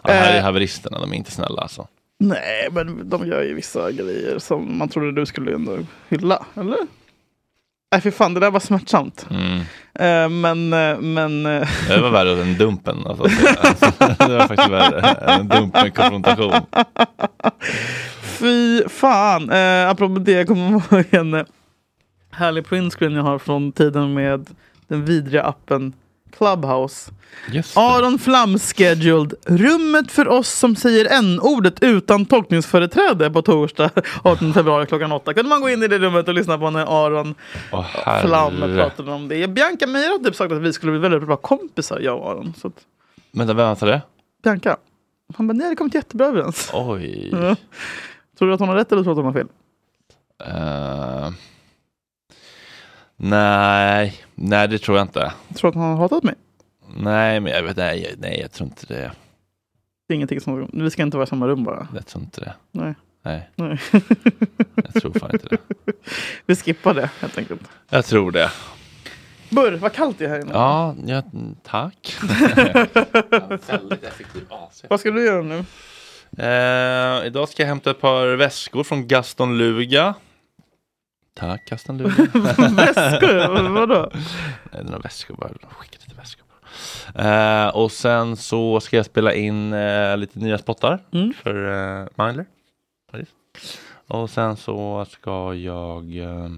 Ja, 0.03 0.13
här 0.13 0.33
är 0.33 0.37
Eh. 0.37 0.43
haveristerna, 0.43 0.99
de 0.99 1.11
är 1.11 1.15
inte 1.15 1.31
snälla 1.31 1.61
alltså. 1.61 1.87
Nej, 2.19 2.67
men 2.71 3.09
de 3.09 3.27
gör 3.27 3.43
ju 3.43 3.53
vissa 3.53 3.91
grejer 3.91 4.39
som 4.39 4.77
man 4.77 4.89
trodde 4.89 5.11
du 5.21 5.25
skulle 5.25 5.55
ändå 5.55 5.77
hylla, 6.09 6.45
eller? 6.55 6.77
Nej, 7.91 8.01
för 8.01 8.11
fan, 8.11 8.33
det 8.33 8.39
där 8.39 8.51
var 8.51 8.59
smärtsamt. 8.59 9.25
Mm. 9.29 9.59
Eh, 9.99 10.29
men, 10.29 10.73
eh, 10.73 10.97
men... 10.99 11.45
eh, 11.45 11.67
Det 11.87 11.97
var 12.01 12.09
värre 12.09 12.41
än 12.41 12.57
Dumpen. 12.57 12.97
Alltså. 13.07 13.23
Det 14.27 14.37
var 14.37 14.47
faktiskt 14.47 14.69
värre 14.69 14.99
än 15.09 15.39
en 15.39 15.47
Dumpen-konfrontation. 15.47 16.53
Fy 18.35 18.83
fan! 18.89 19.49
Eh, 19.49 19.89
apropå 19.89 20.19
det, 20.19 20.31
jag 20.31 20.47
kommer 20.47 20.69
ihåg 20.69 21.05
en 21.11 21.33
eh, 21.33 21.45
härlig 22.31 22.65
printscreen 22.65 23.13
jag 23.13 23.23
har 23.23 23.39
från 23.39 23.71
tiden 23.71 24.13
med 24.13 24.49
den 24.87 25.05
vidriga 25.05 25.43
appen 25.43 25.93
Clubhouse. 26.37 27.11
Just 27.51 27.77
Aron 27.77 28.19
Flam 28.19 28.59
scheduled 28.59 29.33
rummet 29.45 30.11
för 30.11 30.27
oss 30.27 30.49
som 30.49 30.75
säger 30.75 31.07
n-ordet 31.11 31.83
utan 31.83 32.25
tolkningsföreträde 32.25 33.31
på 33.31 33.41
torsdag 33.41 33.89
18 34.23 34.53
februari 34.53 34.85
klockan 34.85 35.11
8. 35.11 35.33
Kunde 35.33 35.49
man 35.49 35.61
gå 35.61 35.69
in 35.69 35.83
i 35.83 35.87
det 35.87 35.99
rummet 35.99 36.27
och 36.27 36.33
lyssna 36.33 36.57
på 36.57 36.69
när 36.69 37.05
Aron 37.05 37.35
Åh, 37.71 37.85
Flam 38.21 38.57
pratade 38.57 39.11
om 39.11 39.27
det. 39.27 39.47
Bianca 39.47 39.87
Meira 39.87 40.11
har 40.11 40.19
typ 40.19 40.35
sagt 40.35 40.51
att 40.53 40.61
vi 40.61 40.73
skulle 40.73 40.91
bli 40.91 41.01
väldigt 41.01 41.27
bra 41.27 41.35
kompisar, 41.37 41.99
jag 41.99 42.17
och 42.19 42.29
Aron. 42.31 42.53
Så 42.57 42.67
att, 42.67 42.73
Vänta, 43.31 43.53
vem 43.53 43.75
sa 43.75 43.85
det? 43.85 44.01
Bianca, 44.43 44.77
han 45.37 45.47
bara, 45.47 45.53
ni 45.53 45.63
hade 45.63 45.75
kommit 45.75 45.93
jättebra 45.95 46.27
överens. 46.27 46.69
Oj. 46.73 47.29
Ja. 47.31 47.55
Tror 48.37 48.47
du 48.47 48.53
att 48.53 48.59
hon 48.59 48.69
har 48.69 48.75
rätt 48.75 48.91
eller 48.91 49.03
tror 49.03 49.15
du 49.15 49.21
att 49.21 49.25
hon 49.25 49.33
har 49.33 49.41
fel? 49.41 49.47
Eh, 50.45 51.31
Nej, 53.17 54.21
nej 54.35 54.67
det 54.67 54.77
tror 54.77 54.97
jag 54.97 55.05
inte. 55.05 55.33
Tror 55.55 55.71
du 55.71 55.77
att 55.77 55.83
han 55.83 55.91
har 55.91 55.97
hatat 55.97 56.23
mig? 56.23 56.35
Nej, 56.97 57.39
men 57.39 57.51
jag 57.53 57.63
vet 57.63 57.77
nej, 57.77 58.15
nej, 58.17 58.39
jag 58.41 58.51
tror 58.51 58.67
inte 58.67 58.85
det. 58.85 59.11
Det 60.07 60.13
är 60.13 60.15
ingenting 60.15 60.41
som... 60.41 60.69
Vi 60.73 60.91
ska 60.91 61.01
inte 61.01 61.17
vara 61.17 61.23
i 61.25 61.29
samma 61.29 61.47
rum 61.47 61.63
bara. 61.63 61.87
Jag 61.95 62.05
tror 62.05 62.23
inte 62.23 62.41
det. 62.41 62.53
Nej. 62.71 62.95
Nej, 63.21 63.49
Nej. 63.55 63.79
jag 64.75 64.93
tror 65.01 65.19
fan 65.19 65.29
inte 65.33 65.47
det. 65.47 65.57
Vi 66.45 66.55
skippar 66.55 66.93
det 66.93 67.09
helt 67.21 67.37
enkelt. 67.37 67.61
Jag 67.89 68.05
tror 68.05 68.31
det. 68.31 68.51
Burr, 69.49 69.77
vad 69.77 69.93
kallt 69.93 70.17
det 70.17 70.25
är 70.25 70.29
här 70.29 70.39
inne. 70.41 70.51
Ja, 70.53 70.95
ja 71.05 71.23
tack. 71.63 72.17
Väldigt 73.67 74.03
effektiv 74.03 74.45
AC. 74.49 74.83
Vad 74.89 74.99
ska 74.99 75.11
du 75.11 75.25
göra 75.25 75.41
nu? 75.41 75.65
Eh, 76.37 77.25
idag 77.27 77.49
ska 77.49 77.63
jag 77.63 77.67
hämta 77.67 77.91
ett 77.91 78.01
par 78.01 78.35
väskor 78.35 78.83
från 78.83 79.07
Gaston 79.07 79.57
Luga. 79.57 80.13
Tack 81.33 81.65
Gaston 81.65 81.97
Luga. 81.97 82.09
Väskor? 82.75 83.69
Vadå? 83.69 84.11
Nej, 84.71 84.83
det 84.83 84.93
är 84.93 84.99
väskor 84.99 85.35
bara. 85.35 85.49
De 85.61 85.67
skickade 85.69 86.03
lite 86.07 86.15
väskor. 86.19 86.45
Eh, 87.15 87.67
och 87.67 87.91
sen 87.91 88.35
så 88.37 88.79
ska 88.79 88.97
jag 88.97 89.05
spela 89.05 89.33
in 89.33 89.73
eh, 89.73 90.17
lite 90.17 90.39
nya 90.39 90.57
spottar 90.57 90.99
Mm. 91.13 91.33
för 91.33 91.55
eh. 92.17 92.43
Precis. 93.11 93.33
Och 94.07 94.29
sen 94.29 94.57
så 94.57 95.05
ska 95.09 95.53
jag, 95.53 96.17
eh, 96.17 96.49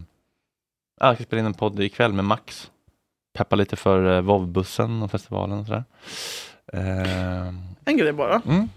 ja, 0.99 1.07
jag 1.07 1.15
ska 1.15 1.23
spela 1.23 1.39
in 1.39 1.45
en 1.45 1.53
podd 1.53 1.79
ikväll 1.79 2.13
med 2.13 2.25
Max. 2.25 2.71
Peppa 3.37 3.55
lite 3.55 3.75
för 3.75 4.15
eh, 4.15 4.21
Vovbussen 4.21 5.03
och 5.03 5.11
festivalen 5.11 5.59
och 5.59 5.65
sådär. 5.65 5.83
Eh, 6.73 7.47
En 7.85 7.97
grej 7.97 8.13
bara. 8.13 8.41
Mm. 8.45 8.69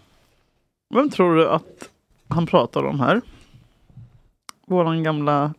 Vem 0.95 1.11
tror 1.11 1.37
du 1.37 1.49
att 1.49 1.91
han 2.29 2.47
pratar 2.47 2.85
om 2.85 3.01
här? 3.01 3.21
Våran 4.67 5.03
gamla 5.03 5.55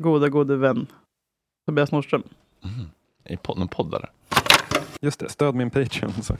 goda, 0.00 0.28
gode 0.28 0.56
vän 0.56 0.86
Tobias 1.66 1.92
Norström. 1.92 2.22
I 3.24 3.36
pod- 3.36 3.58
någon 3.58 3.68
podd 3.68 3.94
eller? 3.94 4.10
Just 5.00 5.20
det, 5.20 5.28
stöd 5.28 5.54
min 5.54 5.70
Patreon. 5.70 6.12
Så. 6.22 6.36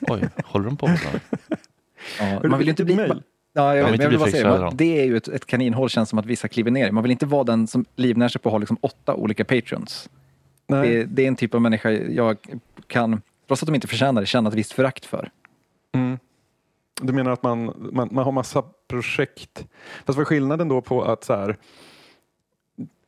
Oj, 0.00 0.28
håller 0.44 0.66
de 0.66 0.76
på 0.76 0.86
med? 0.86 1.20
Ja, 2.18 2.40
man 2.48 2.58
vill 2.58 2.66
ju 2.66 2.70
inte 2.70 2.84
bli... 2.84 2.96
Mail? 2.96 3.22
Ja, 3.52 3.76
jag, 3.76 3.84
vet, 3.84 3.84
jag 3.84 3.94
inte 3.94 4.08
vill 4.08 4.18
bara 4.18 4.30
säga, 4.30 4.60
man, 4.60 4.76
det 4.76 5.00
är 5.00 5.04
ju 5.04 5.16
ett, 5.16 5.28
ett 5.28 5.46
kaninhål 5.46 5.88
känns 5.88 6.08
som 6.08 6.18
att 6.18 6.26
vissa 6.26 6.48
kliver 6.48 6.70
ner. 6.70 6.90
Man 6.90 7.02
vill 7.02 7.12
inte 7.12 7.26
vara 7.26 7.44
den 7.44 7.66
som 7.66 7.84
livnär 7.96 8.28
sig 8.28 8.40
på 8.40 8.48
att 8.48 8.52
ha 8.52 8.58
liksom 8.58 8.76
åtta 8.80 9.14
olika 9.14 9.44
patrons. 9.44 10.10
Det, 10.66 11.04
det 11.04 11.24
är 11.24 11.28
en 11.28 11.36
typ 11.36 11.54
av 11.54 11.60
människa 11.62 11.90
jag 11.90 12.36
kan, 12.86 13.22
trots 13.46 13.62
att 13.62 13.66
de 13.66 13.74
inte 13.74 13.86
förtjänar 13.86 14.20
det, 14.20 14.26
känna 14.26 14.48
ett 14.48 14.54
visst 14.54 14.72
förakt 14.72 15.04
för. 15.04 15.30
Du 17.02 17.12
menar 17.12 17.30
att 17.30 17.42
man, 17.42 17.88
man, 17.92 18.08
man 18.12 18.24
har 18.24 18.32
massa 18.32 18.62
projekt. 18.88 19.66
Fast 20.04 20.16
vad 20.16 20.20
är 20.20 20.24
skillnaden 20.24 20.68
då 20.68 20.80
på 20.80 21.02
att 21.02 21.24
så 21.24 21.34
här, 21.34 21.56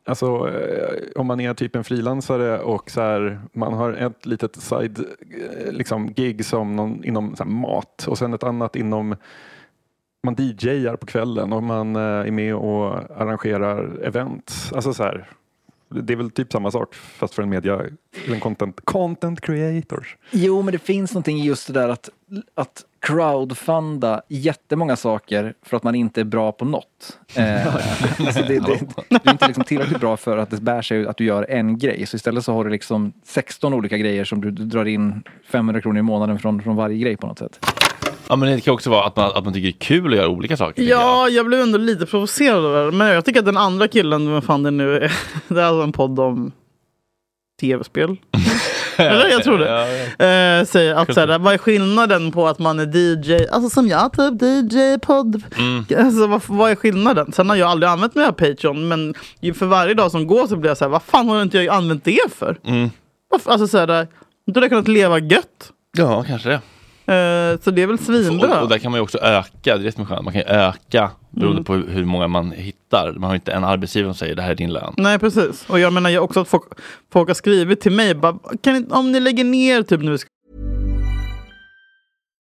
Alltså 0.06 0.48
eh, 0.48 1.20
om 1.20 1.26
man 1.26 1.40
är 1.40 1.54
typ 1.54 1.76
en 1.76 1.84
frilansare 1.84 2.58
och 2.58 2.90
så 2.90 3.00
här, 3.00 3.40
man 3.52 3.74
har 3.74 3.92
ett 3.92 4.26
litet 4.26 4.56
side 4.56 4.98
eh, 4.98 5.72
liksom, 5.72 6.12
gig 6.12 6.44
som 6.44 6.76
någon, 6.76 7.04
inom 7.04 7.36
så 7.36 7.44
här, 7.44 7.50
mat 7.50 8.06
och 8.08 8.18
sen 8.18 8.34
ett 8.34 8.42
annat 8.42 8.76
inom 8.76 9.16
man 10.22 10.34
DJar 10.38 10.96
på 10.96 11.06
kvällen 11.06 11.52
och 11.52 11.62
man 11.62 11.96
eh, 11.96 12.02
är 12.02 12.30
med 12.30 12.54
och 12.54 13.20
arrangerar 13.20 14.02
event. 14.02 14.70
Alltså 14.74 14.94
så 14.94 15.02
här, 15.02 15.28
det 15.88 16.12
är 16.12 16.16
väl 16.16 16.30
typ 16.30 16.52
samma 16.52 16.70
sak 16.70 16.94
fast 16.94 17.34
för 17.34 17.42
en 17.42 17.48
media, 17.48 17.74
eller 18.24 18.34
en 18.34 18.40
content, 18.40 18.80
content 18.84 19.40
creators. 19.40 20.16
Jo, 20.30 20.62
men 20.62 20.72
det 20.72 20.78
finns 20.78 21.12
någonting 21.12 21.38
i 21.38 21.46
just 21.46 21.66
det 21.66 21.72
där 21.72 21.88
att, 21.88 22.10
att 22.54 22.84
crowdfunda 23.04 24.22
jättemånga 24.28 24.96
saker 24.96 25.54
för 25.62 25.76
att 25.76 25.82
man 25.82 25.94
inte 25.94 26.20
är 26.20 26.24
bra 26.24 26.52
på 26.52 26.64
något. 26.64 27.18
Eh, 27.34 27.74
alltså 28.26 28.42
det, 28.42 28.58
det, 28.58 28.80
du 29.08 29.16
är 29.24 29.30
inte 29.30 29.46
liksom 29.46 29.64
tillräckligt 29.64 30.00
bra 30.00 30.16
för 30.16 30.38
att 30.38 30.50
det 30.50 30.60
bär 30.60 30.82
sig 30.82 31.06
att 31.06 31.16
du 31.16 31.24
gör 31.24 31.50
en 31.50 31.78
grej. 31.78 32.06
Så 32.06 32.16
istället 32.16 32.44
så 32.44 32.52
har 32.52 32.64
du 32.64 32.70
liksom 32.70 33.12
16 33.24 33.74
olika 33.74 33.96
grejer 33.98 34.24
som 34.24 34.40
du, 34.40 34.50
du 34.50 34.64
drar 34.64 34.84
in 34.84 35.22
500 35.52 35.80
kronor 35.80 35.98
i 35.98 36.02
månaden 36.02 36.38
från, 36.38 36.62
från 36.62 36.76
varje 36.76 36.98
grej 36.98 37.16
på 37.16 37.26
något 37.26 37.38
sätt. 37.38 37.66
Ja 38.28 38.36
men 38.36 38.52
det 38.52 38.60
kan 38.60 38.74
också 38.74 38.90
vara 38.90 39.04
att 39.04 39.16
man, 39.16 39.32
att 39.34 39.44
man 39.44 39.52
tycker 39.52 39.66
det 39.66 39.76
är 39.76 39.78
kul 39.78 40.12
att 40.12 40.18
göra 40.18 40.28
olika 40.28 40.56
saker. 40.56 40.82
Ja, 40.82 41.28
jag 41.28 41.46
blev 41.46 41.60
ändå 41.60 41.78
lite 41.78 42.06
provocerad 42.06 42.64
av 42.64 42.92
det. 42.92 42.96
Men 42.96 43.08
jag 43.08 43.24
tycker 43.24 43.40
att 43.40 43.46
den 43.46 43.56
andra 43.56 43.88
killen, 43.88 44.32
vem 44.32 44.42
fan 44.42 44.62
det 44.62 44.70
nu 44.70 44.96
är, 44.96 45.12
det 45.48 45.60
är 45.60 45.64
alltså 45.64 45.82
en 45.82 45.92
podd 45.92 46.20
om 46.20 46.52
tv-spel. 47.60 48.16
Eller 48.96 49.28
jag 49.28 49.44
tror 49.44 49.58
det. 49.58 49.80
Eh, 50.24 50.66
säger 50.66 50.94
att 50.94 51.14
såhär, 51.14 51.38
vad 51.38 51.54
är 51.54 51.58
skillnaden 51.58 52.32
på 52.32 52.48
att 52.48 52.58
man 52.58 52.80
är 52.80 52.96
DJ, 52.96 53.46
alltså 53.48 53.70
som 53.70 53.88
jag 53.88 54.12
typ, 54.12 54.42
DJ-podd. 54.42 55.42
Mm. 55.58 55.84
Alltså 56.06 56.26
vad, 56.26 56.42
vad 56.46 56.70
är 56.70 56.74
skillnaden? 56.74 57.32
Sen 57.32 57.48
har 57.48 57.56
jag 57.56 57.70
aldrig 57.70 57.90
använt 57.90 58.14
mig 58.14 58.26
av 58.26 58.32
Patreon, 58.32 58.88
men 58.88 59.14
för 59.54 59.66
varje 59.66 59.94
dag 59.94 60.10
som 60.10 60.26
går 60.26 60.46
så 60.46 60.56
blir 60.56 60.70
jag 60.70 60.78
såhär, 60.78 60.90
vad 60.90 61.02
fan 61.02 61.28
har 61.28 61.42
inte 61.42 61.58
jag 61.58 61.76
använt 61.76 62.04
det 62.04 62.32
för? 62.34 62.58
Mm. 62.64 62.90
Alltså 63.44 63.68
såhär, 63.68 63.86
då 63.86 63.94
hade 64.54 64.60
jag 64.60 64.70
kunnat 64.70 64.88
leva 64.88 65.18
gött. 65.18 65.72
Ja, 65.96 66.24
kanske 66.28 66.48
det. 66.48 66.60
Eh, 67.06 67.60
så 67.60 67.70
det 67.70 67.82
är 67.82 67.86
väl 67.86 67.98
svinbra. 67.98 68.56
Och, 68.56 68.62
och 68.62 68.68
där 68.68 68.78
kan 68.78 68.90
man 68.92 68.98
ju 68.98 69.02
också 69.02 69.18
öka, 69.18 69.50
det 69.62 69.70
är 69.70 69.78
det 69.78 69.92
som 69.92 70.02
är 70.02 70.06
skönt, 70.06 70.24
man 70.24 70.32
kan 70.32 70.42
ju 70.42 70.48
öka 70.48 71.10
beroende 71.30 71.56
Mm. 71.60 71.64
på 71.64 71.74
hur 71.74 71.88
hur 71.88 72.04
många 72.04 72.28
man 72.28 72.52
hittar. 72.52 73.12
Man 73.12 73.22
har 73.30 73.34
inte 73.34 73.52
en 73.52 73.64
arbetsgivare 73.64 74.12
som 74.14 74.18
säger 74.18 74.34
det 74.34 74.42
här 74.42 74.50
är 74.50 74.54
din 74.54 74.72
lön. 74.72 74.94
Nej 74.96 75.18
precis. 75.18 75.64
Och 75.68 75.78
jag 75.80 75.92
menar 75.92 76.10
jag 76.10 76.24
också 76.24 76.40
att 76.40 76.48
folk, 76.48 76.64
folk 77.12 77.28
har 77.28 77.34
skrivit 77.34 77.80
till 77.80 77.92
mig, 77.92 78.14
bara, 78.14 78.38
kan 78.60 78.92
om 78.92 79.12
ni 79.12 79.20
lägger 79.20 79.44
ner 79.44 79.82
typ 79.82 80.00
nu 80.00 80.16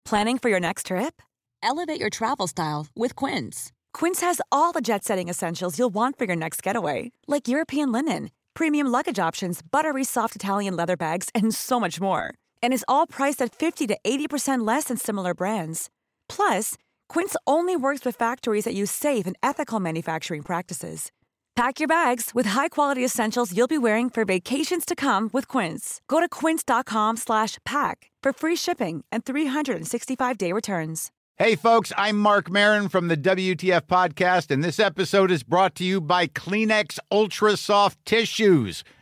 Planning 0.09 0.39
for 0.39 0.51
your 0.51 0.61
next 0.61 0.87
trip? 0.87 1.15
Elevate 1.63 2.01
your 2.01 2.11
travel 2.11 2.49
style 2.49 2.87
with 2.95 3.15
Quince. 3.25 3.73
Quince 3.99 4.21
has 4.27 4.41
all 4.51 4.73
the 4.73 4.81
jet 4.93 5.05
setting 5.05 5.31
essentials 5.31 5.79
you'll 5.79 5.95
want 5.95 6.19
for 6.19 6.27
your 6.27 6.37
next 6.37 6.67
getaway, 6.67 7.11
like 7.27 7.49
European 7.49 7.93
linen, 7.93 8.29
premium 8.55 8.87
luggage 8.93 9.19
options, 9.29 9.63
buttery 9.63 10.05
soft 10.05 10.37
Italian 10.37 10.77
leather 10.77 10.97
bags, 10.97 11.31
and 11.35 11.55
so 11.55 11.81
much 11.81 12.01
more. 12.01 12.35
And 12.65 12.73
is 12.73 12.85
all 12.89 13.07
priced 13.07 13.41
at 13.41 13.55
50 13.55 13.87
to 13.87 13.99
80% 14.05 14.67
less 14.67 14.85
than 14.85 14.97
similar 14.97 15.35
brands. 15.35 15.89
Plus, 16.29 16.75
Quince 17.09 17.37
only 17.47 17.77
works 17.77 18.05
with 18.05 18.17
factories 18.17 18.65
that 18.65 18.75
use 18.75 18.91
safe 18.91 19.27
and 19.29 19.37
ethical 19.43 19.79
manufacturing 19.79 20.43
practices. 20.43 21.13
Pack 21.57 21.79
your 21.79 21.87
bags 21.87 22.33
with 22.35 22.47
high-quality 22.47 23.05
essentials 23.05 23.57
you'll 23.57 23.69
be 23.69 23.79
wearing 23.79 24.11
for 24.11 24.25
vacations 24.25 24.85
to 24.85 24.97
come 24.97 25.31
with 25.33 25.47
Quince. 25.47 26.01
Go 26.09 26.19
to 26.19 26.29
quince.com 26.29 27.17
slash 27.17 27.59
pack 27.65 28.11
for 28.23 28.33
free 28.33 28.57
shipping 28.57 29.05
and 29.13 29.25
365-day 29.25 30.51
returns. 30.51 31.13
Hey, 31.37 31.57
folks, 31.57 31.93
I'm 31.97 32.17
Mark 32.19 32.49
Marin 32.49 32.89
from 32.89 33.09
the 33.09 33.17
WTF 33.17 33.83
Podcast, 33.83 34.53
and 34.53 34.63
this 34.63 34.79
episode 34.79 35.33
is 35.33 35.43
brought 35.43 35.75
to 35.75 35.85
you 35.85 36.01
by 36.01 36.29
Kleenex 36.29 37.01
Ultra 37.11 37.57
Soft 37.57 37.99
Tissues, 38.05 38.85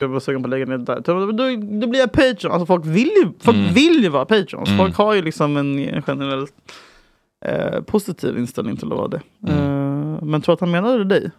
Jag 0.00 0.08
var 0.08 0.20
sugen 0.20 0.42
på 0.42 0.46
att 0.46 0.50
lägga 0.50 0.66
ner 0.66 0.78
det 0.78 0.84
där. 0.84 1.00
Då, 1.00 1.32
då, 1.80 1.86
blir 1.86 2.00
jag 2.00 2.12
Patreon. 2.12 2.52
Alltså 2.52 2.66
folk 2.66 2.86
vill 2.86 3.06
ju, 3.22 3.28
folk 3.40 3.56
Mm. 3.56 3.74
vill 3.74 4.02
ju 4.02 4.08
vara 4.08 4.24
Patreons. 4.24 4.68
Mm. 4.68 4.78
Folk 4.78 4.96
har 4.96 5.14
ju 5.14 5.22
liksom 5.22 5.56
en 5.56 6.02
generellt 6.06 6.52
eh, 7.46 7.80
positiv 7.80 8.38
inställning 8.38 8.76
till 8.76 8.92
att 8.92 8.98
vara 8.98 9.08
det. 9.08 9.20
Mm. 9.48 10.14
Eh, 10.14 10.22
men 10.22 10.40
tror 10.42 10.54
att 10.54 10.60
han 10.60 10.70
menade 10.70 11.04
dig? 11.04 11.30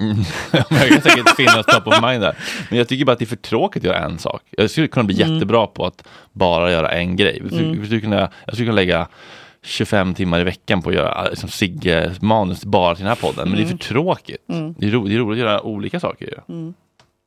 Mm. 0.00 0.16
jag 0.52 0.68
kan 0.88 1.00
säkert 1.00 1.36
finnas 1.36 1.66
top 1.66 1.86
of 1.86 2.02
mind 2.02 2.22
där. 2.22 2.36
Men 2.70 2.78
jag 2.78 2.88
tycker 2.88 3.04
bara 3.04 3.12
att 3.12 3.18
det 3.18 3.24
är 3.24 3.26
för 3.26 3.36
tråkigt 3.36 3.82
att 3.82 3.86
göra 3.86 3.98
en 4.04 4.18
sak. 4.18 4.42
Jag 4.50 4.70
skulle 4.70 4.88
kunna 4.88 5.04
bli 5.04 5.22
Mm. 5.22 5.34
jättebra 5.34 5.66
på 5.66 5.86
att 5.86 6.06
bara 6.32 6.72
göra 6.72 6.88
en 6.90 7.16
grej. 7.16 7.38
Jag 7.42 7.50
skulle, 7.52 7.64
Mm. 7.66 7.78
jag 7.78 7.86
skulle, 7.86 8.00
kunna, 8.00 8.30
jag 8.46 8.54
skulle 8.54 8.66
kunna 8.66 8.76
lägga 8.76 9.08
25 9.62 10.14
timmar 10.14 10.40
i 10.40 10.44
veckan 10.44 10.82
på 10.82 10.88
att 10.88 10.94
göra 10.94 11.28
liksom, 11.28 11.48
Sigge 11.48 12.12
manus 12.20 12.64
bara 12.64 12.94
till 12.94 13.04
den 13.04 13.08
här 13.08 13.28
podden. 13.28 13.48
Men 13.48 13.56
det 13.56 13.62
är 13.62 13.66
Mm. 13.66 13.78
för 13.78 13.84
tråkigt. 13.84 14.48
Mm. 14.48 14.74
Det, 14.78 14.86
är 14.86 14.90
ro, 14.90 15.04
det 15.08 15.14
är 15.14 15.18
roligt 15.18 15.42
att 15.42 15.48
göra 15.48 15.62
olika 15.62 16.00
saker 16.00 16.26
ju. 16.26 16.72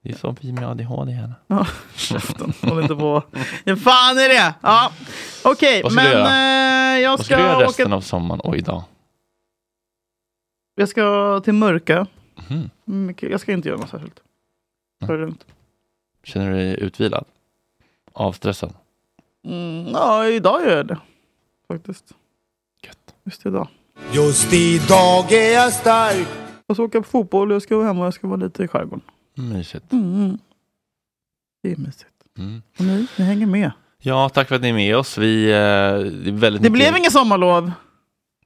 Mm. 0.04 0.14
Det 0.14 0.18
är 0.18 0.18
som 0.20 0.36
vi 0.42 0.52
med 0.52 0.64
ADHD 0.70 1.12
här. 1.12 1.34
Ja, 1.48 1.68
käften. 1.96 2.54
Håll 2.62 2.82
inte 2.82 2.96
på. 2.96 3.24
Ja, 3.64 3.76
fan 3.76 4.18
är 4.18 4.30
det? 4.30 4.54
Ja, 4.62 4.92
okej. 5.44 5.80
Ska 5.80 5.90
men 5.90 6.06
eh, 6.96 7.02
jag 7.02 7.18
Vad 7.18 7.26
ska 7.26 7.36
du 7.38 7.42
göra 7.44 7.58
åka... 7.58 7.66
resten 7.68 7.94
av 7.94 8.02
sommaren 8.02 8.40
och 8.40 8.58
idag? 8.58 8.84
Jag 10.76 10.90
ska 10.90 11.40
till 11.44 11.54
Mörka. 11.54 12.08
Mhm. 12.50 12.70
Mycket- 12.86 13.32
Jag 13.32 13.40
ska 13.42 13.52
inte 13.52 13.70
göra 13.70 13.80
något 13.80 13.90
särskilt. 13.90 14.20
Ta 15.06 15.14
det 15.14 15.18
lugnt. 15.20 15.46
Känner 16.24 16.50
du 16.52 16.56
dig 16.58 16.80
utvilad? 16.80 17.26
Avstressad? 18.14 18.74
Mm, 19.48 19.88
ja, 19.94 20.28
idag 20.28 20.62
gör 20.66 20.78
jag 20.78 20.88
det. 20.88 20.98
Faktiskt. 21.68 22.06
Just 23.26 23.46
idag. 23.46 23.68
Just 24.12 24.54
idag 24.54 25.32
är 25.32 25.54
jag 25.54 25.74
stark 25.74 26.28
Jag 26.68 26.76
ska 26.76 26.84
åka 26.84 27.02
på 27.02 27.08
fotboll 27.08 27.52
och 27.52 27.56
jag 27.56 27.62
ska 27.62 27.76
vara 27.78 27.88
hemma 27.88 28.00
och 28.00 28.06
jag 28.06 28.14
ska 28.14 28.28
vara 28.28 28.40
lite 28.40 28.64
i 28.64 28.68
skärgården. 28.68 29.02
Mysigt. 29.38 29.92
Mm. 29.94 30.38
Det 31.64 31.72
är 31.72 31.78
mysigt. 31.78 32.04
Mm. 32.38 32.62
Och 32.80 32.86
ni, 32.86 33.08
ni 33.16 33.26
hänger 33.26 33.46
med. 33.46 33.72
Ja, 34.02 34.30
tack 34.30 34.48
för 34.48 34.56
att 34.56 34.62
ni 34.62 34.70
är 34.70 34.74
med 34.74 34.96
oss. 34.98 35.18
Vi, 35.18 35.52
eh, 35.52 36.34
väldigt 36.34 36.62
Det 36.64 36.70
blev 36.70 36.98
inget 36.98 37.12
sommarlov. 37.12 37.72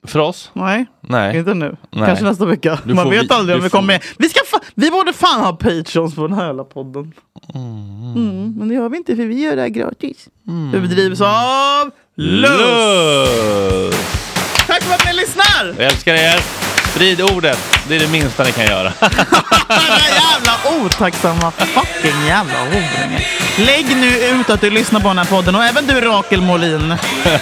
För 0.04 0.20
oss? 0.20 0.52
Nej. 0.54 0.86
Nej. 1.02 1.38
Inte 1.38 1.54
nu. 1.54 1.78
Nej. 1.92 2.06
Kanske 2.08 2.26
nästa 2.26 2.46
vecka. 2.46 2.80
Du 2.86 2.94
Man 2.94 3.10
vet 3.10 3.24
vi- 3.24 3.34
aldrig 3.34 3.58
om 3.58 3.64
vi 3.64 3.70
får- 3.70 3.78
kommer 3.78 3.94
med. 3.94 4.04
Vi, 4.18 4.30
ska 4.30 4.40
vi 4.76 4.92
borde 4.92 5.14
fan 5.14 5.42
ha 5.42 5.54
patreons 5.56 6.16
på 6.16 6.28
den 6.28 6.38
här 6.38 6.46
jävla 6.46 6.64
podden. 6.64 7.14
Mm, 7.54 8.54
men 8.58 8.68
det 8.68 8.74
gör 8.76 8.90
vi 8.90 8.98
inte 8.98 9.16
för 9.16 9.26
vi 9.26 9.42
gör 9.44 9.56
det 9.56 9.62
här 9.62 9.70
gratis. 9.70 10.30
Mm. 10.48 10.72
Det 10.72 10.80
bedrivs 10.80 11.22
av 11.22 11.92
Lust. 12.16 12.52
Lust! 12.52 13.98
Tack 14.68 14.84
för 14.84 14.94
att 14.96 15.06
ni 15.06 15.14
lyssnar! 15.22 15.66
Jag 15.84 15.92
älskar 15.92 16.14
er. 16.14 16.61
Sprid 16.92 17.22
ordet. 17.22 17.60
Det 17.88 17.96
är 17.96 18.00
det 18.00 18.08
minsta 18.08 18.44
ni 18.44 18.52
kan 18.52 18.66
göra. 18.66 18.94
Jävla 19.70 20.82
otacksamma 20.86 21.52
fucking 21.52 22.28
jävla 22.28 22.60
horunge. 22.60 23.28
Lägg 23.58 23.96
nu 23.98 24.18
ut 24.18 24.50
att 24.50 24.62
du 24.62 24.70
lyssnar 24.70 25.00
på 25.00 25.08
den 25.08 25.18
här 25.18 25.26
podden 25.26 25.56
och 25.56 25.64
även 25.64 25.88
du 25.88 26.02
Rakel 26.02 26.42
Molin. 26.42 26.96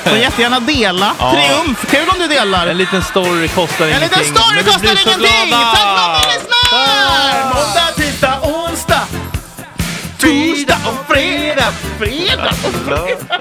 Så 0.03 0.15
jättegärna 0.15 0.59
dela. 0.59 1.11
Ja. 1.19 1.31
Triumf, 1.31 1.91
kul 1.91 2.09
om 2.09 2.19
du 2.19 2.27
delar. 2.27 2.67
En 2.67 2.77
liten 2.77 3.03
story 3.03 3.47
kostar 3.47 3.85
En 3.85 3.91
ingenting. 3.91 4.19
liten 4.19 4.35
story 4.35 4.63
kostar 4.63 4.85
ingenting! 4.87 5.49
Tack 5.51 5.77
för 5.77 5.95
att 5.95 6.27
ni 6.27 6.33
lyssnar! 6.33 7.43
Måndag, 7.53 7.91
tisdag, 7.95 8.39
onsdag. 8.43 9.01
Torsdag 10.17 10.77
och 10.85 11.15
fredag. 11.15 11.71
Fredag 11.99 12.49
och 12.63 12.73
fredag. 12.85 13.39